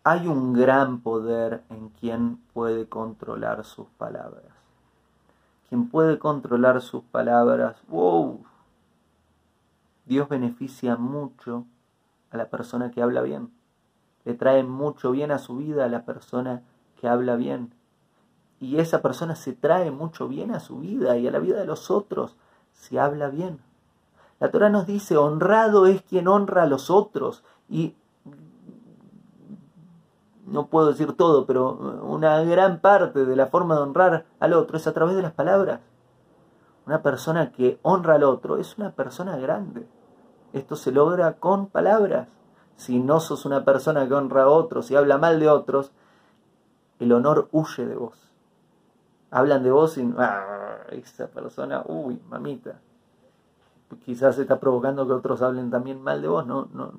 hay 0.05 0.27
un 0.27 0.53
gran 0.53 1.01
poder 1.01 1.63
en 1.71 1.89
quien 1.91 2.39
puede 2.53 2.89
controlar 2.89 3.65
sus 3.65 3.87
palabras. 3.99 4.45
Quien 5.69 5.89
puede 5.89 6.19
controlar 6.19 6.81
sus 6.83 7.05
palabras, 7.05 7.77
wow, 7.89 8.45
Dios 10.05 10.29
beneficia 10.29 10.97
mucho 10.97 11.65
a 12.31 12.37
la 12.37 12.47
persona 12.47 12.91
que 12.91 13.01
habla 13.01 13.23
bien. 13.23 13.51
Le 14.25 14.35
trae 14.35 14.65
mucho 14.65 15.13
bien 15.13 15.31
a 15.31 15.39
su 15.39 15.57
vida 15.57 15.85
a 15.85 15.89
la 15.89 16.05
persona 16.05 16.63
que 17.01 17.09
habla 17.09 17.37
bien. 17.37 17.73
Y 18.61 18.79
esa 18.79 19.03
persona 19.03 19.37
se 19.37 19.53
trae 19.53 19.91
mucho 19.91 20.29
bien 20.29 20.53
a 20.53 20.61
su 20.61 20.79
vida 20.79 21.17
y 21.17 21.27
a 21.27 21.31
la 21.31 21.39
vida 21.39 21.59
de 21.59 21.67
los 21.67 21.91
otros 21.91 22.37
si 22.73 22.99
habla 22.99 23.29
bien. 23.29 23.61
La 24.41 24.51
Torah 24.51 24.69
nos 24.69 24.87
dice, 24.87 25.17
honrado 25.17 25.87
es 25.87 26.03
quien 26.03 26.27
honra 26.27 26.65
a 26.65 26.67
los 26.67 26.91
otros. 26.91 27.45
Y 27.69 27.95
no 30.47 30.67
puedo 30.67 30.89
decir 30.89 31.13
todo, 31.13 31.47
pero 31.47 31.73
una 32.03 32.43
gran 32.43 32.81
parte 32.81 33.25
de 33.25 33.37
la 33.37 33.47
forma 33.47 33.77
de 33.77 33.83
honrar 33.83 34.27
al 34.41 34.53
otro 34.55 34.77
es 34.77 34.87
a 34.87 34.93
través 34.93 35.15
de 35.17 35.23
las 35.23 35.33
palabras. 35.33 35.81
Una 36.87 37.03
persona 37.03 37.53
que 37.53 37.79
honra 37.83 38.15
al 38.15 38.25
otro 38.25 38.57
es 38.57 38.77
una 38.77 38.91
persona 38.91 39.37
grande. 39.37 39.87
Esto 40.53 40.75
se 40.75 40.91
logra 40.91 41.35
con 41.35 41.67
palabras. 41.67 42.29
Si 42.77 42.99
no 42.99 43.21
sos 43.21 43.45
una 43.45 43.65
persona 43.65 44.09
que 44.09 44.15
honra 44.15 44.45
a 44.45 44.49
otros 44.49 44.91
y 44.91 44.97
habla 44.97 45.17
mal 45.17 45.39
de 45.39 45.49
otros, 45.49 45.93
el 46.99 47.13
honor 47.13 47.49
huye 47.53 47.87
de 47.87 47.95
vos. 47.95 48.19
Hablan 49.31 49.63
de 49.63 49.71
vos 49.71 49.97
y 49.97 50.13
ah, 50.19 50.79
esa 50.91 51.29
persona, 51.29 51.85
uy, 51.87 52.21
mamita. 52.29 52.81
Quizás 54.05 54.39
está 54.39 54.59
provocando 54.59 55.07
que 55.07 55.13
otros 55.13 55.43
hablen 55.43 55.71
también 55.71 56.03
mal 56.03 56.21
de 56.21 56.29
vos, 56.29 56.47
no, 56.47 56.69
no. 56.73 56.93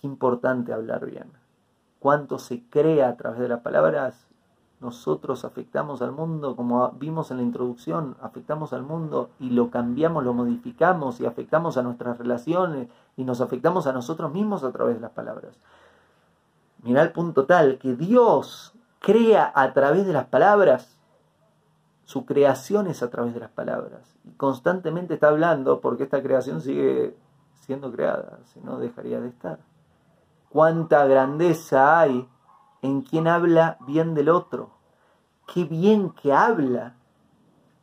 Qué 0.00 0.06
importante 0.06 0.72
hablar 0.72 1.06
bien 1.06 1.41
cuánto 2.02 2.40
se 2.40 2.64
crea 2.68 3.10
a 3.10 3.16
través 3.16 3.38
de 3.38 3.48
las 3.48 3.60
palabras, 3.60 4.26
nosotros 4.80 5.44
afectamos 5.44 6.02
al 6.02 6.10
mundo, 6.10 6.56
como 6.56 6.90
vimos 6.98 7.30
en 7.30 7.36
la 7.36 7.44
introducción, 7.44 8.16
afectamos 8.20 8.72
al 8.72 8.82
mundo 8.82 9.30
y 9.38 9.50
lo 9.50 9.70
cambiamos, 9.70 10.24
lo 10.24 10.34
modificamos 10.34 11.20
y 11.20 11.26
afectamos 11.26 11.76
a 11.76 11.82
nuestras 11.82 12.18
relaciones 12.18 12.88
y 13.16 13.22
nos 13.22 13.40
afectamos 13.40 13.86
a 13.86 13.92
nosotros 13.92 14.32
mismos 14.32 14.64
a 14.64 14.72
través 14.72 14.96
de 14.96 15.00
las 15.00 15.12
palabras. 15.12 15.54
Mirá 16.82 17.02
el 17.02 17.12
punto 17.12 17.46
tal 17.46 17.78
que 17.78 17.94
Dios 17.94 18.74
crea 18.98 19.52
a 19.54 19.72
través 19.72 20.04
de 20.04 20.12
las 20.12 20.26
palabras, 20.26 20.98
su 22.04 22.26
creación 22.26 22.88
es 22.88 23.04
a 23.04 23.10
través 23.10 23.32
de 23.32 23.40
las 23.40 23.50
palabras. 23.50 24.16
Y 24.24 24.32
constantemente 24.32 25.14
está 25.14 25.28
hablando 25.28 25.80
porque 25.80 26.02
esta 26.02 26.20
creación 26.20 26.60
sigue 26.60 27.16
siendo 27.60 27.92
creada, 27.92 28.40
si 28.46 28.58
no 28.58 28.80
dejaría 28.80 29.20
de 29.20 29.28
estar 29.28 29.60
cuánta 30.52 31.06
grandeza 31.06 32.00
hay 32.00 32.28
en 32.82 33.00
quien 33.00 33.26
habla 33.26 33.78
bien 33.86 34.14
del 34.14 34.28
otro. 34.28 34.70
Qué 35.52 35.64
bien 35.64 36.10
que 36.10 36.32
habla 36.32 36.96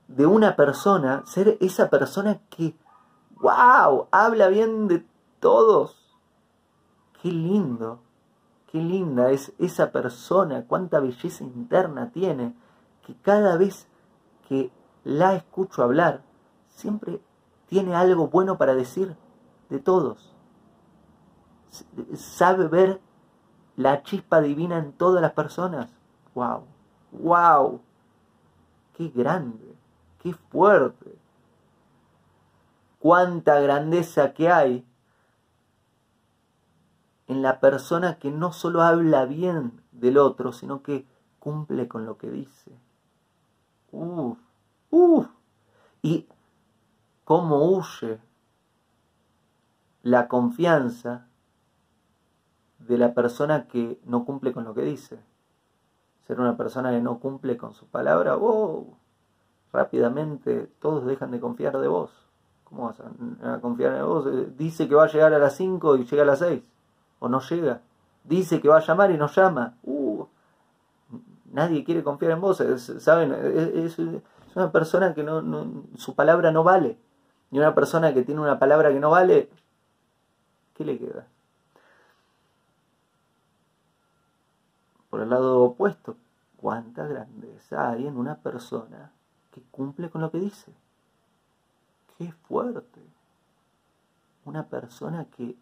de 0.07 0.27
una 0.27 0.55
persona, 0.55 1.23
ser 1.25 1.57
esa 1.61 1.89
persona 1.89 2.39
que, 2.49 2.75
wow, 3.41 4.07
habla 4.11 4.47
bien 4.49 4.87
de 4.87 5.03
todos. 5.39 6.15
Qué 7.21 7.29
lindo, 7.31 8.01
qué 8.71 8.77
linda 8.77 9.31
es 9.31 9.51
esa 9.57 9.91
persona, 9.91 10.65
cuánta 10.67 10.99
belleza 10.99 11.43
interna 11.43 12.11
tiene, 12.11 12.53
que 13.05 13.15
cada 13.15 13.57
vez 13.57 13.87
que 14.47 14.71
la 15.03 15.33
escucho 15.33 15.83
hablar, 15.83 16.21
siempre 16.67 17.19
tiene 17.65 17.95
algo 17.95 18.27
bueno 18.27 18.57
para 18.57 18.75
decir 18.75 19.15
de 19.69 19.79
todos 19.79 20.28
sabe 22.15 22.67
ver 22.67 23.01
la 23.75 24.03
chispa 24.03 24.41
divina 24.41 24.77
en 24.77 24.91
todas 24.93 25.21
las 25.21 25.31
personas. 25.31 25.89
¡Wow! 26.35 26.63
¡Wow! 27.11 27.81
¡Qué 28.93 29.09
grande! 29.09 29.75
¡Qué 30.19 30.33
fuerte! 30.33 31.17
¡Cuánta 32.99 33.59
grandeza 33.61 34.33
que 34.33 34.49
hay 34.49 34.85
en 37.27 37.41
la 37.41 37.59
persona 37.59 38.19
que 38.19 38.31
no 38.31 38.51
solo 38.51 38.81
habla 38.81 39.25
bien 39.25 39.81
del 39.91 40.17
otro, 40.17 40.51
sino 40.51 40.81
que 40.81 41.07
cumple 41.39 41.87
con 41.87 42.05
lo 42.05 42.17
que 42.17 42.29
dice! 42.29 42.77
¡Uf! 43.91 44.37
¡Uf! 44.89 45.27
Y 46.01 46.27
cómo 47.23 47.63
huye 47.71 48.19
la 50.03 50.27
confianza 50.27 51.28
de 52.79 52.97
la 52.97 53.13
persona 53.13 53.67
que 53.67 53.99
no 54.05 54.25
cumple 54.25 54.53
con 54.53 54.63
lo 54.63 54.73
que 54.73 54.81
dice. 54.81 55.19
Ser 56.27 56.39
una 56.39 56.57
persona 56.57 56.91
que 56.91 57.01
no 57.01 57.19
cumple 57.19 57.57
con 57.57 57.73
su 57.73 57.87
palabra, 57.87 58.35
wow, 58.35 58.95
rápidamente 59.71 60.69
todos 60.79 61.05
dejan 61.05 61.31
de 61.31 61.39
confiar 61.39 61.77
de 61.77 61.87
vos. 61.87 62.11
¿Cómo 62.63 62.85
vas 62.85 62.99
a, 62.99 63.59
confiar 63.61 63.95
en 63.95 64.05
vos? 64.05 64.27
Eh, 64.27 64.47
dice 64.55 64.87
que 64.87 64.95
va 64.95 65.05
a 65.05 65.11
llegar 65.11 65.33
a 65.33 65.39
las 65.39 65.55
5 65.55 65.97
y 65.97 66.05
llega 66.05 66.23
a 66.23 66.25
las 66.25 66.39
6. 66.39 66.61
O 67.19 67.27
no 67.27 67.41
llega. 67.41 67.81
Dice 68.23 68.61
que 68.61 68.69
va 68.69 68.77
a 68.77 68.85
llamar 68.85 69.11
y 69.11 69.17
no 69.17 69.27
llama. 69.27 69.75
Uh, 69.83 70.25
nadie 71.51 71.83
quiere 71.83 72.03
confiar 72.03 72.33
en 72.33 72.41
vos. 72.41 72.63
¿Saben? 72.99 73.33
Es, 73.33 73.97
una 74.55 74.71
persona 74.71 75.13
que 75.13 75.23
no, 75.23 75.83
su 75.95 76.15
palabra 76.15 76.51
no 76.51 76.63
vale. 76.63 76.97
Y 77.51 77.57
una 77.57 77.73
persona 77.73 78.13
que 78.13 78.23
tiene 78.23 78.41
una 78.41 78.59
palabra 78.59 78.89
que 78.89 78.99
no 78.99 79.09
vale, 79.09 79.49
¿qué 80.75 80.85
le 80.85 80.99
queda? 80.99 81.27
Por 85.09 85.21
el 85.21 85.29
lado 85.29 85.61
opuesto, 85.61 86.17
cuánta 86.57 87.07
grandeza 87.07 87.89
hay 87.89 88.07
en 88.07 88.17
una 88.17 88.35
persona 88.35 89.11
que 89.51 89.61
cumple 89.71 90.09
con 90.09 90.21
lo 90.21 90.31
que 90.31 90.39
dice. 90.39 90.73
Qué 92.17 92.31
fuerte. 92.31 93.01
Una 94.45 94.67
persona 94.67 95.25
que, 95.25 95.55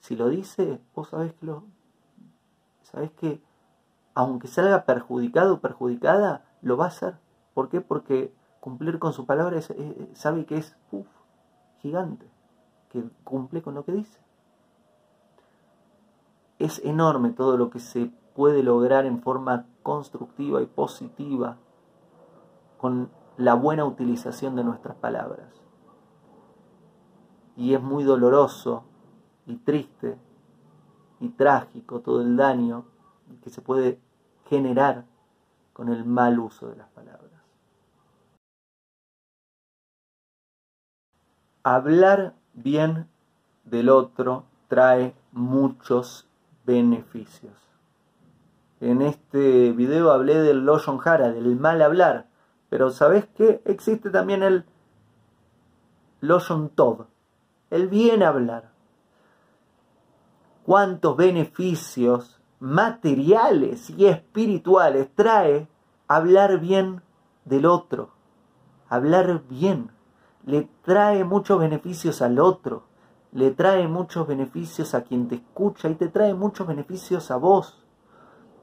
si 0.00 0.16
lo 0.16 0.28
dice, 0.28 0.80
vos 0.94 1.08
sabés 1.08 1.32
que 1.34 1.46
lo. 1.46 1.64
Sabés 2.82 3.10
que, 3.12 3.40
aunque 4.14 4.48
salga 4.48 4.84
perjudicado 4.84 5.54
o 5.54 5.60
perjudicada, 5.60 6.44
lo 6.62 6.76
va 6.76 6.86
a 6.86 6.88
hacer. 6.88 7.16
¿Por 7.54 7.68
qué? 7.68 7.80
Porque 7.80 8.32
cumplir 8.60 8.98
con 8.98 9.12
su 9.12 9.26
palabra 9.26 9.60
sabe 10.14 10.44
que 10.46 10.58
es 10.58 10.76
gigante, 11.78 12.26
que 12.90 13.04
cumple 13.24 13.62
con 13.62 13.74
lo 13.74 13.84
que 13.84 13.92
dice. 13.92 14.20
Es 16.58 16.80
enorme 16.84 17.30
todo 17.30 17.56
lo 17.56 17.70
que 17.70 17.78
se 17.78 18.10
puede 18.40 18.62
lograr 18.62 19.04
en 19.04 19.20
forma 19.20 19.66
constructiva 19.82 20.62
y 20.62 20.64
positiva 20.64 21.58
con 22.78 23.10
la 23.36 23.52
buena 23.52 23.84
utilización 23.84 24.56
de 24.56 24.64
nuestras 24.64 24.96
palabras. 24.96 25.52
Y 27.54 27.74
es 27.74 27.82
muy 27.82 28.02
doloroso 28.02 28.84
y 29.44 29.56
triste 29.56 30.16
y 31.20 31.28
trágico 31.28 32.00
todo 32.00 32.22
el 32.22 32.38
daño 32.38 32.86
que 33.44 33.50
se 33.50 33.60
puede 33.60 34.00
generar 34.46 35.04
con 35.74 35.90
el 35.90 36.06
mal 36.06 36.38
uso 36.38 36.70
de 36.70 36.76
las 36.76 36.88
palabras. 36.88 37.42
Hablar 41.62 42.34
bien 42.54 43.06
del 43.66 43.90
otro 43.90 44.44
trae 44.68 45.14
muchos 45.30 46.26
beneficios. 46.64 47.69
En 48.80 49.02
este 49.02 49.72
video 49.72 50.10
hablé 50.10 50.38
del 50.40 50.64
Loshon 50.64 51.00
Hara, 51.04 51.30
del 51.32 51.54
mal 51.56 51.82
hablar, 51.82 52.28
pero 52.70 52.90
¿sabes 52.90 53.26
qué? 53.36 53.60
Existe 53.66 54.08
también 54.08 54.42
el 54.42 54.64
Loshon 56.22 56.70
Tov, 56.70 57.04
el 57.68 57.88
bien 57.88 58.22
hablar. 58.22 58.70
¿Cuántos 60.64 61.14
beneficios 61.14 62.40
materiales 62.58 63.90
y 63.90 64.06
espirituales 64.06 65.14
trae 65.14 65.68
hablar 66.08 66.58
bien 66.58 67.02
del 67.44 67.66
otro? 67.66 68.10
Hablar 68.88 69.42
bien 69.46 69.90
le 70.46 70.70
trae 70.82 71.22
muchos 71.24 71.60
beneficios 71.60 72.22
al 72.22 72.38
otro, 72.38 72.84
le 73.32 73.50
trae 73.50 73.86
muchos 73.88 74.26
beneficios 74.26 74.94
a 74.94 75.02
quien 75.02 75.28
te 75.28 75.34
escucha 75.34 75.90
y 75.90 75.96
te 75.96 76.08
trae 76.08 76.32
muchos 76.32 76.66
beneficios 76.66 77.30
a 77.30 77.36
vos. 77.36 77.79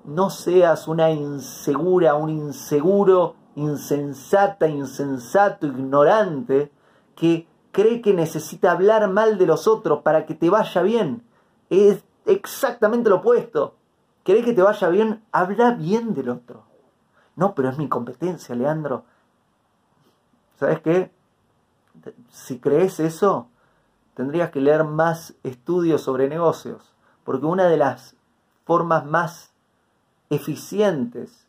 No 0.08 0.30
seas 0.30 0.88
una 0.88 1.12
insegura, 1.12 2.16
un 2.16 2.30
inseguro, 2.30 3.36
insensata, 3.55 4.68
insensato, 4.68 5.68
ignorante, 5.68 6.72
que 7.16 7.45
cree 7.74 8.01
que 8.01 8.14
necesita 8.14 8.72
hablar 8.72 9.10
mal 9.10 9.38
de 9.38 9.45
los 9.45 9.68
otros 9.68 10.01
para 10.03 10.26
que 10.26 10.34
te 10.34 10.49
vaya 10.49 10.82
bien. 10.82 11.24
Es 11.70 12.05
exactamente 12.26 13.10
lo 13.10 13.18
opuesto. 13.18 13.76
¿Cree 14.24 14.45
que 14.45 14.53
te 14.53 14.62
vaya 14.62 14.88
bien? 14.88 15.26
Habla 15.34 15.72
bien 15.72 16.14
del 16.14 16.30
otro. 16.30 16.64
No, 17.36 17.53
pero 17.53 17.70
es 17.70 17.78
mi 17.78 17.89
competencia, 17.89 18.55
Leandro. 18.55 19.03
¿Sabes 20.55 20.80
qué? 20.80 21.12
si 22.30 22.60
crees 22.60 23.01
eso, 23.01 23.49
tendrías 24.14 24.51
que 24.51 24.62
leer 24.62 24.86
más 24.86 25.36
estudios 25.43 26.01
sobre 26.01 26.30
negocios, 26.30 26.93
porque 27.26 27.45
una 27.45 27.66
de 27.66 27.78
las 27.78 28.16
formas 28.64 29.05
más 29.05 29.51
eficientes 30.30 31.48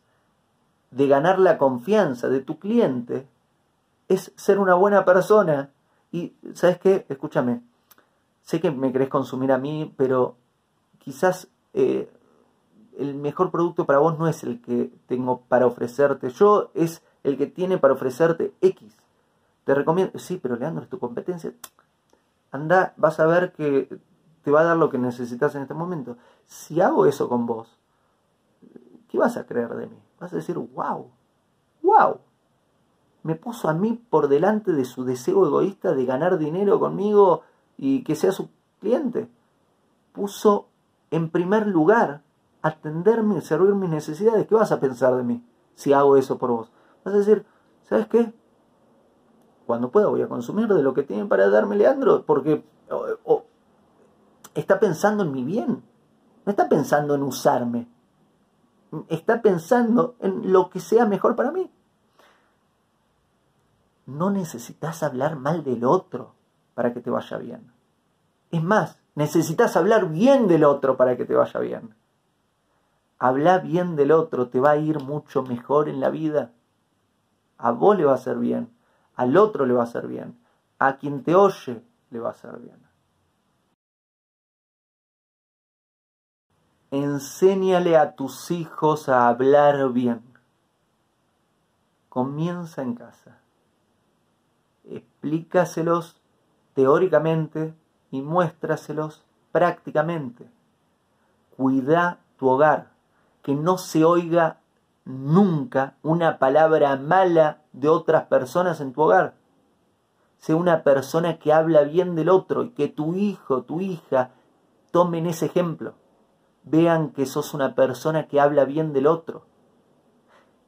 de 0.91 1.07
ganar 1.07 1.39
la 1.39 1.57
confianza 1.57 2.29
de 2.29 2.41
tu 2.41 2.59
cliente 2.59 3.27
es 4.07 4.31
ser 4.35 4.59
una 4.59 4.75
buena 4.75 5.05
persona. 5.05 5.69
Y, 6.11 6.33
¿sabes 6.53 6.79
qué? 6.79 7.05
Escúchame, 7.09 7.61
sé 8.41 8.59
que 8.59 8.71
me 8.71 8.91
querés 8.91 9.09
consumir 9.09 9.51
a 9.51 9.57
mí, 9.57 9.93
pero 9.95 10.35
quizás 10.97 11.47
eh, 11.73 12.11
el 12.97 13.15
mejor 13.15 13.51
producto 13.51 13.85
para 13.85 13.99
vos 13.99 14.17
no 14.17 14.27
es 14.27 14.43
el 14.43 14.61
que 14.61 14.91
tengo 15.07 15.41
para 15.47 15.67
ofrecerte. 15.67 16.29
Yo 16.29 16.71
es 16.73 17.03
el 17.23 17.37
que 17.37 17.47
tiene 17.47 17.77
para 17.77 17.93
ofrecerte 17.93 18.53
X. 18.61 18.95
Te 19.63 19.75
recomiendo, 19.75 20.17
sí, 20.17 20.39
pero 20.41 20.55
Leandro, 20.55 20.83
es 20.83 20.89
tu 20.89 20.99
competencia. 20.99 21.53
Anda, 22.51 22.93
vas 22.97 23.19
a 23.19 23.27
ver 23.27 23.53
que 23.53 23.87
te 24.43 24.51
va 24.51 24.61
a 24.61 24.63
dar 24.63 24.77
lo 24.77 24.89
que 24.89 24.97
necesitas 24.97 25.53
en 25.55 25.61
este 25.61 25.75
momento. 25.75 26.17
Si 26.47 26.81
hago 26.81 27.05
eso 27.05 27.29
con 27.29 27.45
vos, 27.45 27.78
¿qué 29.09 29.17
vas 29.17 29.35
a 29.35 29.45
creer 29.45 29.75
de 29.75 29.87
mí? 29.87 29.97
Vas 30.19 30.31
a 30.31 30.37
decir, 30.37 30.57
wow, 30.57 31.07
wow. 31.83 32.17
Me 33.23 33.35
puso 33.35 33.67
a 33.67 33.73
mí 33.73 34.01
por 34.09 34.29
delante 34.29 34.71
de 34.71 34.85
su 34.85 35.03
deseo 35.03 35.45
egoísta 35.45 35.93
de 35.93 36.05
ganar 36.05 36.37
dinero 36.37 36.79
conmigo 36.79 37.41
y 37.77 38.03
que 38.03 38.15
sea 38.15 38.31
su 38.31 38.49
cliente. 38.79 39.27
Puso 40.13 40.67
en 41.11 41.29
primer 41.29 41.67
lugar 41.67 42.21
atenderme 42.61 43.37
y 43.37 43.41
servir 43.41 43.75
mis 43.75 43.89
necesidades. 43.89 44.47
¿Qué 44.47 44.55
vas 44.55 44.71
a 44.71 44.79
pensar 44.79 45.15
de 45.17 45.23
mí 45.23 45.43
si 45.75 45.91
hago 45.91 46.15
eso 46.15 46.37
por 46.37 46.51
vos? 46.51 46.71
Vas 47.03 47.13
a 47.13 47.17
decir, 47.17 47.45
¿sabes 47.83 48.07
qué? 48.07 48.33
cuando 49.69 49.91
pueda 49.91 50.07
voy 50.07 50.23
a 50.23 50.27
consumir 50.27 50.67
de 50.67 50.81
lo 50.81 50.95
que 50.95 51.03
tiene 51.03 51.25
para 51.25 51.47
darme 51.47 51.75
Leandro, 51.75 52.23
porque 52.25 52.63
está 54.55 54.79
pensando 54.79 55.23
en 55.23 55.31
mi 55.31 55.43
bien, 55.43 55.83
no 56.43 56.49
está 56.49 56.67
pensando 56.67 57.13
en 57.13 57.21
usarme, 57.21 57.87
está 59.07 59.41
pensando 59.41 60.15
en 60.19 60.51
lo 60.51 60.69
que 60.69 60.79
sea 60.79 61.05
mejor 61.05 61.35
para 61.35 61.51
mí. 61.51 61.71
No 64.05 64.31
necesitas 64.31 65.03
hablar 65.03 65.35
mal 65.35 65.63
del 65.63 65.83
otro 65.83 66.33
para 66.73 66.93
que 66.93 67.01
te 67.01 67.09
vaya 67.09 67.37
bien. 67.37 67.71
Es 68.51 68.63
más, 68.63 68.99
necesitas 69.15 69.75
hablar 69.75 70.09
bien 70.09 70.47
del 70.47 70.63
otro 70.63 70.97
para 70.97 71.15
que 71.17 71.25
te 71.25 71.35
vaya 71.35 71.59
bien. 71.59 71.93
Hablar 73.19 73.63
bien 73.63 73.95
del 73.95 74.11
otro 74.11 74.49
te 74.49 74.59
va 74.59 74.71
a 74.71 74.77
ir 74.77 74.99
mucho 75.03 75.43
mejor 75.43 75.89
en 75.89 75.99
la 75.99 76.09
vida. 76.09 76.51
A 77.57 77.71
vos 77.71 77.97
le 77.97 78.05
va 78.05 78.13
a 78.13 78.15
hacer 78.15 78.37
bien 78.37 78.71
al 79.19 79.35
otro 79.35 79.65
le 79.65 79.73
va 79.73 79.81
a 79.81 79.83
hacer 79.83 80.07
bien, 80.07 80.39
a 80.79 80.95
quien 80.95 81.25
te 81.25 81.35
oye 81.35 81.83
le 82.09 82.19
va 82.21 82.29
a 82.29 82.31
hacer 82.31 82.57
bien. 82.57 82.88
Enséñale 86.91 87.97
a 87.97 88.15
tus 88.15 88.49
hijos 88.49 89.09
a 89.09 89.27
hablar 89.27 89.89
bien. 89.89 90.23
Comienza 92.09 92.81
en 92.81 92.95
casa. 92.95 93.37
Explícaselos 94.85 96.19
teóricamente 96.73 97.75
y 98.09 98.23
muéstraselos 98.23 99.23
prácticamente. 99.51 100.49
Cuida 101.55 102.21
tu 102.39 102.49
hogar, 102.49 102.89
que 103.43 103.53
no 103.53 103.77
se 103.77 104.03
oiga 104.03 104.57
nunca 105.05 105.93
una 106.01 106.39
palabra 106.39 106.95
mala 106.95 107.61
de 107.71 107.87
otras 107.87 108.23
personas 108.25 108.81
en 108.81 108.93
tu 108.93 109.03
hogar. 109.03 109.35
Sé 110.39 110.55
una 110.55 110.81
persona 110.81 111.37
que 111.37 111.53
habla 111.53 111.83
bien 111.83 112.15
del 112.15 112.29
otro 112.29 112.63
y 112.63 112.69
que 112.71 112.87
tu 112.87 113.13
hijo, 113.13 113.61
tu 113.61 113.79
hija, 113.79 114.31
tomen 114.89 115.27
ese 115.27 115.45
ejemplo. 115.45 115.93
Vean 116.63 117.09
que 117.09 117.25
sos 117.25 117.53
una 117.53 117.75
persona 117.75 118.27
que 118.27 118.39
habla 118.39 118.65
bien 118.65 118.93
del 118.93 119.07
otro. 119.07 119.43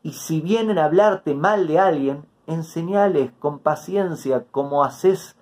Y 0.03 0.13
si 0.13 0.41
vienen 0.41 0.77
a 0.77 0.85
hablarte 0.85 1.33
mal 1.33 1.67
de 1.67 1.79
alguien, 1.79 2.25
enseñales 2.47 3.31
con 3.39 3.59
paciencia 3.59 4.45
como 4.51 4.83
haces 4.83 5.35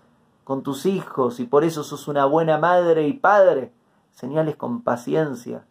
con 0.43 0.63
tus 0.63 0.85
hijos 0.85 1.39
y 1.39 1.45
por 1.45 1.63
eso 1.63 1.83
sos 1.83 2.07
una 2.07 2.25
buena 2.25 2.57
madre 2.57 3.07
y 3.07 3.13
padre. 3.13 3.71
Señales 4.11 4.55
con 4.55 4.81
paciencia 4.81 5.63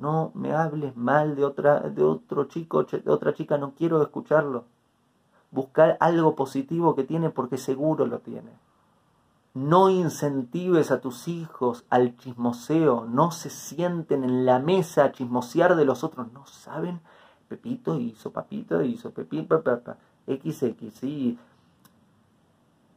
no 0.00 0.30
me 0.34 0.52
hables 0.52 0.96
mal 0.96 1.36
de, 1.36 1.44
otra, 1.44 1.80
de 1.80 2.02
otro 2.04 2.44
chico, 2.44 2.84
de 2.84 3.10
otra 3.10 3.34
chica, 3.34 3.58
no 3.58 3.74
quiero 3.74 4.02
escucharlo. 4.02 4.64
Buscar 5.50 5.96
algo 6.00 6.36
positivo 6.36 6.94
que 6.94 7.04
tiene 7.04 7.30
porque 7.30 7.56
seguro 7.56 8.06
lo 8.06 8.18
tiene. 8.20 8.50
No 9.54 9.90
incentives 9.90 10.90
a 10.90 11.00
tus 11.00 11.26
hijos 11.26 11.84
al 11.90 12.16
chismoseo, 12.16 13.06
no 13.06 13.30
se 13.30 13.50
sienten 13.50 14.22
en 14.24 14.46
la 14.46 14.58
mesa 14.58 15.04
a 15.04 15.12
chismosear 15.12 15.74
de 15.74 15.84
los 15.84 16.04
otros, 16.04 16.32
no 16.32 16.46
saben. 16.46 17.00
Pepito 17.48 17.98
hizo 17.98 18.30
papito, 18.30 18.82
hizo 18.82 19.10
pepito, 19.10 19.62
papá, 19.62 19.96
XX, 20.26 20.92
sí. 20.92 21.38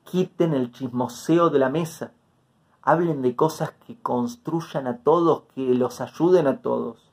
Quiten 0.03 0.53
el 0.53 0.71
chismoseo 0.71 1.49
de 1.49 1.59
la 1.59 1.69
mesa 1.69 2.11
hablen 2.81 3.21
de 3.21 3.35
cosas 3.35 3.71
que 3.85 3.95
construyan 3.97 4.87
a 4.87 4.97
todos, 4.97 5.43
que 5.53 5.73
los 5.75 6.01
ayuden 6.01 6.47
a 6.47 6.61
todos. 6.61 7.09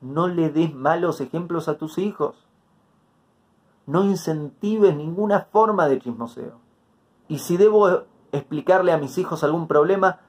No 0.00 0.28
le 0.28 0.50
des 0.50 0.74
malos 0.74 1.20
ejemplos 1.20 1.68
a 1.68 1.78
tus 1.78 1.98
hijos. 1.98 2.36
No 3.86 4.04
incentives 4.04 4.96
ninguna 4.96 5.40
forma 5.40 5.88
de 5.88 5.98
chismoseo. 5.98 6.58
Y 7.28 7.38
si 7.38 7.56
debo 7.56 8.04
explicarle 8.36 8.92
a 8.92 8.98
mis 8.98 9.16
hijos 9.18 9.44
algún 9.44 9.68
problema, 9.68 10.20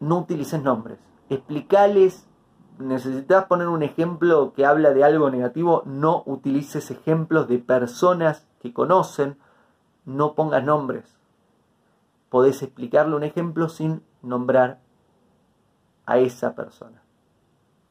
no 0.00 0.18
utilices 0.18 0.62
nombres. 0.62 0.98
Explicales, 1.28 2.28
necesitas 2.78 3.46
poner 3.46 3.68
un 3.68 3.82
ejemplo 3.82 4.52
que 4.54 4.66
habla 4.66 4.92
de 4.92 5.04
algo 5.04 5.30
negativo, 5.30 5.82
no 5.86 6.22
utilices 6.26 6.90
ejemplos 6.90 7.48
de 7.48 7.58
personas 7.58 8.46
que 8.60 8.72
conocen, 8.72 9.38
no 10.04 10.34
pongas 10.34 10.64
nombres 10.64 11.14
podés 12.34 12.64
explicarle 12.64 13.14
un 13.14 13.22
ejemplo 13.22 13.68
sin 13.68 14.02
nombrar 14.20 14.80
a 16.04 16.18
esa 16.18 16.56
persona. 16.56 17.00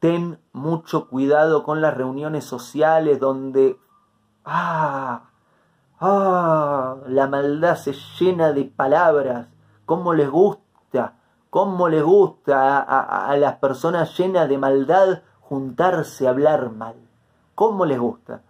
Ten 0.00 0.38
mucho 0.52 1.08
cuidado 1.08 1.62
con 1.62 1.80
las 1.80 1.94
reuniones 1.94 2.44
sociales 2.44 3.18
donde 3.18 3.78
ah, 4.44 5.30
ah, 6.04 6.96
la 7.06 7.26
maldad 7.26 7.76
se 7.76 7.94
llena 8.18 8.52
de 8.52 8.64
palabras, 8.64 9.48
cómo 9.86 10.12
les 10.14 10.30
gusta, 10.30 11.14
cómo 11.50 11.88
les 11.88 12.02
gusta 12.02 12.78
a, 12.80 13.26
a 13.28 13.36
las 13.36 13.56
personas 13.56 14.16
llenas 14.18 14.48
de 14.48 14.58
maldad 14.58 15.22
juntarse 15.40 16.26
a 16.26 16.30
hablar 16.30 16.70
mal. 16.70 16.96
¿Cómo 17.54 17.86
les 17.86 17.98
gusta? 17.98 18.42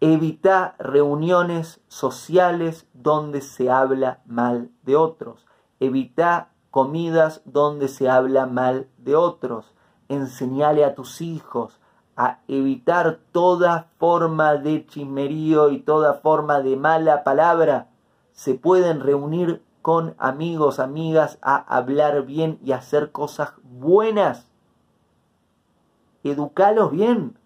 Evita 0.00 0.76
reuniones 0.78 1.80
sociales 1.88 2.86
donde 2.94 3.40
se 3.40 3.70
habla 3.70 4.20
mal 4.26 4.70
de 4.82 4.96
otros. 4.96 5.46
Evita 5.78 6.50
comidas 6.70 7.42
donde 7.44 7.88
se 7.88 8.08
habla 8.08 8.46
mal 8.46 8.88
de 8.98 9.16
otros. 9.16 9.74
Enseñale 10.08 10.84
a 10.84 10.94
tus 10.94 11.20
hijos 11.20 11.79
a 12.20 12.40
evitar 12.48 13.18
toda 13.32 13.88
forma 13.96 14.56
de 14.56 14.84
chismerío 14.84 15.70
y 15.70 15.78
toda 15.80 16.12
forma 16.12 16.60
de 16.60 16.76
mala 16.76 17.24
palabra. 17.24 17.88
Se 18.32 18.52
pueden 18.52 19.00
reunir 19.00 19.62
con 19.80 20.14
amigos, 20.18 20.80
amigas, 20.80 21.38
a 21.40 21.56
hablar 21.56 22.26
bien 22.26 22.58
y 22.62 22.72
hacer 22.72 23.10
cosas 23.10 23.54
buenas. 23.62 24.46
Educalos 26.22 26.90
bien. 26.90 27.38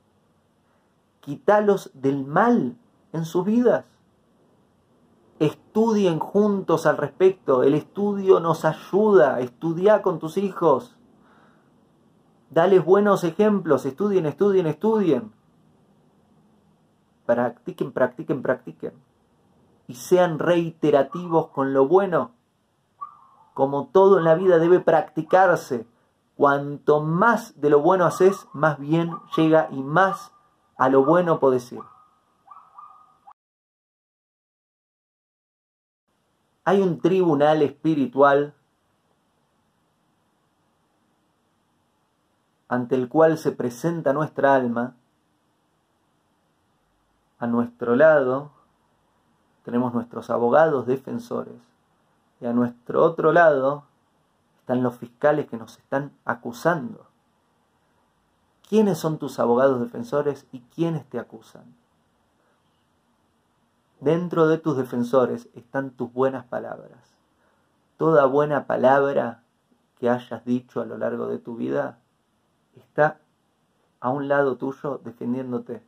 Quítalos 1.20 1.92
del 1.94 2.24
mal 2.24 2.76
en 3.12 3.26
sus 3.26 3.44
vidas. 3.44 3.84
Estudien 5.38 6.18
juntos 6.18 6.86
al 6.86 6.96
respecto. 6.96 7.62
El 7.62 7.74
estudio 7.74 8.40
nos 8.40 8.64
ayuda. 8.64 9.38
Estudia 9.38 10.02
con 10.02 10.18
tus 10.18 10.36
hijos. 10.36 10.96
Dales 12.54 12.84
buenos 12.84 13.24
ejemplos. 13.24 13.84
Estudien, 13.84 14.26
estudien, 14.26 14.68
estudien. 14.68 15.32
Practiquen, 17.26 17.90
practiquen, 17.90 18.42
practiquen 18.42 18.92
y 19.88 19.94
sean 19.96 20.38
reiterativos 20.38 21.48
con 21.48 21.74
lo 21.74 21.88
bueno. 21.88 22.30
Como 23.54 23.88
todo 23.88 24.18
en 24.18 24.24
la 24.24 24.36
vida 24.36 24.58
debe 24.58 24.78
practicarse. 24.78 25.84
Cuanto 26.36 27.00
más 27.00 27.60
de 27.60 27.70
lo 27.70 27.80
bueno 27.80 28.04
haces, 28.04 28.46
más 28.52 28.78
bien 28.78 29.16
llega 29.36 29.68
y 29.72 29.82
más 29.82 30.32
a 30.76 30.88
lo 30.88 31.04
bueno 31.04 31.40
podés 31.40 31.72
ir. 31.72 31.82
Hay 36.64 36.80
un 36.80 37.00
tribunal 37.00 37.62
espiritual 37.62 38.54
ante 42.68 42.94
el 42.94 43.08
cual 43.08 43.38
se 43.38 43.52
presenta 43.52 44.12
nuestra 44.12 44.54
alma. 44.54 44.94
A 47.38 47.46
nuestro 47.46 47.96
lado 47.96 48.52
tenemos 49.64 49.94
nuestros 49.94 50.30
abogados 50.30 50.86
defensores 50.86 51.60
y 52.40 52.46
a 52.46 52.52
nuestro 52.52 53.02
otro 53.02 53.32
lado 53.32 53.84
están 54.60 54.82
los 54.82 54.96
fiscales 54.96 55.46
que 55.48 55.56
nos 55.56 55.78
están 55.78 56.12
acusando. 56.24 57.06
¿Quiénes 58.68 58.98
son 58.98 59.18
tus 59.18 59.38
abogados 59.38 59.80
defensores 59.80 60.46
y 60.52 60.60
quiénes 60.74 61.04
te 61.06 61.18
acusan? 61.18 61.64
Dentro 64.00 64.48
de 64.48 64.58
tus 64.58 64.76
defensores 64.76 65.48
están 65.54 65.90
tus 65.90 66.12
buenas 66.12 66.46
palabras. 66.46 67.14
Toda 67.96 68.26
buena 68.26 68.66
palabra 68.66 69.42
que 69.98 70.08
hayas 70.10 70.44
dicho 70.44 70.80
a 70.80 70.86
lo 70.86 70.98
largo 70.98 71.26
de 71.26 71.38
tu 71.38 71.56
vida 71.56 71.98
está 72.80 73.20
a 74.00 74.10
un 74.10 74.28
lado 74.28 74.56
tuyo 74.56 75.00
defendiéndote. 75.04 75.82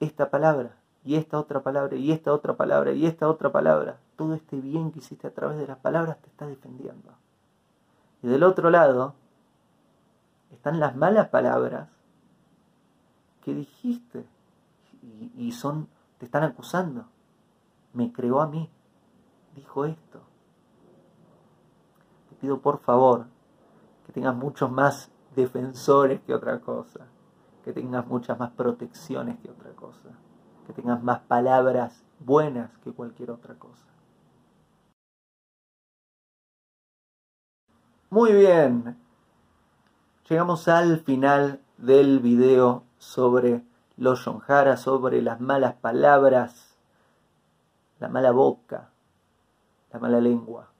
Esta 0.00 0.30
palabra 0.30 0.76
y 1.06 1.14
esta 1.14 1.38
otra 1.38 1.62
palabra, 1.62 1.96
y 1.96 2.10
esta 2.10 2.32
otra 2.32 2.56
palabra, 2.56 2.92
y 2.92 3.06
esta 3.06 3.28
otra 3.28 3.52
palabra. 3.52 4.00
Todo 4.16 4.34
este 4.34 4.60
bien 4.60 4.90
que 4.90 4.98
hiciste 4.98 5.28
a 5.28 5.30
través 5.32 5.56
de 5.56 5.68
las 5.68 5.78
palabras 5.78 6.18
te 6.20 6.28
está 6.28 6.48
defendiendo. 6.48 7.12
Y 8.24 8.26
del 8.26 8.42
otro 8.42 8.70
lado 8.70 9.14
están 10.50 10.80
las 10.80 10.96
malas 10.96 11.28
palabras 11.28 11.88
que 13.44 13.54
dijiste 13.54 14.26
y, 15.36 15.52
son, 15.52 15.86
te 16.18 16.24
están 16.24 16.42
acusando. 16.42 17.04
Me 17.92 18.12
creó 18.12 18.40
a 18.40 18.48
mí, 18.48 18.68
dijo 19.54 19.84
esto. 19.84 20.22
Te 22.30 22.34
pido 22.34 22.58
por 22.58 22.80
favor 22.80 23.26
que 24.06 24.12
tengas 24.12 24.34
muchos 24.34 24.72
más 24.72 25.08
defensores 25.36 26.20
que 26.22 26.34
otra 26.34 26.60
cosa, 26.60 27.06
que 27.64 27.72
tengas 27.72 28.06
muchas 28.06 28.38
más 28.38 28.50
protecciones 28.50 29.38
que 29.38 29.50
otra 29.50 29.70
cosa 29.70 30.10
que 30.66 30.72
tengas 30.72 31.02
más 31.02 31.20
palabras 31.20 32.02
buenas 32.18 32.76
que 32.78 32.92
cualquier 32.92 33.30
otra 33.30 33.54
cosa. 33.54 33.86
Muy 38.10 38.32
bien, 38.32 38.96
llegamos 40.28 40.66
al 40.68 41.00
final 41.00 41.60
del 41.76 42.20
video 42.20 42.84
sobre 42.98 43.64
los 43.96 44.24
yonjara, 44.24 44.76
sobre 44.76 45.22
las 45.22 45.40
malas 45.40 45.74
palabras, 45.74 46.76
la 48.00 48.08
mala 48.08 48.32
boca, 48.32 48.90
la 49.92 49.98
mala 49.98 50.20
lengua, 50.20 50.70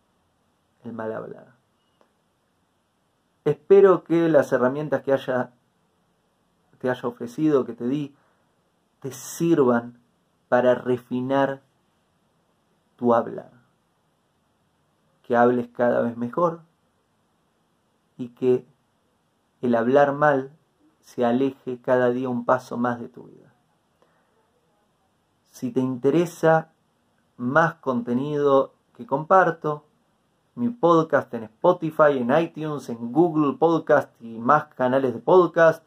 el 0.85 0.93
mal 0.93 1.13
hablar. 1.13 1.56
Espero 3.47 4.03
que 4.03 4.29
las 4.29 4.51
herramientas 4.51 5.03
que 5.03 5.13
haya, 5.13 5.53
te 6.81 6.91
haya 6.91 7.09
ofrecido, 7.09 7.65
que 7.65 7.75
te 7.75 7.87
di, 7.87 8.13
te 8.99 9.13
sirvan 9.13 10.01
para 10.49 10.75
refinar 10.75 11.63
tu 12.97 13.15
hablar. 13.15 13.53
Que 15.23 15.37
hables 15.37 15.69
cada 15.69 16.01
vez 16.01 16.17
mejor 16.17 16.63
y 18.17 18.31
que 18.31 18.67
el 19.63 19.77
hablar 19.77 20.13
mal 20.13 20.51
se 21.01 21.25
aleje 21.25 21.81
cada 21.81 22.11
día 22.11 22.29
un 22.29 22.45
paso 22.45 22.77
más 22.77 22.99
de 22.99 23.09
tu 23.09 23.29
vida. 23.29 23.55
Si 25.53 25.71
te 25.71 25.79
interesa 25.79 26.73
más 27.37 27.75
contenido 27.75 28.75
que 28.97 29.07
comparto, 29.07 29.86
mi 30.57 30.71
podcast 30.71 31.33
en 31.35 31.45
Spotify, 31.45 32.17
en 32.19 32.37
iTunes, 32.37 32.89
en 32.89 33.13
Google 33.13 33.59
Podcast 33.59 34.11
y 34.23 34.39
más 34.39 34.65
canales 34.75 35.13
de 35.13 35.21
podcast, 35.21 35.85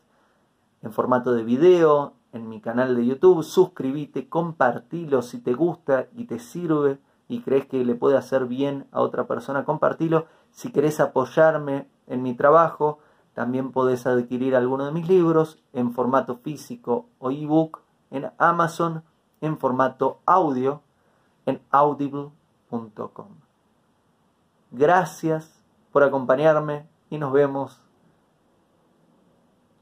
en 0.83 0.93
formato 0.93 1.33
de 1.33 1.43
video, 1.43 2.13
en 2.33 2.47
mi 2.47 2.61
canal 2.61 2.95
de 2.95 3.03
YouTube, 3.03 3.43
suscríbete, 3.43 4.29
compartilo 4.29 5.23
si 5.23 5.39
te 5.39 5.53
gusta 5.53 6.07
y 6.15 6.25
te 6.25 6.37
sirve 6.37 6.99
y 7.27 7.41
crees 7.41 7.65
que 7.65 7.83
le 7.83 7.95
puede 7.95 8.15
hacer 8.15 8.45
bien 8.45 8.85
a 8.91 9.01
otra 9.01 9.25
persona, 9.25 9.65
compartilo. 9.65 10.27
Si 10.51 10.71
querés 10.71 10.99
apoyarme 10.99 11.87
en 12.05 12.21
mi 12.21 12.35
trabajo, 12.35 12.99
también 13.33 13.71
podés 13.71 14.05
adquirir 14.05 14.55
alguno 14.55 14.85
de 14.85 14.91
mis 14.91 15.07
libros 15.09 15.57
en 15.73 15.93
formato 15.93 16.37
físico 16.37 17.07
o 17.17 17.31
ebook 17.31 17.81
en 18.11 18.31
Amazon, 18.37 19.03
en 19.41 19.57
formato 19.57 20.19
audio 20.27 20.81
en 21.47 21.59
audible.com. 21.71 23.48
Gracias 24.71 25.63
por 25.91 26.03
acompañarme 26.03 26.87
y 27.09 27.17
nos 27.17 27.33
vemos 27.33 27.81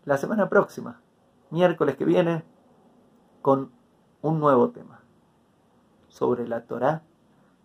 la 0.06 0.18
semana 0.18 0.48
próxima 0.48 1.02
miércoles 1.50 1.98
que 1.98 2.06
viene 2.06 2.44
con 3.42 3.72
un 4.22 4.40
nuevo 4.40 4.70
tema 4.70 5.02
sobre 6.08 6.48
la 6.48 6.66
Torá 6.66 7.04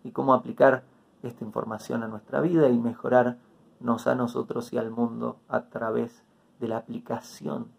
y 0.03 0.11
cómo 0.11 0.33
aplicar 0.33 0.83
esta 1.21 1.45
información 1.45 2.03
a 2.03 2.07
nuestra 2.07 2.41
vida 2.41 2.69
y 2.69 2.77
mejorarnos 2.77 4.07
a 4.07 4.15
nosotros 4.15 4.73
y 4.73 4.77
al 4.77 4.91
mundo 4.91 5.39
a 5.47 5.69
través 5.69 6.23
de 6.59 6.67
la 6.67 6.77
aplicación 6.77 7.71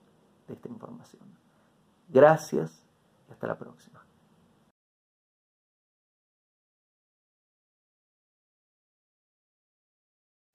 de 0.49 0.55
esta 0.55 0.69
información. 0.69 1.23
Gracias 2.09 2.87
y 3.29 3.33
hasta 3.33 3.47
la 3.47 3.59
próxima. 3.59 4.04